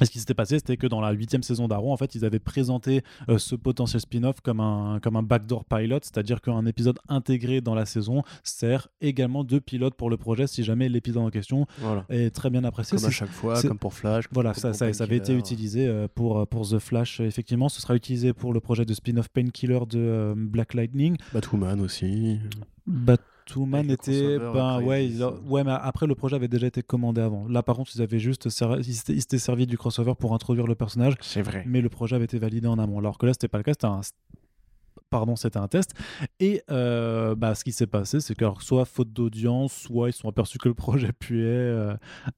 [0.00, 2.24] Et ce qui s'était passé, c'était que dans la huitième saison d'Arrow, en fait, ils
[2.24, 6.98] avaient présenté euh, ce potentiel spin-off comme un, comme un backdoor pilot, c'est-à-dire qu'un épisode
[7.08, 11.30] intégré dans la saison sert également de pilote pour le projet si jamais l'épisode en
[11.30, 11.66] question
[12.08, 12.98] est très bien apprécié.
[12.98, 14.24] Comme à chaque fois, comme pour Flash.
[14.32, 17.68] Voilà, ça, ça, avait été utilisé euh, pour, pour The Flash, effectivement.
[17.68, 21.16] Ce sera utilisé pour le projet de spin-off Painkiller de euh, Black Lightning.
[21.32, 22.38] Batwoman aussi.
[22.86, 23.18] Bat
[23.56, 24.38] Man était.
[24.38, 25.10] Ben, ouais,
[25.48, 27.46] ouais, mais après, le projet avait déjà été commandé avant.
[27.48, 28.46] Là, par contre, ils avaient juste.
[28.46, 31.14] Ils s'étaient servi du crossover pour introduire le personnage.
[31.20, 31.64] C'est vrai.
[31.66, 32.98] Mais le projet avait été validé en amont.
[32.98, 33.72] Alors que là, c'était pas le cas.
[33.72, 34.00] C'était un
[35.10, 35.92] pardon, c'était un test.
[36.38, 40.28] Et euh, bah, ce qui s'est passé, c'est que soit faute d'audience, soit ils sont
[40.28, 41.94] aperçus que le projet puait, euh,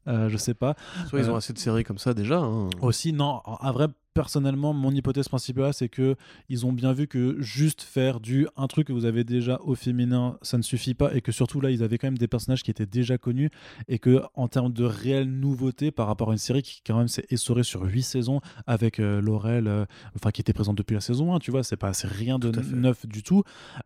[0.08, 0.74] euh, je sais pas.
[1.08, 2.38] Soit ils ont assez de séries comme ça déjà.
[2.38, 2.70] Hein.
[2.80, 6.16] Aussi, non, un vrai personnellement, mon hypothèse principale, c'est que
[6.48, 9.74] ils ont bien vu que juste faire du un truc que vous avez déjà au
[9.74, 12.62] féminin, ça ne suffit pas, et que surtout là, ils avaient quand même des personnages
[12.62, 13.50] qui étaient déjà connus,
[13.88, 17.08] et que en termes de réelle nouveauté par rapport à une série qui quand même
[17.08, 19.84] s'est essorée sur huit saisons avec euh, Laurel, euh,
[20.16, 23.06] enfin qui était présente depuis la saison 1, tu vois, c'est pas rien de neuf
[23.06, 23.42] du tout.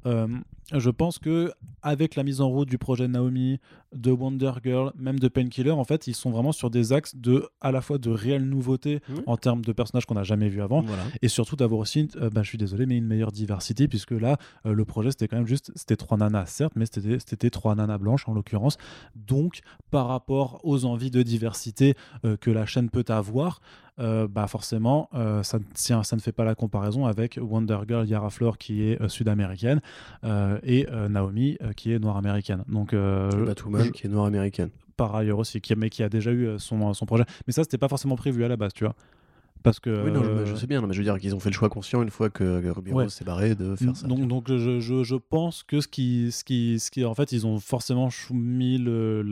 [0.06, 0.26] Euh,
[0.72, 1.52] je pense que
[1.82, 3.60] avec la mise en route du projet Naomi,
[3.94, 7.48] de Wonder Girl, même de Painkiller, en fait, ils sont vraiment sur des axes de
[7.60, 10.80] à la fois de réelle nouveauté en termes de personnages qu'on n'a jamais vu avant.
[10.82, 11.02] Voilà.
[11.22, 14.36] Et surtout d'avoir aussi, euh, bah, je suis désolé, mais une meilleure diversité, puisque là,
[14.66, 17.98] euh, le projet, c'était quand même juste, c'était trois nanas, certes, mais c'était trois nanas
[17.98, 18.76] blanches en l'occurrence.
[19.14, 19.60] Donc,
[19.90, 21.94] par rapport aux envies de diversité
[22.24, 23.60] euh, que la chaîne peut avoir,
[23.98, 28.06] euh, bah forcément, euh, ça, ne ça ne fait pas la comparaison avec Wonder Girl
[28.06, 29.80] Yara Flor qui est euh, sud-américaine
[30.64, 32.62] et Naomi qui est noire américaine.
[32.68, 34.70] Donc, Batwoman je- qui est noire américaine.
[34.96, 37.24] par ailleurs aussi, qui, mais qui a déjà eu son, son projet.
[37.46, 38.94] Mais ça, c'était pas forcément prévu à la base, tu vois.
[39.62, 40.04] Parce que.
[40.04, 41.50] Oui, non, je, euh, je sais bien, non, mais je veux dire qu'ils ont fait
[41.50, 43.04] le choix conscient une fois que Ruby Ouais.
[43.04, 44.06] Rose s'est barré de faire ça.
[44.06, 47.04] Donc, donc je, je, je pense que ce qui, ce, qui, ce qui.
[47.04, 48.78] En fait, ils ont forcément mis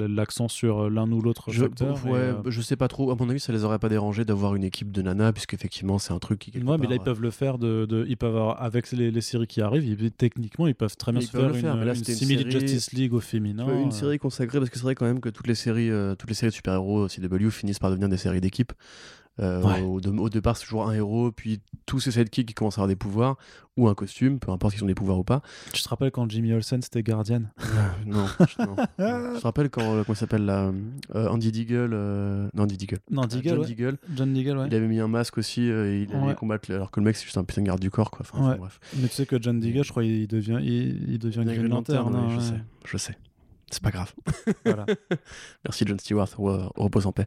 [0.09, 1.97] l'accent sur l'un ou l'autre Je, facteur.
[2.07, 3.11] et, ouais, euh, je sais pas trop.
[3.13, 6.13] À mon avis, ça les aurait pas dérangés d'avoir une équipe de nanas, puisqu'effectivement, c'est
[6.13, 6.51] un truc qui.
[6.59, 7.59] Ouais, mais là, ils peuvent le faire.
[7.59, 10.97] De, de- ils peuvent avoir, avec les, les séries qui arrivent, ils- techniquement, ils peuvent
[10.97, 13.21] très bien se faire, le une, faire, mais là, une une série- Justice League au
[13.21, 13.67] féminin.
[13.81, 16.15] Une euh, série consacrée parce que c'est vrai quand même que toutes les séries, euh,
[16.17, 18.73] toutes les séries de super-héros CW finissent par devenir des séries d'équipe.
[19.41, 19.81] Euh, Ouais.
[19.83, 22.89] au, au départ, c'est toujours un héros, puis tous ces sidekicks qui commencent à avoir
[22.89, 23.37] des pouvoirs
[23.77, 25.43] ou un costume, peu importe s'ils ont des pouvoirs ou pas.
[25.73, 27.43] Tu te rappelles quand Jimmy Olsen c'était Guardian?
[28.07, 28.77] Non, je, non.
[28.99, 30.71] Je te rappelle quand euh, comment il s'appelle là,
[31.17, 33.67] euh, Andy Deagle, euh, non Andy Deagle, Non, Euh, Deagle, John ouais.
[33.67, 34.67] Deagle, John Deagle, ouais.
[34.69, 37.25] il avait mis un masque aussi et il allait combattre alors que le mec c'est
[37.25, 38.21] juste un putain de garde du corps quoi.
[38.23, 38.59] Enfin, enfin, Ouais.
[38.59, 38.79] bref.
[39.01, 42.15] Mais tu sais que John Deagle, je crois, il devient, il, il devient Green Lantern.
[42.15, 42.43] hein, je ouais.
[42.43, 43.17] sais, je sais.
[43.75, 44.13] C'est pas grave.
[44.65, 44.87] Voilà.
[45.65, 47.27] Merci John Stewart, re- repose en paix.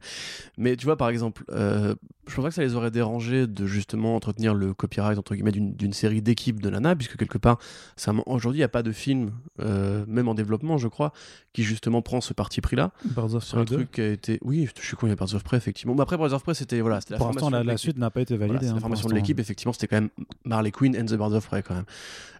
[0.57, 1.93] Mais tu vois, par exemple, euh,
[2.27, 5.51] je pense pas que ça les aurait dérangés de justement entretenir le copyright entre guillemets
[5.51, 7.57] d'une série d'équipes de Nana, puisque quelque part,
[7.95, 9.31] ça aujourd'hui, il n'y a pas de film,
[9.61, 11.11] euh, même en développement, je crois,
[11.53, 12.91] qui justement prend ce parti pris-là.
[13.05, 13.75] Birds of un Prey 2.
[13.75, 14.39] truc qui a été.
[14.43, 15.93] Oui, je suis con, il y a Birds of Prey, effectivement.
[15.95, 18.35] Mais après, Birds of Prey, c'était voilà, la Pour l'instant, la, suite n'a pas été
[18.37, 18.67] Voilà, validée.
[18.67, 20.09] c'est hein, la formation de l'équipe, effectivement, c'était quand même
[20.45, 21.85] Marley Quinn and the Birds of Prey, quand même.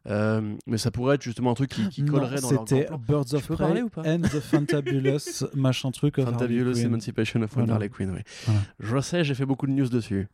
[0.10, 2.88] Euh, mais ça pourrait être justement un truc qui, qui Non, collerait dans leur C'était.
[3.08, 6.16] Birds of Prey pas and the Fantabulous machin truc.
[6.16, 6.78] Fantabulous.
[6.84, 7.74] Emancipation of Voilà.
[7.74, 8.22] Harley Quinn, oui.
[8.46, 8.62] Voilà.
[8.80, 10.28] Je sais, j'ai fait beaucoup de news dessus.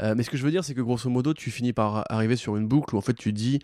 [0.00, 2.36] Euh, mais ce que je veux dire, c'est que grosso modo, tu finis par arriver
[2.36, 3.60] sur une boucle où en fait tu dis,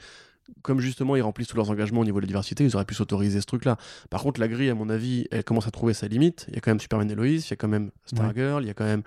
[0.62, 2.94] comme justement ils remplissent tous leurs engagements au niveau de la diversité, ils auraient pu
[2.94, 3.76] s'autoriser ce truc-là.
[4.10, 6.46] Par contre, la grille, à mon avis, elle commence à trouver sa limite.
[6.48, 8.66] Il y a quand même Superman et Lois, il y a quand même Stargirl, il
[8.68, 9.02] y a quand même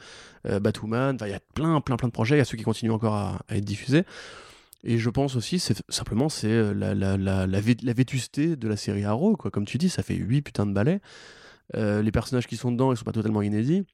[0.47, 2.35] euh, Batwoman, il y a plein, plein, plein de projets.
[2.35, 4.03] Il y a ceux qui continuent encore à, à être diffusés.
[4.83, 8.55] Et je pense aussi, c'est simplement, c'est euh, la, la, la, la, vé- la vétusté
[8.55, 9.51] de la série Arrow, quoi.
[9.51, 11.01] Comme tu dis, ça fait 8 putains de balais.
[11.75, 13.85] Euh, les personnages qui sont dedans, ils sont pas totalement inédits.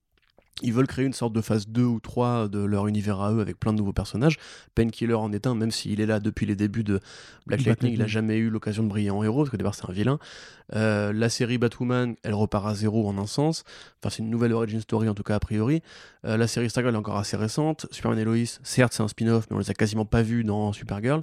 [0.63, 3.41] Ils veulent créer une sorte de phase 2 ou 3 de leur univers à eux
[3.41, 4.37] avec plein de nouveaux personnages.
[4.73, 6.99] Painkiller en est un, même s'il est là depuis les débuts de
[7.45, 8.07] Black Lightning, il a Lightning.
[8.07, 10.19] jamais eu l'occasion de briller en héros, parce qu'au départ c'est un vilain.
[10.75, 13.63] Euh, la série Batwoman, elle repart à zéro en un sens.
[14.01, 15.81] Enfin, c'est une nouvelle origin story en tout cas a priori.
[16.25, 17.85] Euh, la série Stargirl est encore assez récente.
[17.91, 20.73] Superman et Lois, certes c'est un spin-off, mais on les a quasiment pas vus dans
[20.73, 21.21] Supergirl.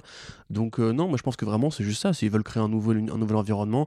[0.49, 2.13] Donc euh, non, moi je pense que vraiment c'est juste ça.
[2.13, 3.85] S'ils veulent créer un nouvel environnement,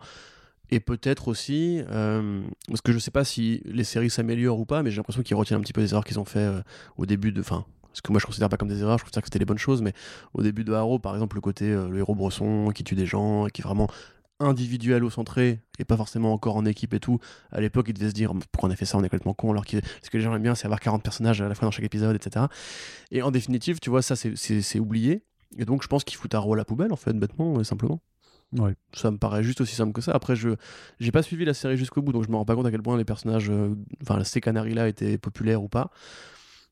[0.71, 4.83] et peut-être aussi, euh, parce que je sais pas si les séries s'améliorent ou pas,
[4.83, 6.61] mais j'ai l'impression qu'ils retiennent un petit peu des erreurs qu'ils ont fait euh,
[6.97, 7.41] au début de.
[7.41, 7.65] Enfin,
[7.95, 9.59] ce que moi je considère pas comme des erreurs, je considère que c'était les bonnes
[9.59, 9.93] choses, mais
[10.35, 13.07] au début de Arrow, par exemple, le côté euh, le héros bresson qui tue des
[13.07, 13.89] gens, qui est vraiment
[14.41, 17.19] individuel au centré et pas forcément encore en équipe et tout
[17.51, 19.51] à l'époque ils devaient se dire pourquoi on a fait ça on est complètement con
[19.51, 21.67] alors que ce que les gens aiment bien c'est avoir 40 personnages à la fois
[21.67, 22.47] dans chaque épisode etc
[23.11, 25.25] et en définitive tu vois ça c'est- oublié
[25.57, 28.01] et donc je pense qu'ils foutent Arrow à la poubelle en fait bêtement et simplement
[28.95, 30.13] Ça me paraît juste aussi simple que ça.
[30.13, 30.51] Après, je
[31.01, 32.83] j'ai pas suivi la série jusqu'au bout, donc je me rends pas compte à quel
[32.83, 35.91] point les personnages, euh, enfin ces canaries-là étaient populaires ou pas.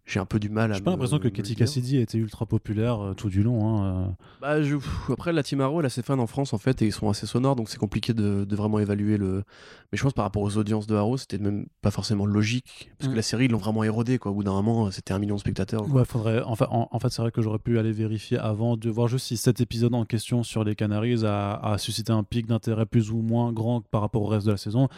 [0.09, 0.77] J'ai un peu du mal à.
[0.77, 1.57] J'ai pas l'impression que Katie.
[1.57, 3.67] Cassidy a été ultra populaire euh, tout du long.
[3.69, 4.07] hein, euh.
[4.41, 4.77] Bah, je-
[5.13, 7.11] Après, la Team Arrow, elle a ses fans en France en fait, et ils sont
[7.11, 9.43] assez sonores, donc c'est compliqué de, de vraiment évaluer le.
[9.91, 13.09] Mais je pense par rapport aux audiences de Arrow, c'était même pas forcément logique, parce
[13.09, 13.13] Mm.
[13.13, 14.31] que la série, ils l'ont vraiment érodé, quoi.
[14.31, 15.89] Au bout d'un moment, c'était un million de spectateurs.
[15.93, 16.41] Ouais, faudrait.
[16.45, 19.27] Enfin, en, en fait, c'est vrai que j'aurais pu aller vérifier avant de voir juste
[19.27, 23.11] si cet épisode en question sur les Canaries a, a suscité un pic d'intérêt plus
[23.11, 24.89] ou moins grand par rapport au reste de la saison.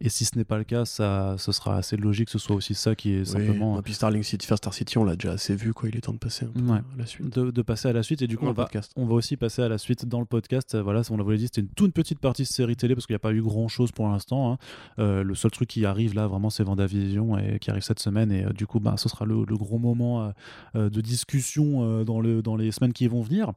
[0.00, 2.54] Et si ce n'est pas le cas, ça, ce sera assez logique que ce soit
[2.54, 3.26] aussi ça qui est Oui.
[3.26, 5.88] simplement Et puis Starling City, Star City, on l'a déjà assez vu, quoi.
[5.88, 6.78] Il est temps de passer un peu Ouais.
[6.78, 7.34] à la suite.
[7.34, 8.20] de, de passer à la suite.
[8.20, 10.74] Et du coup, on va, on va aussi passer à la suite dans le podcast.
[10.74, 13.14] Euh, Voilà, on l'avait dit, c'était une toute petite partie de série télé parce qu'il
[13.14, 14.52] n'y a pas eu grand chose pour l'instant.
[14.52, 14.58] hein.
[14.98, 18.30] Euh, le seul truc qui arrive là, vraiment, c'est Vendavision et qui arrive cette semaine.
[18.32, 20.32] Et euh, du coup, bah, ce sera le, le gros moment
[20.74, 23.52] euh, de discussion dans, le, dans les semaines qui vont venir.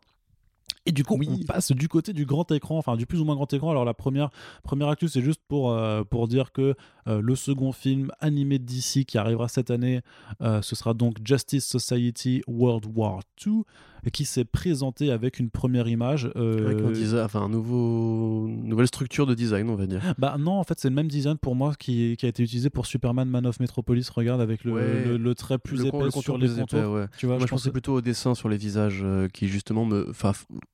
[0.86, 1.28] Et du coup, Oui.
[1.30, 3.70] on passe du côté du grand écran, enfin du plus ou moins grand écran.
[3.70, 4.30] Alors la première,
[4.64, 6.74] première actu, c'est juste pour, euh, pour dire que
[7.08, 10.02] euh, le second film animé DC qui arrivera cette année,
[10.42, 13.64] euh, ce sera donc Justice Society World War II.
[14.12, 16.30] Qui s'est présenté avec une première image.
[16.36, 20.02] euh, Avec enfin un nouveau, une nouvelle structure de design, on va dire.
[20.18, 22.70] Bah non, en fait, c'est le même design pour moi qui, qui a été utilisé
[22.70, 24.10] pour Superman Man of Metropolis.
[24.10, 25.06] Regarde avec le, Ouais.
[25.06, 26.80] le, le trait plus Le épais sur les plus contours.
[26.80, 27.06] épais, ouais.
[27.18, 30.12] Tu vois, Moi, je pensais plutôt au dessin sur les visages euh, qui justement me,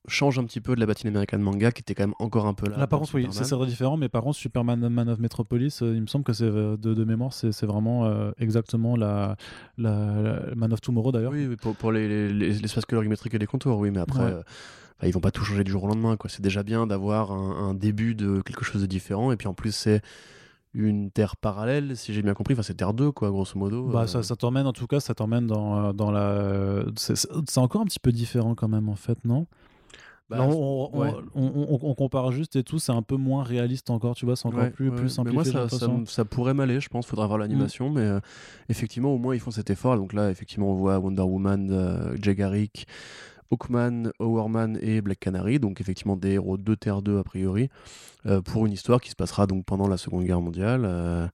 [0.07, 2.53] change un petit peu de la Batine américaine manga qui était quand même encore un
[2.53, 2.87] peu là.
[2.87, 6.07] Contre, oui, c'est c'est différent, mais par contre, Superman Man of Metropolis, euh, il me
[6.07, 8.09] semble que c'est de, de mémoire, c'est vraiment
[8.39, 9.35] exactement la,
[9.77, 11.31] la, la- Man of Tomorrow d'ailleurs.
[11.31, 12.67] Oui, pour, pour les- les- les-
[13.33, 14.31] et les contours, oui, mais après, Ouais.
[14.31, 14.41] euh,
[15.01, 16.15] bah, ils vont pas tout changer du jour au lendemain.
[16.17, 16.29] quoi.
[16.29, 19.53] C'est déjà bien d'avoir un, un début de quelque chose de différent, et puis en
[19.53, 20.01] plus, c'est
[20.73, 22.53] une Terre parallèle, si j'ai bien compris.
[22.53, 23.87] Enfin, c'est Terre 2, quoi, grosso modo.
[23.87, 24.07] Bah, euh.
[24.07, 26.83] ça, ça t'emmène, en tout cas, ça t'emmène dans, euh, dans la.
[26.97, 29.47] C'est c'est encore un petit peu différent quand même, en fait, non?
[30.29, 31.13] Bah, Là, on, on- ouais.
[31.35, 34.35] on- on- on compare juste et tout, c'est un peu moins réaliste encore, tu vois,
[34.35, 34.95] c'est encore Ouais, plus, ouais.
[34.95, 35.35] plus Mais simplifié.
[35.35, 37.05] moi, j'ai ça, ça, pourrait m'aller, je pense.
[37.05, 38.19] Faudra voir l'animation, mais euh,
[38.67, 39.95] effectivement, au moins, ils font cet effort.
[39.97, 42.87] Donc là, effectivement, on voit Wonder Woman, euh, Jay Garrick,
[43.51, 45.59] Hawkman, Hourman et Black Canary.
[45.59, 47.69] Donc, effectivement, des héros de Terre 2, a priori,
[48.25, 51.31] euh, pour une histoire qui se passera donc pendant la Seconde Guerre mondiale.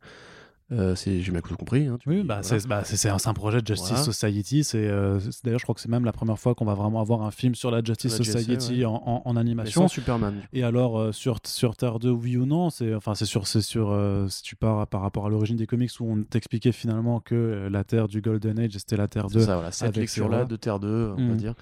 [0.72, 1.88] Euh, j'ai bien compris.
[1.88, 2.59] hein, Oui, bah, voilà.
[2.59, 4.03] c'est bah, c'est- un, projet de Justice Voilà.
[4.03, 4.63] Society.
[4.63, 7.24] C'est euh, D'ailleurs, je crois que c'est même la première fois qu'on va vraiment avoir
[7.24, 8.86] un film sur la Justice GSA, Society ouais.
[8.86, 9.82] en, en- en Mais animation.
[9.82, 10.36] sans Superman.
[10.53, 13.91] Et alors, euh, sur, sur Terre 2, oui ou non, c'est enfin, c'est sur, sur
[13.91, 17.67] euh, si tu pars par rapport à l'origine des comics où on t'expliquait finalement que
[17.72, 19.39] la Terre du Golden Age, c'était la Terre 2.
[19.39, 21.38] C'est ça, voilà, cette lecture-là de Terre 2, on va Mhm.
[21.38, 21.53] dire.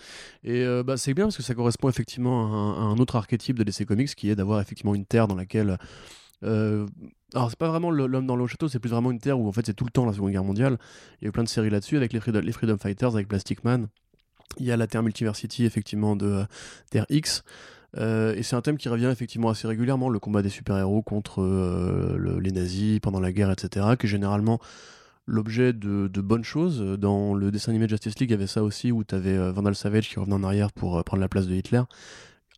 [0.44, 3.58] Et bah, c'est bien parce que ça correspond effectivement à un, à un autre archétype
[3.58, 5.78] de DC Comics qui est d'avoir effectivement une Terre dans laquelle.
[6.44, 6.86] Euh,
[7.36, 9.52] alors, c'est pas vraiment l'homme dans le château, c'est plus vraiment une Terre où en
[9.52, 10.78] fait c'est tout le temps la Seconde Guerre mondiale.
[11.22, 13.88] Il y a eu plein de séries là-dessus avec les Freedom, Fighters, avec Plastic Man.
[14.58, 16.44] Il y a la Terre Multiversity effectivement de euh,
[16.90, 17.44] Terre X.
[17.98, 21.42] Euh, et c'est un thème qui revient effectivement assez régulièrement, le combat des super-héros contre
[21.44, 24.60] le- les nazis pendant la guerre, etc., qui est généralement
[25.26, 26.82] l'objet de, de bonnes choses.
[27.00, 29.38] Dans le dessin animé de Justice League, il y avait ça aussi, où tu avais
[29.52, 31.82] Vandal Savage qui revenait en arrière pour prendre la place de Hitler.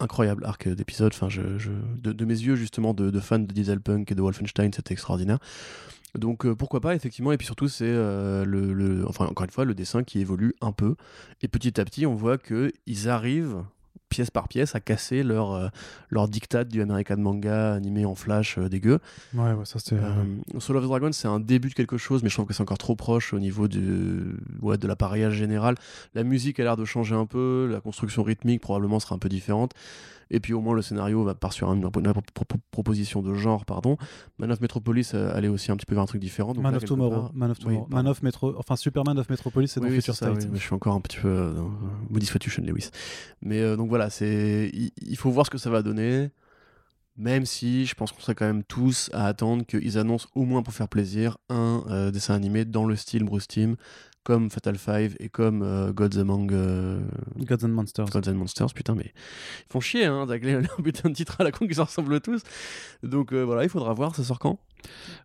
[0.02, 4.74] Incroyable arc d'épisode, enfin, de, mes yeux justement de, fan de Dieselpunk et de Wolfenstein,
[4.74, 5.40] c'était extraordinaire.
[6.18, 7.32] Donc euh, pourquoi pas effectivement.
[7.32, 10.96] Et puis surtout c'est euh, le, encore une fois le dessin qui évolue un peu.
[11.42, 13.64] Et petit à petit on voit que ils arrivent
[14.10, 15.68] pièce par pièce à casser leur euh,
[16.10, 19.00] leur diktat du American manga animé en flash euh, dégueu
[19.34, 19.96] Ouais, ouais, ça c'était.
[19.96, 22.54] euh, Soul of the Dragon, c'est un début de quelque chose, mais je trouve que
[22.54, 25.76] c'est encore trop proche au niveau du, ouais, de l'appareillage général.
[26.14, 29.30] La musique a l'air de changer un peu, la construction rythmique probablement sera un peu
[29.30, 29.72] différente.
[30.34, 33.34] Et puis au moins le scénario va part sur une, une pro- pro- proposition de
[33.34, 33.98] genre, pardon.
[34.40, 36.54] Man of Metropolis euh, allait aussi un petit peu vers un truc différent.
[36.54, 37.12] donc Man là, of Tomorrow.
[37.12, 37.88] part- Man of Oui, Tomorrow.
[37.90, 38.56] Man of Metro.
[38.58, 40.44] Enfin, Superman of Metropolis, c'est dans Oui, oui, Future ça, State.
[40.44, 42.90] oui, mais je suis encore un petit peu euh, dans Satution Lewis.
[43.42, 46.30] Mais euh, donc voilà, c'est il, faut voir ce que ça va donner.
[47.18, 50.64] Même si je pense qu'on serait quand même tous à attendre qu'ils annoncent au moins
[50.64, 53.76] pour faire plaisir un euh, dessin animé dans le style Bruce Timm,
[54.24, 57.02] comme Fatal Five et comme euh, Gods Among euh,
[57.38, 58.06] Gods and Monsters.
[58.06, 58.74] Gods and Monsters.
[58.74, 59.14] Putain, mais
[59.68, 62.22] ils font chier hein, les, les putain de titres à la con qui se ressemblent
[62.22, 62.44] tous.
[63.04, 64.60] Donc euh, voilà, il faudra voir, ça sort quand?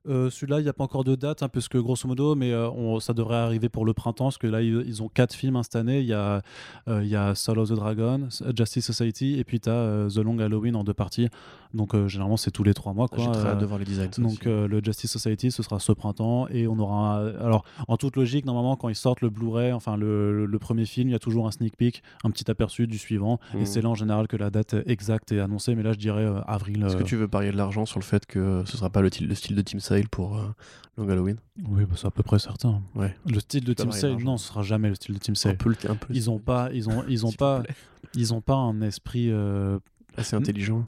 [0.08, 2.52] Euh, Celui-là, il n'y a pas encore de date, hein, parce que grosso modo, mais
[2.52, 5.34] euh, on- ça devrait arriver pour le printemps, parce que là, ils, ils ont quatre
[5.34, 6.00] films hein, cette année.
[6.00, 6.42] Il y a,
[6.88, 10.18] euh, il y a Soul of the Dragon, Justice Society, et puis tu as The
[10.18, 11.28] Long Halloween en deux parties.
[11.74, 13.08] Donc, généralement, c'est tous les trois mois.
[13.08, 13.24] Quoi.
[13.24, 14.10] J'ai très hâte de voir les designs.
[14.18, 18.16] donc le Justice Society ce sera ce printemps et on aura un- alors en toute
[18.16, 21.18] logique normalement quand ils sortent le Blu-ray enfin le, le premier film il y a
[21.18, 23.60] toujours un sneak peek un petit aperçu du suivant Mhm.
[23.60, 26.26] et c'est là en général que la date exacte est annoncée mais là je dirais
[26.46, 29.00] avril Est-ce que tu veux parier de l'argent sur le fait que ce sera pas
[29.02, 30.46] le, le style de Team Sale pour euh,
[30.98, 31.36] Long Halloween
[31.68, 33.14] oui bah, c'est à peu près certain Ouais.
[33.26, 34.24] le style de Team Sale l'argent.
[34.26, 36.28] non ce sera jamais le style de Team Un Sale peu, le- un peu ils
[36.30, 37.62] ont pas ils ont ils ont pas
[38.14, 39.78] ils ont pas un esprit euh,
[40.16, 40.86] assez intelligent.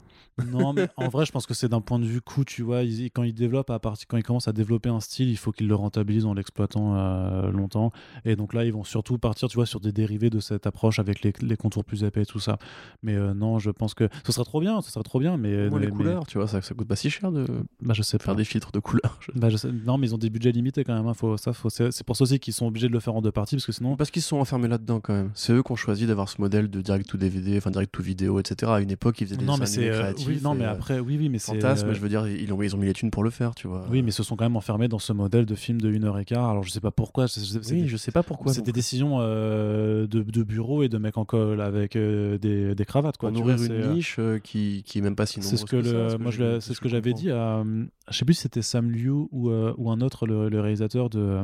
[0.51, 2.83] Non, mais en vrai, je pense que c'est d'un point de vue coût, tu vois.
[2.83, 5.51] Ils, quand ils développent, à partir, quand ils commencent à développer un style, il faut
[5.51, 7.91] qu'ils le rentabilisent en l'exploitant euh, longtemps.
[8.25, 10.99] Et donc là, ils vont surtout partir, tu vois, sur des dérivés de cette approche
[10.99, 12.57] avec les, les contours plus épais et tout ça.
[13.03, 15.37] Mais euh, non, je pense que ce serait trop bien, ce trop bien.
[15.37, 17.45] Mais, les mais- couleurs, tu vois, ça, ça coûte pas si cher de
[17.81, 18.25] bah, je sais pas.
[18.25, 19.19] faire des filtres de couleurs.
[19.21, 21.07] je- Bah, je sais- Non, mais ils ont des budgets limités quand même.
[21.07, 21.13] hein.
[21.13, 21.69] Faut, ça, faut...
[21.69, 23.71] C'est pour ça aussi qu'ils sont obligés de le faire en deux parties, parce que
[23.71, 23.95] sinon.
[23.95, 25.31] Parce qu'ils sont enfermés là-dedans quand même.
[25.33, 28.03] C'est eux qui ont choisi d'avoir ce modèle de direct to DVD, enfin direct to
[28.03, 28.71] vidéo, etc.
[28.73, 29.89] À une époque, ils faisaient des Non, mais c'est.
[29.89, 30.13] euh.
[30.29, 31.53] Oui, non, mais euh, après, oui, oui, mais c'est.
[31.53, 33.55] Fantasme, euh, je veux dire, ils ont, ils ont mis les thunes pour le faire,
[33.55, 33.85] tu vois.
[33.89, 36.33] Oui, mais ils se sont quand même enfermés dans ce modèle de film de 1h15.
[36.37, 37.27] Alors, je sais pas pourquoi.
[37.27, 38.53] c'est- c'est- c'est Oui, je sais pas pourquoi.
[38.53, 42.75] c'est des décisions euh, de, de bureau et de mecs en col avec euh, des,
[42.75, 43.17] des cravates.
[43.17, 45.65] Quoi, Pour nourrir une c'est, niche qui, qui est même pas si C'est nombreuse ce
[45.65, 47.63] que, le, moi, c'est ce que j'avais dit à.
[48.09, 51.43] Je sais plus si c'était Sam Liu ou, ou un autre, le réalisateur de,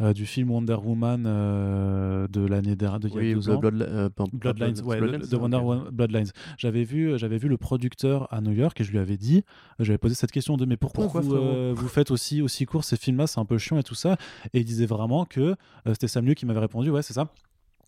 [0.00, 3.50] euh, du film Wonder Woman euh, de l'année dernière, de il y a Oui, deux
[3.50, 3.58] ans.
[3.58, 5.56] Blood, euh, Bloodlines, Blood- ouais, Bloodlines, de, Wonder.
[5.56, 6.30] Woman Bloodlines.
[6.56, 9.44] J'avais vu, j'avais vu le producteur à New York et je lui avais dit,
[9.78, 12.96] j'avais posé cette question de mais pourquoi, Pourquoi, vous, euh, faites aussi aussi court ces
[12.96, 14.16] films-là, c'est un peu chiant et tout ça.
[14.54, 15.54] Et il disait vraiment que euh,
[15.92, 17.28] c'était Sam Liu qui m'avait répondu, ouais c'est ça.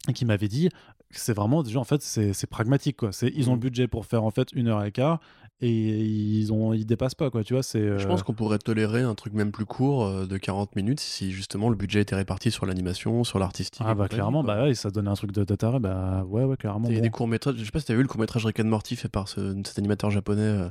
[0.09, 0.69] Et qui m'avait dit
[1.11, 3.63] c'est vraiment déjà en fait c'est pragmatique quoi c'est ils ont le Mhm.
[3.63, 5.21] budget pour faire en fait une heure et quart
[5.63, 8.59] et ils ont ils dépassent pas quoi tu vois c'est Je euh, pense qu'on pourrait
[8.59, 12.15] tolérer un truc même plus court euh, de 40 minutes si justement le budget était
[12.15, 13.83] réparti sur l'animation, sur l'artistique.
[13.85, 14.55] ah bah clairement quoi.
[14.57, 16.97] bah ouais ça donnait un truc de, de taré bah ouais ouais clairement Il y
[16.97, 17.05] a bon.
[17.05, 19.29] des courts-métrages, je sais pas si t'as vu le court-métrage Rick and Morty fait par
[19.29, 20.71] ce- cet animateur japonais euh,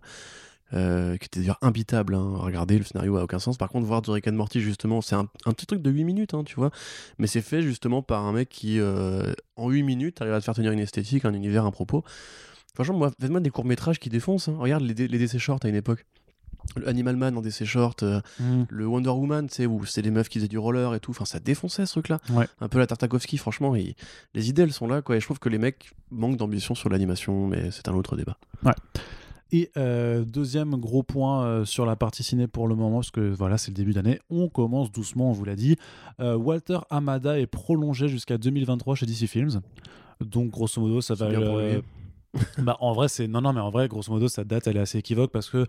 [0.74, 3.58] euh, qui était d'ailleurs imbitable hein, à regarder, le scénario a aucun sens.
[3.58, 6.34] Par contre, voir Rick and Morty, justement, c'est un, un petit truc de 8 minutes,
[6.34, 6.72] hein, tu vois,
[7.18, 10.46] mais c'est fait justement par un mec qui, euh, en 8 minutes, arrive à te
[10.46, 12.04] faire tenir une esthétique, un univers, un propos.
[12.76, 14.48] Franchement, moi, faites-moi des courts-métrages qui défoncent.
[14.48, 14.56] hein.
[14.60, 16.06] Regarde les, les DC Short à une époque.
[16.76, 18.64] Le Animal Man en DC Short, euh, Mm.
[18.70, 21.12] le Wonder Woman, tu sais, où c'est des meufs qui faisaient du roller et tout.
[21.12, 22.20] Enfin, ça défonçait ce truc-là.
[22.32, 22.48] Ouais.
[22.62, 23.96] Un peu la Tartakovsky, franchement, il-
[24.36, 25.16] les idées, elles sont là, quoi.
[25.16, 28.38] Et je trouve que les mecs manquent d'ambition sur l'animation, mais c'est un autre débat.
[29.52, 33.22] Et euh, deuxième gros point euh, sur la partie ciné pour le moment, parce que
[33.22, 35.76] voilà, c'est le début d'année, on commence doucement, on vous l'a dit.
[36.20, 39.62] Euh, Walter Hamada est prolongé jusqu'à 2023 chez DC Films.
[40.22, 41.30] Donc grosso modo, ça va.
[41.30, 41.82] lui.
[42.60, 44.82] bah, en vrai, c'est non, non, mais en vrai, grosso modo, sa date, elle est
[44.82, 45.66] assez équivoque parce que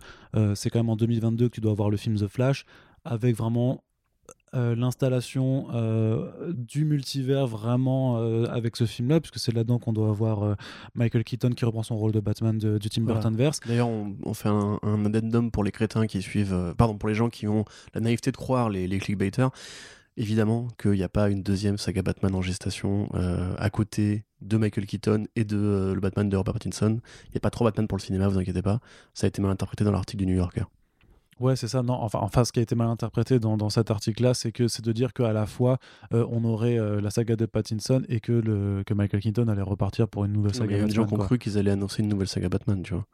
[0.53, 2.65] c'est quand même en 2022 que tu dois avoir le film The Flash
[3.03, 3.83] avec vraiment
[4.53, 10.09] euh, l'installation euh, du multivers vraiment euh, avec ce film-là, puisque c'est là-dedans qu'on doit
[10.09, 10.55] avoir
[10.95, 13.03] Michael Keaton qui reprend son rôle de Batman de- du Tim.
[13.03, 13.59] Burton verse.
[13.65, 17.15] D'ailleurs, on, on fait un, un addendum pour les crétins qui suivent, pardon, pour les
[17.15, 19.51] gens qui ont la naïveté de croire les, les clickbaiters.
[20.17, 23.07] Évidemment qu'il n'y a pas une deuxième saga Batman en gestation
[23.57, 26.99] à côté de Michael Keaton et de le Batman de Robert Pattinson.
[27.27, 28.81] Il n'y a pas trois Batman pour le cinéma, vous inquiétez pas.
[29.13, 30.63] Ça a été mal interprété dans l'article du New Yorker.
[31.41, 31.81] Ouais, c'est ça.
[31.81, 34.67] Non, enfin, enfin, ce qui a été mal interprété dans, dans cet article-là, c'est que
[34.67, 35.77] c'est de dire qu'à la fois
[36.13, 39.61] euh, on aurait euh, la saga de Pattinson et que, le, que Michael Keaton allait
[39.61, 40.83] repartir pour une nouvelle Il y saga.
[40.83, 43.05] a des gens qui ont cru qu'ils allaient annoncer une nouvelle saga Batman, tu vois.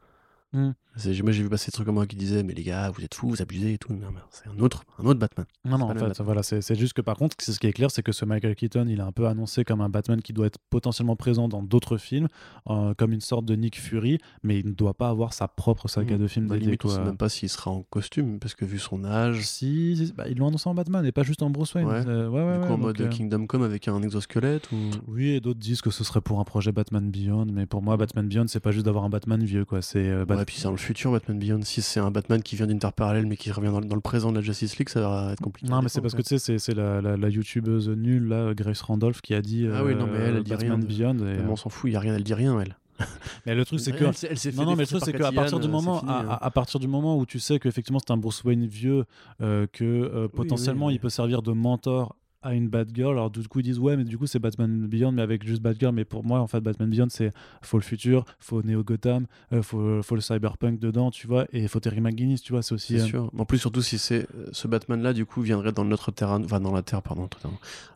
[0.95, 3.03] C'est- Moi, j'ai vu passer des trucs comme moi qui disaient Mais les gars, vous
[3.03, 3.93] êtes fous, vous abusez et tout.
[3.93, 5.45] Non, c'est un autre, un autre Batman.
[5.63, 6.25] Non, non, en fait, Batman.
[6.25, 8.87] voilà, c'est juste que par contre, ce qui est clair, c'est que ce Michael Keaton,
[8.89, 11.97] il est un peu annoncé comme un Batman qui doit être potentiellement présent dans d'autres
[11.97, 12.27] films,
[12.69, 15.87] euh, comme une sorte de Nick Fury, mais il ne doit pas avoir sa propre
[15.87, 16.21] saga Mhm.
[16.23, 16.97] de films Bah, limite, on quoi.
[16.97, 20.27] sait même pas s'il sera en costume, parce que vu son âge, Si, si, bah,
[20.27, 21.87] ils l'ont annoncé en Batman et pas juste en Bruce Wayne.
[21.87, 22.03] Ouais.
[22.07, 24.77] Euh, ouais, ouais, du coup en mode euh, Kingdom Come avec un exosquelette ou.
[25.07, 27.97] Oui, et d'autres disent que ce serait pour un projet Batman Beyond, mais pour moi,
[27.97, 29.81] Batman Beyond, c'est pas juste d'avoir un Batman vieux, quoi.
[29.83, 31.61] C'est Bat- Ouais, puis c'est dans le futur Batman Beyond.
[31.63, 34.01] Si c'est un Batman qui vient d'une terre parallèle mais qui revient dans, dans le
[34.01, 35.69] présent de la Justice League, ça va être compliqué.
[35.71, 38.53] Non, mais c'est parce que tu sais, c'est- c'est la, la, la youtubeuse nulle, là,
[38.53, 41.13] Grace Randolph, qui a dit Ah oui, non, mais elle, euh, elle dit Batman rien
[41.13, 41.27] de- Beyond.
[41.27, 42.77] et, on s'en fout, il y a rien, elle dit rien, elle.
[43.45, 44.03] Mais le truc, c'est que.
[44.03, 46.17] Elle elle Non, non, mais le truc, c'est qu'à partir du moment, c'est fini, à,
[46.19, 46.27] hein.
[46.29, 49.05] à- à partir du moment où tu sais qu'effectivement c'est un Bruce Wayne vieux,
[49.41, 50.95] euh, que euh, potentiellement oui.
[50.95, 54.03] il peut servir de mentor à une Batgirl, alors du coup ils disent ouais, mais
[54.03, 55.93] du coup c'est Batman Beyond, mais avec juste Batgirl.
[55.93, 57.31] Mais pour moi, en fait, Batman Beyond, c'est
[57.61, 61.67] faut le futur, faut Neo Gotham, euh, faut, faut le cyberpunk dedans, tu vois, et
[61.67, 62.97] faut Terry McGuinness, tu vois, c'est aussi.
[62.97, 63.31] Euh, sûr.
[63.37, 66.59] En plus, surtout si c'est euh, ce Batman-là, du coup, viendrait dans notre nous- enfin
[66.59, 67.27] dans la terre, pardon,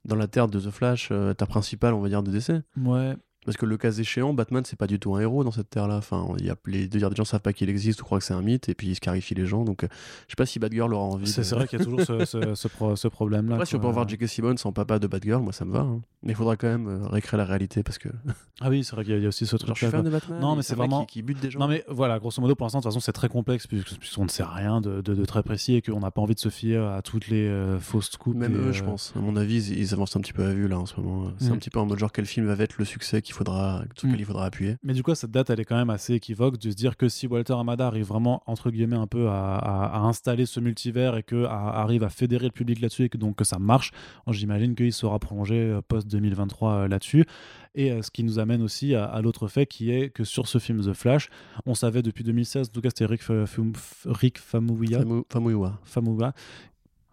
[0.05, 2.61] dans la terre de The Flash, euh, terre principale, on va dire, de DC.
[2.77, 3.15] Ouais,
[3.45, 5.97] Parce que le cas échéant, Batman, c'est pas du tout un héros dans cette terre-là.
[5.97, 8.23] Enfin, il y a les deux des gens savent pas qu'il existe ou croient que
[8.25, 9.63] c'est un mythe, et puis il scarifie les gens.
[9.63, 9.87] Donc, euh,
[10.27, 11.25] je sais pas si Batgirl aura envie.
[11.27, 11.55] c'est de...
[11.55, 13.55] vrai qu'il y a toujours ce, ce, ce pro- ce problème-là.
[13.55, 14.27] Après, si on peut revoir J.K.
[14.27, 15.79] Simmons en papa de Batgirl, moi ça me va.
[15.79, 16.01] hein.
[16.23, 18.09] Mais il faudra quand même euh, réécrire la réalité parce que.
[18.63, 19.77] Ah oui, c'est vrai qu'il y a- il y a aussi ce Genre, je truc
[19.77, 20.39] suis fan de Batman.
[20.39, 21.59] Non, mais c'est vraiment- Qui, qui bute des gens.
[21.59, 24.29] Non mais voilà, grosso modo pour l'instant de toute façon c'est très complexe puisqu'on ne
[24.29, 26.77] sait rien de, de- de très précis et qu'on n'a pas envie de se fier
[26.79, 28.37] à toutes les euh, fausses scoops.
[28.37, 29.13] Même et, eux, je pense.
[29.15, 31.31] À mon avis, ils, ils avancent un petit peu à vue là en ce moment.
[31.39, 31.53] C'est Mm.
[31.53, 34.07] un petit peu en mode genre quel film va être le succès qu'il faudra, sur
[34.07, 34.21] lequel Mm.
[34.21, 34.75] il faudra appuyer.
[34.83, 37.09] Mais du coup cette date elle est quand même assez équivoque de se dire que
[37.09, 41.15] si Walter Amada arrive vraiment entre guillemets un peu à, à- à installer ce multivers
[41.17, 43.91] et que à- arrive à fédérer le public là-dessus et que donc que ça marche,
[44.27, 47.25] j'imagine qu'il sera prolongé post 2023 là-dessus.
[47.73, 50.47] Et euh, ce qui nous amène aussi à, à l'autre fait qui est que sur
[50.47, 51.29] ce film The Flash,
[51.65, 53.73] on savait depuis 2016, en tout cas c'était Rick, Fa- Fum-
[54.05, 55.79] Rick Famuyiwa, Famu- Famuyiwa.
[55.85, 56.33] Famuyiwa.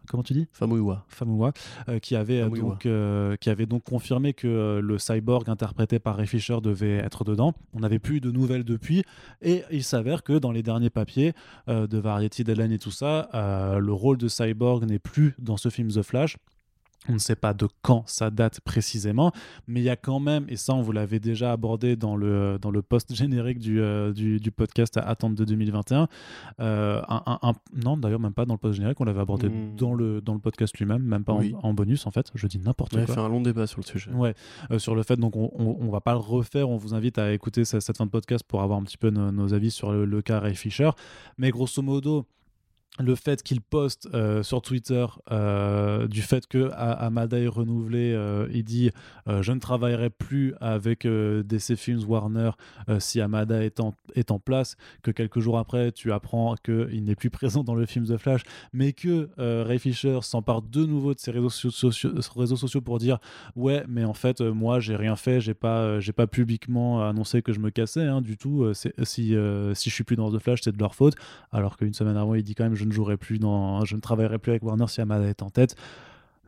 [0.09, 0.47] Comment tu dis?
[0.53, 1.05] Famuyiwa.
[1.09, 1.53] Famuyiwa,
[1.89, 2.69] euh, qui, avait, Famuyiwa.
[2.71, 6.97] donc, euh, qui avait donc confirmé que euh, le cyborg interprété par Ray Fisher devait
[6.97, 7.53] être dedans.
[7.75, 9.05] On n'avait plus de nouvelles depuis.
[9.43, 11.33] Et il s'avère que dans les derniers papiers
[11.67, 15.89] de Variety, Deadline et tout ça, le rôle de cyborg n'est plus dans ce film
[15.89, 16.37] The Flash.
[17.09, 19.33] On ne sait pas de quand ça date précisément,
[19.67, 22.59] mais il y a quand même, et ça on vous l'avait déjà abordé dans le,
[22.61, 26.09] dans le post générique du, euh, du, du podcast à Attente de 2021,
[26.61, 27.53] euh, un, un- un-
[27.83, 29.77] non d'ailleurs même pas dans le post générique, on l'avait abordé Mm.
[29.77, 31.55] dans, le, dans le podcast lui-même, même pas en- Oui.
[31.63, 33.15] en, bonus en fait, je dis n'importe On a quoi.
[33.15, 34.11] fait un long débat sur le sujet.
[34.11, 34.35] Ouais,
[34.71, 37.17] euh, sur le fait, donc on, on, on va pas le refaire, on vous invite
[37.19, 39.71] à écouter ce- cette fin de podcast pour avoir un petit peu nos, nos avis
[39.71, 40.91] sur le, le cas Ray Fisher.
[41.39, 42.27] Mais grosso modo,
[42.99, 48.49] le fait qu'il poste euh, sur Twitter euh, du fait que Amada est renouvelé, euh,
[48.53, 48.91] il dit
[49.27, 52.53] je ne travaillerai plus avec DC Films Warner
[52.99, 57.15] si Amada est en, est en place, que quelques jours après tu apprends qu'il n'est
[57.15, 58.43] plus présent dans le film The Flash,
[58.73, 63.19] mais que Ray Fisher s'empare de nouveau de ses réseaux sociaux, pour dire
[63.55, 67.61] ouais mais en fait moi j'ai rien fait, j'ai pas pas publiquement annoncé que je
[67.61, 70.79] me cassais hein, du tout, si si je suis plus dans The Flash c'est de
[70.79, 71.15] leur faute,
[71.53, 74.01] alors qu'une semaine avant il dit quand même je ne jouerai plus dans, je ne
[74.01, 75.77] travaillerai plus avec Warner si Amada est en tête.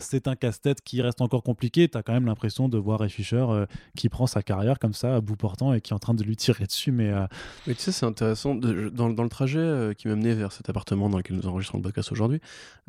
[0.03, 1.89] C'est un casse-tête qui reste encore compliqué.
[1.89, 4.95] Tu as quand même l'impression de voir Ray Fisher euh, qui prend sa carrière comme
[4.95, 6.91] ça à bout portant et qui est en train de lui tirer dessus.
[6.91, 7.27] Mais, euh,
[7.67, 8.55] tu sais, c'est intéressant.
[8.55, 11.83] dans, le trajet euh, qui m'a mené vers cet appartement dans lequel nous enregistrons le
[11.83, 12.41] podcast aujourd'hui,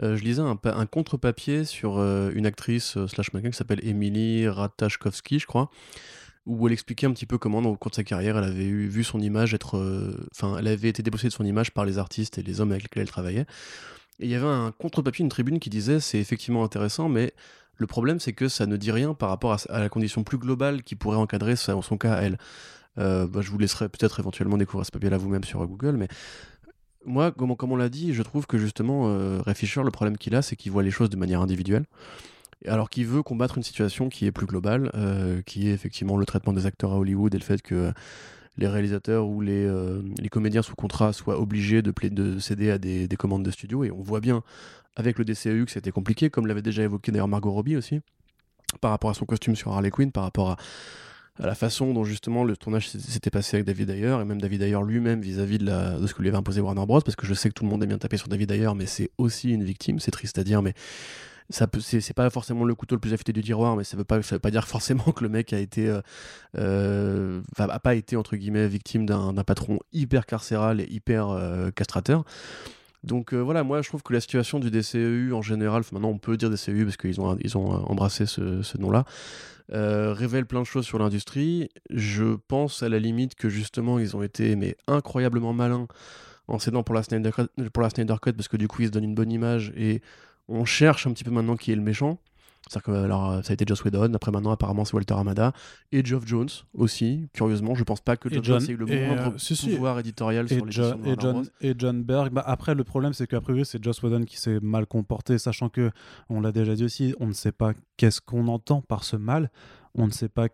[0.02, 5.45] je lisais un, un contre-papier sur une actrice slash mannequin qui s'appelle Emily Ratajkowski, je
[5.45, 5.69] crois
[6.46, 8.88] où elle expliquait un petit peu comment, au cours de sa carrière, elle avait eu,
[8.88, 9.78] vu son image être.
[9.78, 12.72] Euh, enfin, elle avait été dépossédée de son image par les artistes et les hommes
[12.72, 13.46] avec lesquels elle travaillait.
[14.20, 17.34] Et il y avait un contre-papier, une tribune qui disait c'est effectivement intéressant, mais
[17.76, 20.84] le problème, c'est que ça ne dit rien par rapport à, la condition plus globale
[20.84, 22.38] qui pourrait encadrer en son cas elle.
[22.98, 26.08] Euh, bah, je vous laisserai peut-être éventuellement découvrir ce papier-là vous-même sur Google, mais
[27.06, 30.18] moi, comme, comme, on l'a dit, je trouve que justement, euh, Ray Fisher, le problème
[30.18, 31.86] qu'il a, c'est qu'il voit les choses de manière individuelle
[32.68, 36.26] alors qu'il veut combattre une situation qui est plus globale, euh, qui est effectivement le
[36.26, 37.92] traitement des acteurs à Hollywood et le fait que
[38.58, 43.08] les réalisateurs ou les, euh, comédiens sous contrat soient obligés de, de céder à des,
[43.18, 43.84] commandes de studio.
[43.84, 44.44] Et on voit bien
[44.96, 48.02] avec le DCEU que c'était compliqué, comme l'avait déjà évoqué d'ailleurs Margot Robbie aussi,
[48.82, 50.58] par rapport à son costume sur Harley Quinn, par rapport à,
[51.40, 54.78] la façon dont justement le tournage s'était passé avec David Ayer, et même David Ayer
[54.86, 57.02] lui-même vis-à-vis de, ce que lui avait imposé Warner Bros.
[57.02, 58.86] Parce que je sais que tout le monde aime bien taper sur David Ayer, mais
[58.86, 60.74] c'est aussi une victime, c'est triste à dire, mais
[61.52, 64.03] ça peut c'est pas forcément le couteau le plus affûté du tiroir mais ça veut
[64.03, 66.02] pas ça veut pas dire forcément que le mec a été euh,
[66.57, 67.41] euh
[67.84, 72.23] pas été entre guillemets victime d'un patron hyper carcéral et hyper euh, castrateur
[73.03, 76.19] donc euh, voilà, moi je trouve que la situation du DCEU en général, maintenant on
[76.19, 79.06] peut dire DCEU parce qu'ils ont, ils ont embrassé ce, nom-là,
[79.72, 81.69] révèle plein de choses sur l'industrie.
[81.90, 85.88] Je pense à la limite que justement ils ont été mais incroyablement malins
[86.48, 88.88] en cédant pour la Snyder Cut, pour la Snyder Cut parce que du coup ils
[88.88, 90.03] se donnent une bonne image et
[90.48, 92.20] on cherche un petit peu maintenant qui est le méchant.
[92.70, 95.52] C'est-à-dire que alors, ça a été Joss Whedon, après maintenant apparemment c'est Walter Amada,
[95.92, 99.34] et Geoff Jones aussi, curieusement, je pense pas que Geoff Jones ait eu le moindre
[99.36, 103.14] euh, pouvoir éditorial sur les John, et, John, et John Berg, bah, après le problème
[103.14, 105.90] c'est qu'à priori c'est Joss Whedon qui s'est mal comporté, sachant que,
[106.30, 109.50] on l'a déjà dit aussi, on ne sait pas qu'est-ce qu'on entend par ce mal,
[109.96, 110.48] on ne sait pas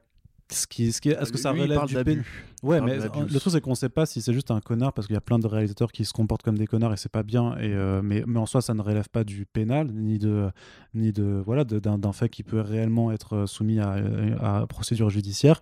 [0.51, 2.23] ce qui, ce qui est, ce que ça relève du pénal
[2.63, 5.13] Ouais, mais le truc c'est qu'on sait pas si c'est juste un connard parce qu'il
[5.13, 7.55] y a plein de réalisateurs qui se comportent comme des connards et c'est pas bien.
[7.57, 10.49] Et euh, mais, mais en soi, ça ne relève pas du pénal ni de
[10.95, 13.97] ni de voilà d'un fait qui peut réellement être euh, soumis à,
[14.41, 15.61] à procédure judiciaire.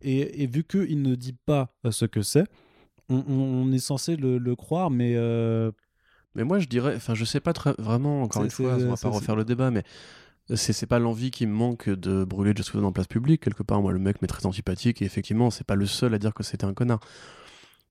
[0.00, 2.44] Et, et vu qu'il ne dit pas euh, ce que c'est,
[3.08, 5.16] on, est censé le, le croire, mais
[6.34, 8.22] mais moi je dirais, enfin je sais pas très vraiment.
[8.22, 9.84] Encore une fois, on va pas refaire le débat, mais
[10.54, 13.42] c'est pas l'envie qui me manque de brûler Joss Whedon en place publique.
[13.42, 16.18] Quelque part, moi, le mec m'est très antipathique et effectivement, c'est pas le seul à
[16.18, 17.00] dire que c'était un connard.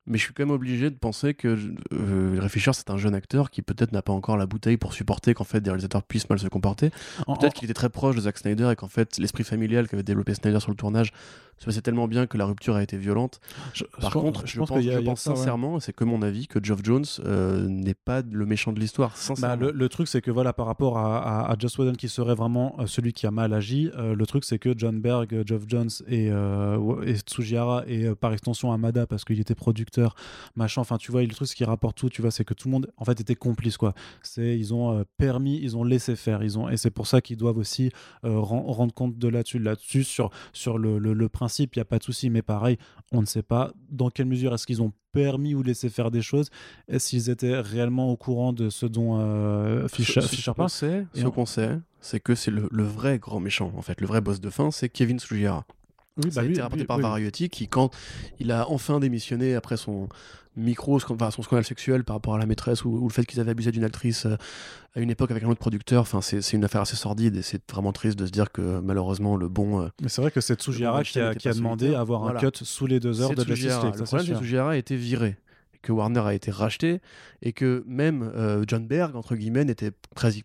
[0.08, 1.58] Mais je suis quand même obligé de penser que
[1.94, 5.44] euh, c'est un jeune acteur qui peut-être n'a pas encore la bouteille pour supporter qu'en
[5.44, 6.90] fait des réalisateurs puissent mal se comporter.
[7.28, 10.34] Peut-être qu'il était très proche de Zack Snyder et qu'en fait l'esprit familial qu'avait développé
[10.34, 11.12] Snyder sur le tournage
[11.62, 13.40] se passait tellement bien que la rupture a été violente.
[14.00, 18.24] Par contre, je, pense, sincèrement, c'est que mon avis, que Geoff Jones euh, n'est pas
[18.24, 19.16] le méchant de l'histoire.
[19.40, 22.76] Bah, le, truc, c'est que voilà, par rapport à, à, Joss Whedon qui serait vraiment
[22.80, 25.90] euh, celui qui a mal agi, euh, le truc, c'est que John Berg, Geoff Jones
[26.08, 26.32] et,
[27.06, 29.91] et Tsujihara et par extension Amada, parce qu'il était producteur,
[30.56, 30.82] machin.
[30.82, 32.74] Enfin, tu vois, le truc, ce qui rapporte tout, tu vois, c'est que tout le
[32.74, 33.94] monde, en fait, était complice, quoi.
[34.22, 37.38] C'est, ils ont permis, ils ont laissé faire, ils ont, et c'est pour ça qu'ils
[37.38, 37.92] doivent aussi
[38.24, 42.00] rendre compte de là-dessus, là-dessus, sur, sur le, le, le principe il n'y a pas
[42.00, 42.30] de souci.
[42.30, 42.78] Mais pareil,
[43.12, 46.22] on ne sait pas dans quelle mesure est-ce qu'ils ont permis ou laissé faire des
[46.22, 46.50] choses.
[46.88, 51.46] Est-ce qu'ils étaient réellement au courant de ce dont euh, Fischer, ce, parle Ce qu'on
[51.46, 54.00] sait, c'est que c'est le, vrai grand méchant, en fait.
[54.02, 55.66] Le vrai boss de fin, c'est Kevin Tsujihara.
[56.24, 57.92] Oui, ça bah a été rapporté par Variety qui, quand
[58.40, 60.10] il a enfin démissionné après son
[60.58, 63.52] micro, enfin, son scandale sexuel par rapport à la maîtresse ou, le fait qu'ils avaient
[63.52, 64.36] abusé d'une actrice euh,
[64.96, 67.62] à une époque avec un autre producteur, enfin, c'est une affaire assez sordide et c'est
[67.72, 69.82] vraiment triste de se dire que malheureusement le bon.
[69.82, 72.34] Euh, Mais c'est vrai que c'est Tsujihara qui a, qui a demandé à avoir un
[72.34, 73.64] cut sous les deux heures de League.
[73.64, 75.38] Le problème, c'est que Tsujihara a été viré
[75.82, 77.02] que Warner a été racheté
[77.42, 79.92] et que même euh, John Berg, entre guillemets, n'était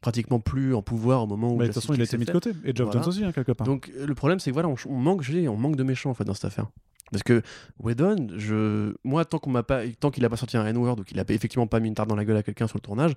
[0.00, 1.56] pratiquement plus en pouvoir au moment où.
[1.56, 2.52] Mais de toute façon, il a été mis de côté.
[2.64, 3.66] Et Geoff Jones aussi, hein, quelque part.
[3.66, 6.34] Donc le problème, c'est que voilà, on, manque, on manque de méchants en fait dans
[6.34, 6.66] cette affaire.
[7.12, 7.42] Parce que
[7.78, 8.94] Whedon, je...
[9.04, 11.24] moi, tant qu'on m'a pas, tant qu'il a pas sorti un N-word ou qu'il a
[11.28, 13.12] effectivement pas mis une tarte dans la gueule à quelqu'un sur le tournage,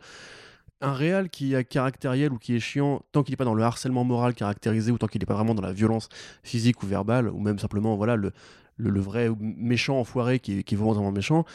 [0.82, 3.64] un réal qui est caractériel ou qui est chiant, tant qu'il n'est pas dans le
[3.64, 6.10] harcèlement moral caractérisé ou tant qu'il n'est pas vraiment dans la violence
[6.44, 8.32] physique ou verbale, ou même simplement voilà le,
[8.78, 11.46] le, vrai méchant enfoiré qui, qui est volontairement méchant,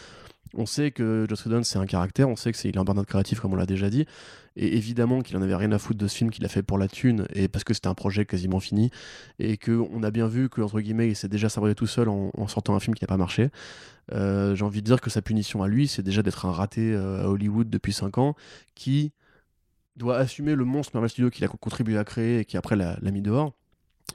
[0.57, 2.85] On sait que Joss Whedon c'est un caractère, on sait que c'est il a un
[2.85, 4.07] burn créatif comme on l'a déjà dit,
[4.57, 6.79] et évidemment qu'il en avait rien à foutre de ce film qu'il a fait pour
[6.79, 8.91] la thune et parce que c'était un projet quasiment fini
[9.39, 12.09] et que on a bien vu que entre guillemets il s'est déjà sabré tout seul
[12.09, 13.51] en, sortant un film qui n'a pas marché.
[14.13, 16.93] Euh, j'ai envie de dire que sa punition à lui, c'est déjà d'être un raté
[16.93, 18.37] euh, à Hollywood depuis 5 ans
[18.75, 19.13] qui
[19.97, 22.99] doit assumer le monstre Marvel Studios qu'il a contribué à créer et qui après l'a
[23.01, 23.55] mis dehors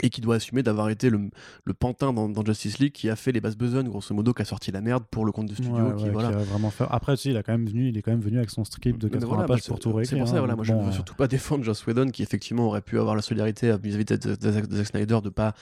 [0.01, 1.29] et qui doit assumer d'avoir été le,
[1.65, 4.45] le pantin dans, Justice League qui a fait les bases besognes grosso modo qui a
[4.45, 6.29] sorti la merde pour le compte de studio qui, voilà.
[6.29, 6.85] vraiment fait...
[6.89, 8.63] après tu sais, il a quand même venu il est quand même venu avec son
[8.63, 11.15] script de 80 pages pour tout réécrire c'est pour ça voilà moi je veux surtout
[11.15, 15.19] pas défendre Joss Whedon qui effectivement aurait pu avoir la solidarité vis-à-vis de, Zack Snyder
[15.23, 15.53] de pas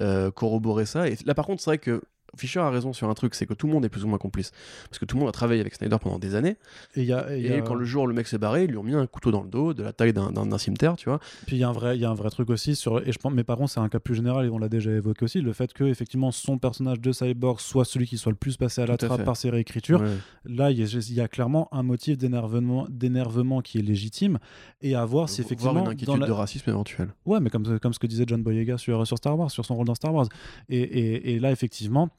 [0.00, 2.02] euh, corroborer ça et là par contre c'est vrai que
[2.36, 4.18] Fisher a raison sur un truc, c'est que tout le monde est plus ou moins
[4.18, 4.52] complice.
[4.88, 6.56] Parce que tout le monde a travaillé avec Snyder pendant des années.
[6.94, 8.94] Et, y a, et, quand le jour le mec s'est barré, ils lui ont mis
[8.94, 11.20] un couteau dans le dos de la taille d'un cimetière, tu vois.
[11.46, 13.06] Puis il y, a un vrai, y a un vrai truc aussi sur.
[13.06, 15.24] Et je pense, mes parents, c'est un cas plus général et on l'a déjà évoqué
[15.24, 18.56] aussi, le fait que effectivement son personnage de Cyborg soit celui qui soit le plus
[18.56, 20.02] passé à la trappe par ses réécritures.
[20.44, 24.38] Là, il y, a clairement un motif d'énervement qui est légitime
[24.80, 25.72] et à voir si effectivement.
[25.72, 27.08] Voir une inquiétude de racisme éventuel.
[27.26, 29.76] Ouais, mais comme, comme ce que disait John Boyega sur, sur Star Wars, sur son
[29.76, 30.28] rôle dans Star Wars.
[30.68, 32.10] et, et là, effectivement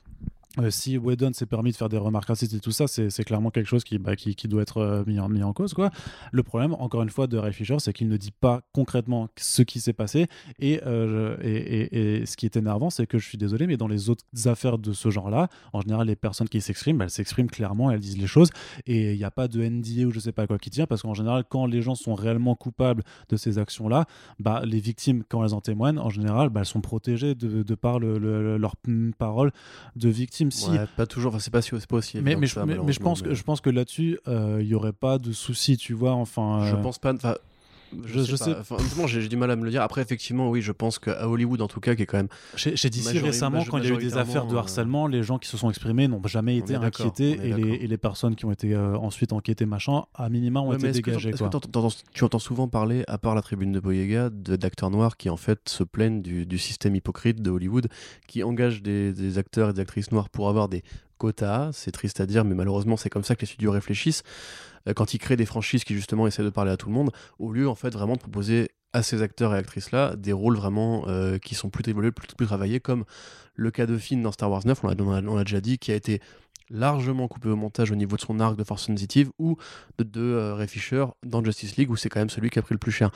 [0.59, 3.51] euh, si Whedon s'est permis de faire des remarques racistes et tout ça, c'est clairement
[3.51, 4.11] quelque chose qui, bah,
[4.45, 5.73] doit être euh, mis, en, cause.
[6.31, 9.61] Le problème, encore une fois, de Ray Fisher, c'est qu'il ne dit pas concrètement ce
[9.61, 10.27] qui s'est passé.
[10.59, 14.09] Et, euh, et, ce qui est énervant, c'est que je suis désolé, mais dans les
[14.09, 17.99] autres affaires de ce genre-là, en général, les personnes qui s'expriment, elles s'expriment clairement, elles
[17.99, 18.49] disent les choses.
[18.85, 21.03] Et il n'y a pas de NDA ou je sais pas quoi qui tient, parce
[21.03, 24.05] qu'en général, quand les gens sont réellement coupables de ces actions-là,
[24.39, 27.99] bah, les victimes, quand elles en témoignent, en général, bah, elles sont protégées de, par
[27.99, 28.75] le, leur
[29.17, 29.51] parole
[29.95, 30.40] de victime
[30.95, 32.19] pas toujours, enfin, c'est pas, pas aussi.
[32.22, 34.93] Mais, mais, je, mais, je pense que je pense que là-dessus, il euh, y aurait
[34.93, 36.13] pas de souci, tu vois.
[36.13, 37.13] Enfin, je euh, pense pas.
[38.05, 38.55] Je, je, sais.
[38.59, 38.77] Enfin,
[39.07, 39.81] j'ai du mal à me le dire.
[39.81, 42.30] Après, effectivement, oui, je pense qu'à Hollywood, en tout cas, qui est quand même.
[42.55, 45.38] Chez, DC récemment, quand il y a eu des affaires de euh, harcèlement, les gens
[45.38, 48.51] qui se sont exprimés n'ont jamais été inquiétés et les, et les, personnes qui ont
[48.51, 51.34] été ensuite enquêtées, machin, à minima ont été dégagées.
[52.13, 55.69] tu entends souvent parler, à part la tribune de Boyega, d'acteurs noirs qui en fait
[55.69, 57.88] se plaignent du, du, système hypocrite de Hollywood,
[58.27, 60.84] qui engage des, des acteurs et des actrices noires pour avoir des
[61.18, 61.72] quotas.
[61.73, 64.23] C'est triste à dire, mais malheureusement, c'est comme ça que les studios réfléchissent.
[64.87, 67.11] Euh, quand ils créent des franchises qui justement essaient de parler à tout le monde,
[67.39, 70.57] au lieu en fait vraiment de proposer à ces acteurs et actrices là des rôles
[70.57, 73.05] vraiment euh, qui sont plus évolués, plus, plus travaillés, comme
[73.55, 76.21] le cas de Finn dans Star Wars 9, on l'a déjà dit, qui a été
[76.69, 79.57] largement coupé au montage au niveau de son arc de force sensitive ou
[79.97, 82.61] de, de euh, Ray Fisher dans Justice League où c'est quand même celui qui a
[82.61, 83.11] pris le plus cher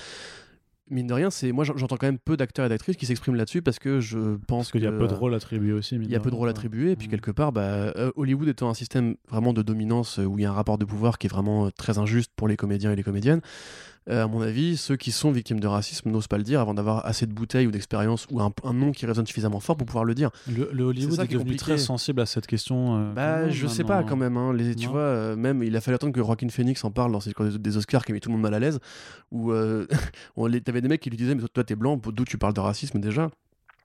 [0.89, 3.61] mine de rien, c'est moi j'entends quand même peu d'acteurs et d'actrices qui s'expriment là-dessus
[3.61, 5.95] parce que je pense qu'il y a peu de rôles attribués aussi.
[5.95, 8.69] Il y a peu de rôles attribués et puis quelque part, bah, euh, Hollywood étant
[8.69, 11.27] un système vraiment de dominance euh, où il y a un rapport de pouvoir qui
[11.27, 13.41] est vraiment euh, très injuste pour les comédiens et les comédiennes.
[14.07, 16.75] Euh, à mon avis, ceux qui sont victimes de racisme n'osent pas le dire avant
[16.75, 20.05] d'avoir assez de bouteilles ou d'expérience ou un, nom qui résonne suffisamment fort pour pouvoir
[20.05, 20.29] le dire.
[20.47, 22.97] Le, Hollywood est, devenu très sensible à cette question.
[22.97, 24.37] Euh, bah, je sais pas quand même.
[24.37, 27.11] Hein, les, tu vois, euh, même il a fallu attendre que Joaquin Phoenix en parle
[27.11, 28.79] dans ses des Oscars qui met tout le monde mal à l'aise.
[29.31, 29.51] Où
[30.65, 32.99] t'avais des mecs qui lui disaient mais toi t'es blanc, d'où tu parles de racisme
[32.99, 33.31] déjà?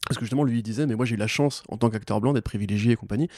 [0.07, 2.21] Parce que justement lui il disait mais moi j'ai eu la chance en tant qu'acteur
[2.21, 3.29] blanc d'être privilégié et compagnie.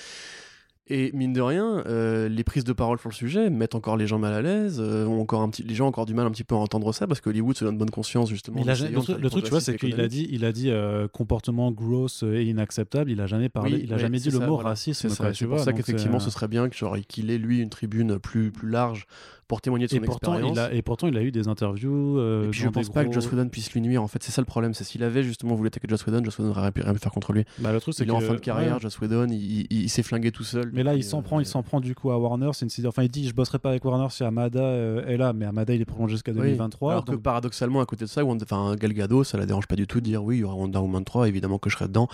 [0.88, 4.08] Et mine de rien, euh, les prises de parole sur le sujet mettent encore les
[4.08, 6.26] gens mal à l'aise, euh, ont encore un petit, les gens ont encore du mal
[6.26, 8.64] un petit peu à entendre ça parce que Hollywood se donne bonne conscience justement.
[8.64, 12.42] le, truc, tu vois, c'est qu'il a dit, il a dit euh, comportement gross et
[12.42, 13.12] inacceptable.
[13.12, 15.08] Il a jamais parlé, il a jamais dit le mot racisme.
[15.08, 19.06] C'est pour ça qu'effectivement, ce serait bien qu'il ait lui une tribune plus plus large
[19.52, 20.56] pour témoigner de son et pourtant, expérience.
[20.56, 22.18] Il a, et pourtant, il a eu des interviews.
[22.18, 24.02] Euh, et puis je pense pas que Joss Whedon puisse lui nuire.
[24.02, 24.72] En fait, c'est ça le problème.
[24.72, 27.34] C'est s'il avait justement voulu attaquer Joss Whedon, Joss Whedon aurait rien pu faire contre
[27.34, 27.44] lui.
[27.58, 30.32] Bah, le truc, c'est il est en fin de carrière, Joss Whedon, il, s'est flingué
[30.32, 30.70] tout seul.
[30.72, 32.48] Mais là, il s'en prend, il s'en prend du coup à Warner.
[32.54, 35.34] C'est une enfin, il dit, je bosserai pas avec Warner si Amada euh, est là,
[35.34, 36.92] mais Amada, il est prolongé jusqu'à 2023.
[36.92, 39.86] Alors que paradoxalement, à côté de ça, enfin, Gal Gadot, ça la dérange pas du
[39.86, 42.08] tout de dire oui, il y aura Wonder Woman 3, évidemment que je serai dedans.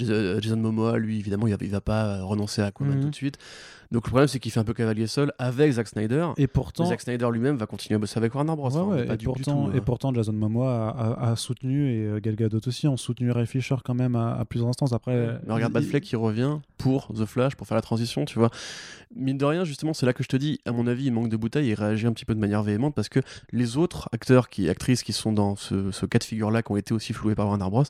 [0.00, 3.02] Euh, Jason Momoa, lui, évidemment, il va, va pas renoncer à Aquaman mhm.
[3.02, 3.38] tout de suite.
[3.90, 6.28] Donc le problème, c'est qu'il fait un peu cavalier seul avec Zack Snyder.
[6.36, 8.96] Et pourtant, Zack Snyder lui-même va continuer à bosser avec Warner Bros.
[8.96, 13.30] et, pourtant, et, pourtant, Jason Momoa a, soutenu et euh, Gal Gadot aussi ont soutenu
[13.30, 14.92] Ray Fisher quand même à, plusieurs instances.
[14.92, 18.50] Après, mais regarde Batfleck qui revient pour The Flash pour faire la transition, tu vois.
[19.14, 21.28] Mine de rien, justement, c'est là que je te dis, à mon avis, il manque
[21.28, 23.20] de bouteille et il réagit un petit peu de manière véhémente parce que
[23.52, 26.76] les autres acteurs, qui, actrices qui sont dans ce, ce cas de figure-là, qui ont
[26.76, 27.84] été aussi floués par Warner Bros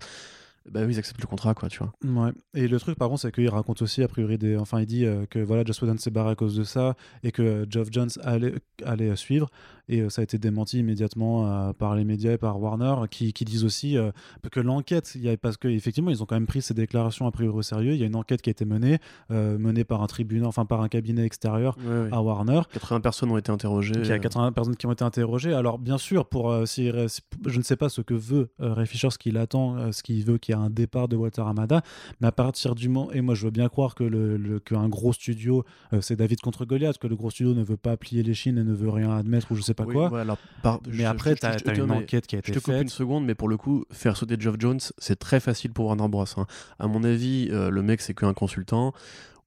[0.70, 1.92] bah oui, ils acceptent le contrat, quoi, tu vois.
[2.04, 2.32] Ouais.
[2.54, 4.56] Et le truc, par contre, c'est qu'il raconte aussi, a priori, des...
[4.56, 7.32] enfin, il dit euh, que voilà, Joss Whedon s'est barré à cause de ça et
[7.32, 8.54] que Geoff Jones allait,
[8.84, 9.50] allait suivre.
[9.88, 13.32] Et euh, ça a été démenti immédiatement euh, par les médias et par Warner, qui,
[13.32, 14.10] qui disent aussi euh,
[14.50, 17.92] que l'enquête, parce qu'effectivement, ils ont quand même pris ces déclarations a priori au sérieux.
[17.94, 18.98] Il y a une enquête qui a été menée,
[19.30, 22.62] menée par un tribunal, enfin par un cabinet extérieur Ouais, à Warner.
[22.72, 23.94] 80 personnes ont été interrogées.
[23.96, 25.52] Il y a euh, 80 personnes qui ont été interrogées.
[25.52, 29.18] Alors, bien sûr, pour si, je ne sais pas ce que veut Ray Fisher, ce
[29.18, 31.82] qu'il attend, ce qu'il veut qu'il y ait un départ de Walter Amada,
[32.20, 34.88] mais à partir du moment, et moi je veux bien croire que le, le- qu'un
[34.88, 35.64] gros studio,
[36.00, 38.64] c'est David contre Goliath, que le gros studio ne veut pas plier les chines et
[38.64, 40.10] ne veut rien admettre ou je sais pas oui, quoi.
[40.10, 42.36] ouais, alors, par- Mais je- après, je- tu as, je- je- une mais- enquête qui
[42.36, 42.82] a Je été te coupe faite.
[42.82, 46.08] une seconde, mais pour le coup, faire sauter Geoff Jones, c'est très facile pour Warner
[46.08, 46.24] Bros.
[46.36, 46.46] hein.
[46.78, 48.92] À mon avis, euh, le mec, c'est qu'un consultant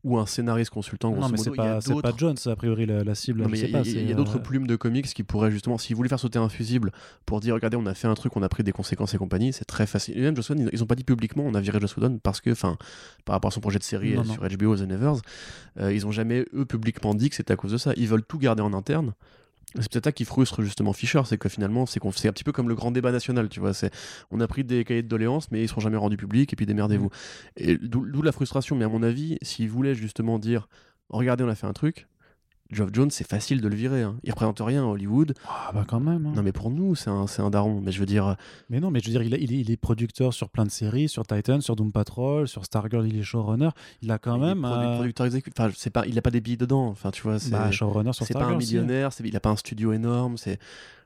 [0.03, 1.11] ou un scénariste consultant.
[1.13, 3.43] Non, mais c'est pas, pas Jones, a priori, la, la cible.
[3.49, 5.95] Je sais il y a, pas, d'autres euh, plumes de comics qui pourraient justement, s'ils
[5.97, 6.91] voulaient faire sauter un fusible
[7.25, 9.51] pour dire, regardez, on a fait un truc, on a pris des conséquences et compagnie,
[9.51, 10.17] c'est très facile.
[10.17, 12.19] Et même Joss Whedon, ils, ils ont pas dit publiquement, on a viré Joss Whedon
[12.23, 12.77] parce que, enfin,
[13.25, 14.33] par rapport à son projet de série Non, euh, non.
[14.35, 15.15] sur HBO, The Nevers,
[15.81, 17.91] euh, ils ont jamais, eux, publiquement dit que c'était à cause de ça.
[17.97, 19.13] Ils veulent tout garder en interne.
[19.79, 22.69] C'est peut-être ça qui frustre justement Fisher, c'est que finalement, c'est un petit peu comme
[22.69, 23.73] le grand débat national, tu vois.
[23.73, 23.91] C'est,
[24.31, 26.65] on a pris des cahiers de doléances, mais ils seront jamais rendus publics, et puis
[26.65, 27.09] démerdez-vous.
[27.57, 28.75] Et d'où la frustration.
[28.75, 30.67] Mais à mon avis, s'ils voulaient justement dire,
[31.09, 32.07] regardez, on a fait un truc,
[32.71, 34.03] Geoff Jones, c'est facile de le virer.
[34.03, 34.17] hein.
[34.23, 35.33] Il représente rien à Hollywood.
[35.47, 36.25] Ah, bah quand même.
[36.25, 36.33] hein.
[36.35, 37.79] Non, mais pour nous, c'est un, un daron.
[37.81, 38.35] Mais je veux dire,
[38.69, 40.65] Mais non, mais je veux dire, il, a- il est, il est producteur sur plein
[40.65, 43.69] de séries, sur Titan, sur Doom Patrol, sur Stargirl, il est showrunner.
[44.01, 44.59] Il a quand il est même.
[44.61, 45.53] produ- euh, producteur exécutif.
[45.59, 46.87] Enfin, c'est pas, il a pas des billes dedans.
[46.87, 49.13] Enfin, tu vois, c'est, bah, showrunner sur c'est pas un millionnaire.
[49.13, 50.37] c'est- il a pas un studio énorme.
[50.37, 50.59] C'est,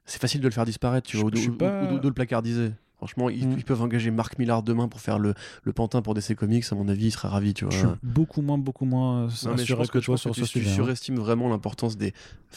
[0.05, 2.13] facile de le faire disparaître, tu Je- vois, ou de, ou- pas- ou de le
[2.13, 2.71] placardiser.
[3.01, 3.55] Franchement, ils, Mm.
[3.57, 5.33] ils peuvent engager Marc Millard demain pour faire le,
[5.63, 6.63] le pantin pour DC Comics.
[6.71, 7.73] À mon avis, il serait ravi, tu vois.
[7.73, 10.13] Je suis beaucoup moins, beaucoup moins euh, Non, mais je pense que, que, je toi
[10.13, 10.69] pense sur que ce tu, tu sujet.
[10.69, 10.75] hein.
[10.75, 12.13] surestimes vraiment l'importance des,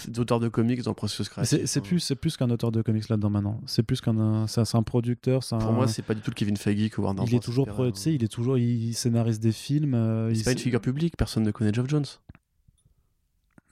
[0.07, 1.62] des auteurs de comics dans le processus créatif.
[1.65, 1.83] C'est hein.
[1.83, 3.61] plus, c'est plus qu'un auteur de comics là-dedans maintenant.
[3.65, 5.41] C'est plus qu'un, un- c'est un producteur.
[5.49, 7.85] Pour moi, c'est pas du tout le Kevin Feige que Warner il est toujours, pro-
[7.85, 7.91] hein.
[7.93, 9.95] tu sais, il est toujours, il scénarise des films.
[9.95, 12.05] euh, il C'est pas une figure publique, personne ne connaît Geoff Jones.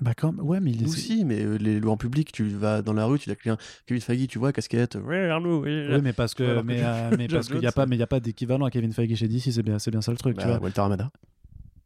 [0.03, 0.87] Bah quand ouais, mais il est.
[0.87, 3.37] Aussi, mais euh, les lois en public, tu vas dans la rue, tu dis à
[3.37, 3.57] quelqu'un,
[3.87, 7.11] Kevin Feige, tu vois, casquette, ouais, Arnaud, ouais, Oui, mais parce Tu que, mais, euh,
[7.16, 9.15] mais parce qu'il y a pas, mais il y a pas d'équivalent à Kevin Feige
[9.16, 9.53] chez DC.
[9.53, 10.62] C'est bien, c'est bien ça le truc, tu Bah, vois.
[10.62, 11.11] Walter Amada.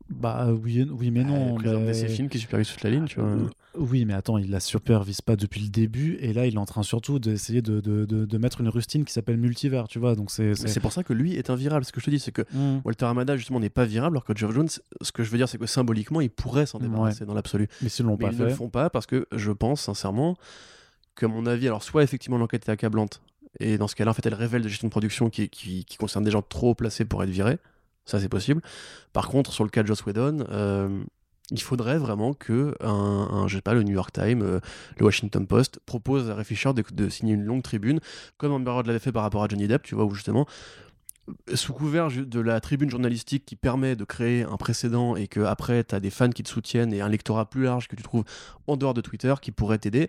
[0.09, 1.59] Bah oui, mais non.
[1.59, 3.29] il mais- ses films qui supervisent toute la ligne, tu vois.
[3.29, 6.59] Euh, Oui, mais attends, il la supervise pas depuis le début, et là, il est
[6.59, 9.99] en train surtout d'essayer de, de, de, de mettre une rustine qui s'appelle multivers, tu
[9.99, 10.15] vois.
[10.15, 10.55] Donc c'est.
[10.55, 11.85] C'est- pour ça que lui est invirable.
[11.85, 12.81] Ce que je te dis, c'est que Mm.
[12.85, 14.69] Walter Amada, justement, n'est pas virable, alors que Geoff Jones,
[15.03, 16.85] ce que je veux dire, c'est que symboliquement, il pourrait s'en Ouais.
[16.87, 17.69] débarrasser dans l'absolu.
[17.83, 20.37] Mais s'ils l'ont Mais pas ils ne le font pas parce que je pense sincèrement
[21.17, 23.21] que, à mon avis, alors soit effectivement l'enquête est accablante,
[23.59, 25.97] et dans ce cas-là, en fait, elle révèle des gestions de production qui, qui, qui
[25.99, 27.59] concernent des gens trop placés pour être virés.
[28.07, 28.63] Ça, c'est possible.
[29.13, 31.05] Par contre, sur le cas de Joss Whedon, euh,
[31.51, 34.61] il faudrait vraiment que un, je sais pas, le New York Times, euh,
[34.99, 38.01] le Washington Post propose à Ray Fisher de, signer une longue tribune,
[38.37, 40.47] comme Amber Heard l'avait fait par rapport à Johnny Depp, tu vois, où justement,
[41.55, 45.83] sous couvert de la tribune journalistique qui permet de créer un précédent et que après
[45.83, 48.25] tu as des fans qui te soutiennent et un lectorat plus large que tu trouves
[48.69, 50.09] en dehors de Twitter qui pourrait t'aider,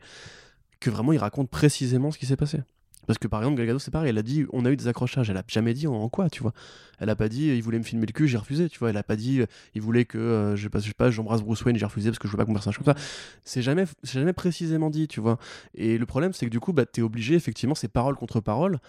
[0.80, 2.61] que vraiment il raconte précisément ce qui s'est passé.
[3.08, 4.88] Parce que par exemple, Gal Gadot, c'est pareil, elle a dit on a eu des
[4.88, 6.54] accrochages, elle a jamais dit en, quoi, tu vois.
[7.00, 8.90] Elle a pas dit il voulait me filmer le cul, j'ai refusé, tu vois.
[8.90, 9.42] Elle a pas dit
[9.74, 12.28] il voulait que euh, je je sais pas, j'embrasse Bruce Wayne, j'ai refusé parce que
[12.28, 12.96] je veux pas qu'on chose comme ça.
[13.44, 15.40] C'est jamais, jamais précisément dit, tu vois.
[15.74, 18.80] Et le problème, c'est que du coup, bah, t'es obligé, effectivement, c'est parole contre parole.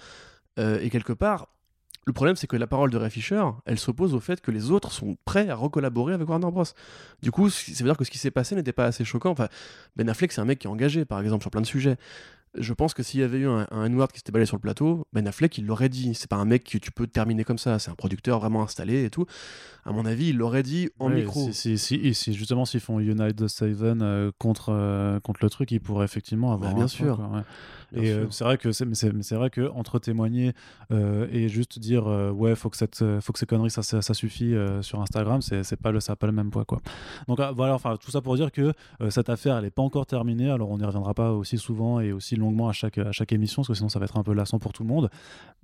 [0.59, 1.49] Euh, et quelque part,
[2.09, 4.71] le problème, c'est que la parole de Ray Fisher, elle s'oppose au fait que les
[4.71, 6.65] autres sont prêts à recollaborer avec Warner Bros.
[7.21, 9.31] Du coup, ça veut dire que ce qui s'est passé n'était pas assez choquant.
[9.31, 9.49] Enfin,
[9.95, 11.99] Ben Affleck, c'est un mec qui est engagé, par exemple, sur plein de sujets.
[12.55, 14.61] Je pense que s'il y avait eu un, un N-word qui s'était balayé sur le
[14.63, 16.15] plateau, Ben Affleck, il l'aurait dit.
[16.15, 17.79] C'est pas un mec que tu peux terminer comme ça.
[17.79, 19.27] C'est un producteur vraiment installé et tout.
[19.85, 21.51] À mon avis, il l'aurait dit en Ouais, micro.
[21.53, 25.71] Si, si, si- justement, s'ils font Unite the Seven euh, contre, euh, contre le truc,
[25.71, 26.71] ils pourraient effectivement avoir.
[26.71, 27.17] Bah, bien un sûr.
[27.17, 27.45] point, quoi, ouais.
[27.97, 30.53] Et euh, c'est vrai que c'est mais c'est mais c'est vrai que entre témoigner
[30.93, 34.03] euh, et juste dire euh, ouais faut que cette faut que ces conneries ça, ça,
[34.03, 36.81] ça suffit sur Instagram c'est c'est pas le ça a pas le même poids quoi.
[37.29, 38.73] Donc euh, voilà enfin tout ça pour dire que
[39.09, 42.13] cette affaire elle est pas encore terminée alors on n'y reviendra pas aussi souvent et
[42.13, 44.35] aussi longuement à chaque à chaque émission parce que sinon ça va être un peu
[44.35, 45.09] lassant pour tout le monde.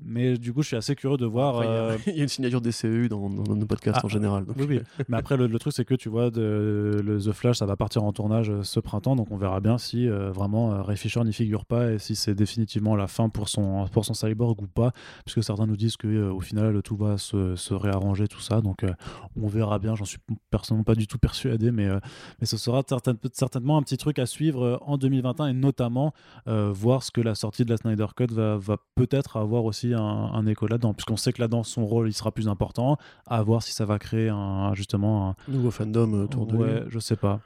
[0.02, 1.60] Mais du coup je suis assez curieux de voir.
[1.60, 1.66] Après,
[2.06, 4.44] il y a- y, une signature DCEU dans, dans- dans nos podcasts Ah, en général.
[4.44, 4.80] donc, oui, oui.
[5.08, 7.76] Mais après, le, le truc, c'est que tu vois, de, le The Flash, ça va
[7.76, 11.32] partir en tournage ce printemps, donc on verra bien si euh, vraiment Ray Fisher n'y
[11.32, 14.92] figure pas et si c'est définitivement la fin pour son, pour son cyborg ou pas,
[15.24, 18.60] puisque certains nous disent que euh, au final tout va se, se réarranger, tout ça.
[18.60, 18.92] Donc euh,
[19.40, 19.94] on verra bien.
[19.94, 20.18] J'en suis
[20.50, 21.98] personnellement pas du tout persuadé, mais, euh,
[22.40, 26.12] mais ce sera certain- certainement un petit truc à suivre en 2021 et notamment
[26.46, 30.00] voir ce que la sortie de la Snyder Cut va, va peut-être avoir aussi un,
[30.00, 32.96] un écho là-dedans, puisqu'on sait que là-dedans son rôle il sera plus important.
[33.26, 36.86] À voir si ça va créer un, justement un, Nouveau fandom autour de ouais, lui.
[36.90, 37.40] je sais pas.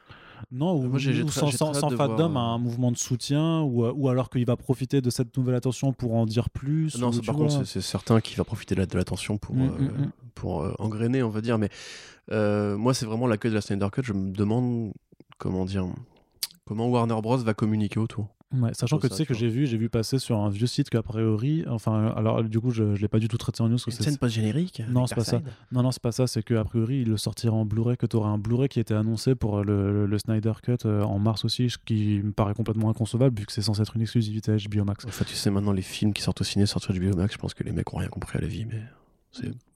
[0.51, 0.99] Non, ou, Moi,
[1.31, 4.45] sans, sans, sans fandom, voir, euh, un mouvement de soutien, ou, euh, ou alors qu'il
[4.45, 6.97] va profiter de cette nouvelle attention pour en dire plus.
[6.99, 7.49] Non, ou par vois.
[7.49, 10.11] contre, c'est certain qu'il va profiter de la- l'attention pour, Mm, euh, mm, mm.
[10.35, 11.59] pour euh, engrainer, on va dire.
[11.59, 11.69] Mais
[12.33, 14.03] euh, moi, c'est vraiment l'accueil de la Snyder Cut.
[14.05, 14.93] Je me demande
[15.39, 15.87] comment dire,
[16.65, 18.29] comment Warner Bros va communiquer autour.
[18.51, 20.89] Ouais, sachant que tu sais que j'ai vu, j'ai vu passer sur un vieux site
[20.89, 23.77] qu'a priori, enfin, alors du coup, je, je l'ai pas du tout traité en news.
[23.77, 25.43] que Une c'est- scène post-générique Non, avec c'est pas ça.
[25.71, 26.27] Non, non, c'est pas ça.
[26.27, 28.81] C'est que a priori, il le sortira en Blu-ray, que tu auras un Blu-ray qui
[28.81, 32.33] été annoncé pour le, le- le Snyder Cut euh, en mars aussi, ce qui me
[32.33, 35.05] paraît complètement inconcevable vu que c'est censé être une exclusivité HBO Max.
[35.07, 37.35] Enfin, tu sais, maintenant, les films qui sortent au ciné sortent sur du Biomax.
[37.35, 38.81] Je pense que les mecs ont rien compris à la vie, mais.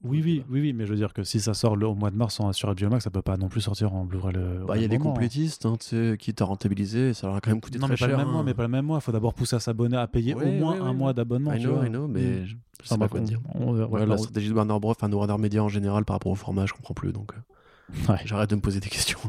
[0.05, 2.11] Oui, oui, oui, oui, mais je veux dire que si ça sort le- au mois
[2.11, 4.33] de mars en, sur HBO Max, ça peut pas non plus sortir en Blu-ray.
[4.35, 5.13] le- Bah, il y a des moment.
[5.13, 5.77] complétistes, hein,
[6.19, 8.17] qui t'a rentabilisé, et ça leur a quand même coûté Non, très mais pas cher.
[8.17, 8.45] le même mois, hein.
[8.45, 8.99] mais pas le même mois.
[8.99, 11.53] Il faut d'abord pousser à s'abonner, à payer Ouais, au moins ouais, un mois d'abonnement.
[11.53, 11.83] I know.
[11.85, 12.45] I know, mais Mm.
[12.45, 13.41] je, je Enfin, sais pas quoi on- dire.
[13.55, 16.33] on- la on- stratégie de Warner Bros, enfin de Warner Media en général par rapport
[16.33, 17.33] au format, je comprends plus, donc
[18.09, 19.21] euh, j'arrête de me poser des questions.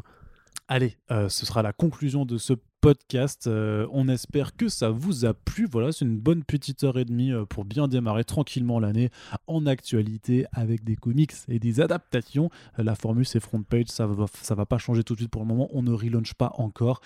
[0.68, 2.54] Allez, euh, ce sera la conclusion de ce
[2.84, 3.48] podcast.
[3.48, 5.66] Euh, on espère que ça vous a plu.
[5.72, 9.10] Voilà, c'est une bonne petite heure et demie euh, pour bien démarrer tranquillement l'année
[9.48, 12.50] en actualité avec des comics et des adaptations.
[12.78, 15.32] Euh, la formule c'est front page, ça va, ça va pas changer tout de suite
[15.32, 15.70] pour le moment.
[15.72, 17.00] On ne relaunch pas encore.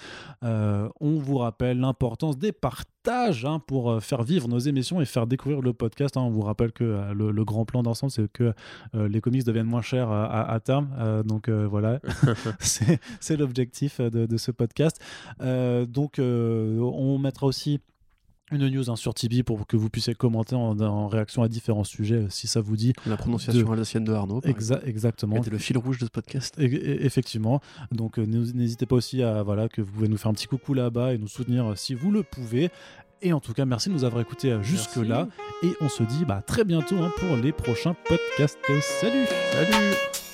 [0.44, 5.28] Euh, on vous rappelle l'importance des partages hein, pour faire vivre nos émissions et faire
[5.28, 6.18] découvrir le podcast.
[6.18, 6.22] hein.
[6.22, 8.52] On vous rappelle que le, le grand plan d'ensemble, c'est que
[8.96, 10.90] les comics deviennent moins chers à, à terme.
[11.24, 12.00] Donc voilà,
[12.60, 15.00] c'est l'objectif de, de ce podcast.
[15.42, 17.80] Euh, donc, euh, on mettra aussi
[18.50, 21.84] une news hein, sur Tibi pour que vous puissiez commenter en, en réaction à différents
[21.84, 22.94] sujets euh, si ça vous dit.
[23.06, 25.34] La prononciation alsacienne de Arnaud, Exa- exactement.
[25.34, 26.56] exemple, était le fil rouge de ce podcast.
[26.58, 27.60] E- e- Effectivement.
[27.92, 30.48] Donc, euh, n'hés- n'hésitez pas aussi à voilà que vous pouvez nous faire un petit
[30.48, 32.70] coucou là-bas et nous soutenir euh, si vous le pouvez.
[33.22, 35.28] Et en tout cas, merci de nous avoir écoutés euh, jusque-là.
[35.64, 38.60] Et on se dit bah, à très bientôt hein, pour les prochains podcasts.
[39.02, 40.27] Salut Salut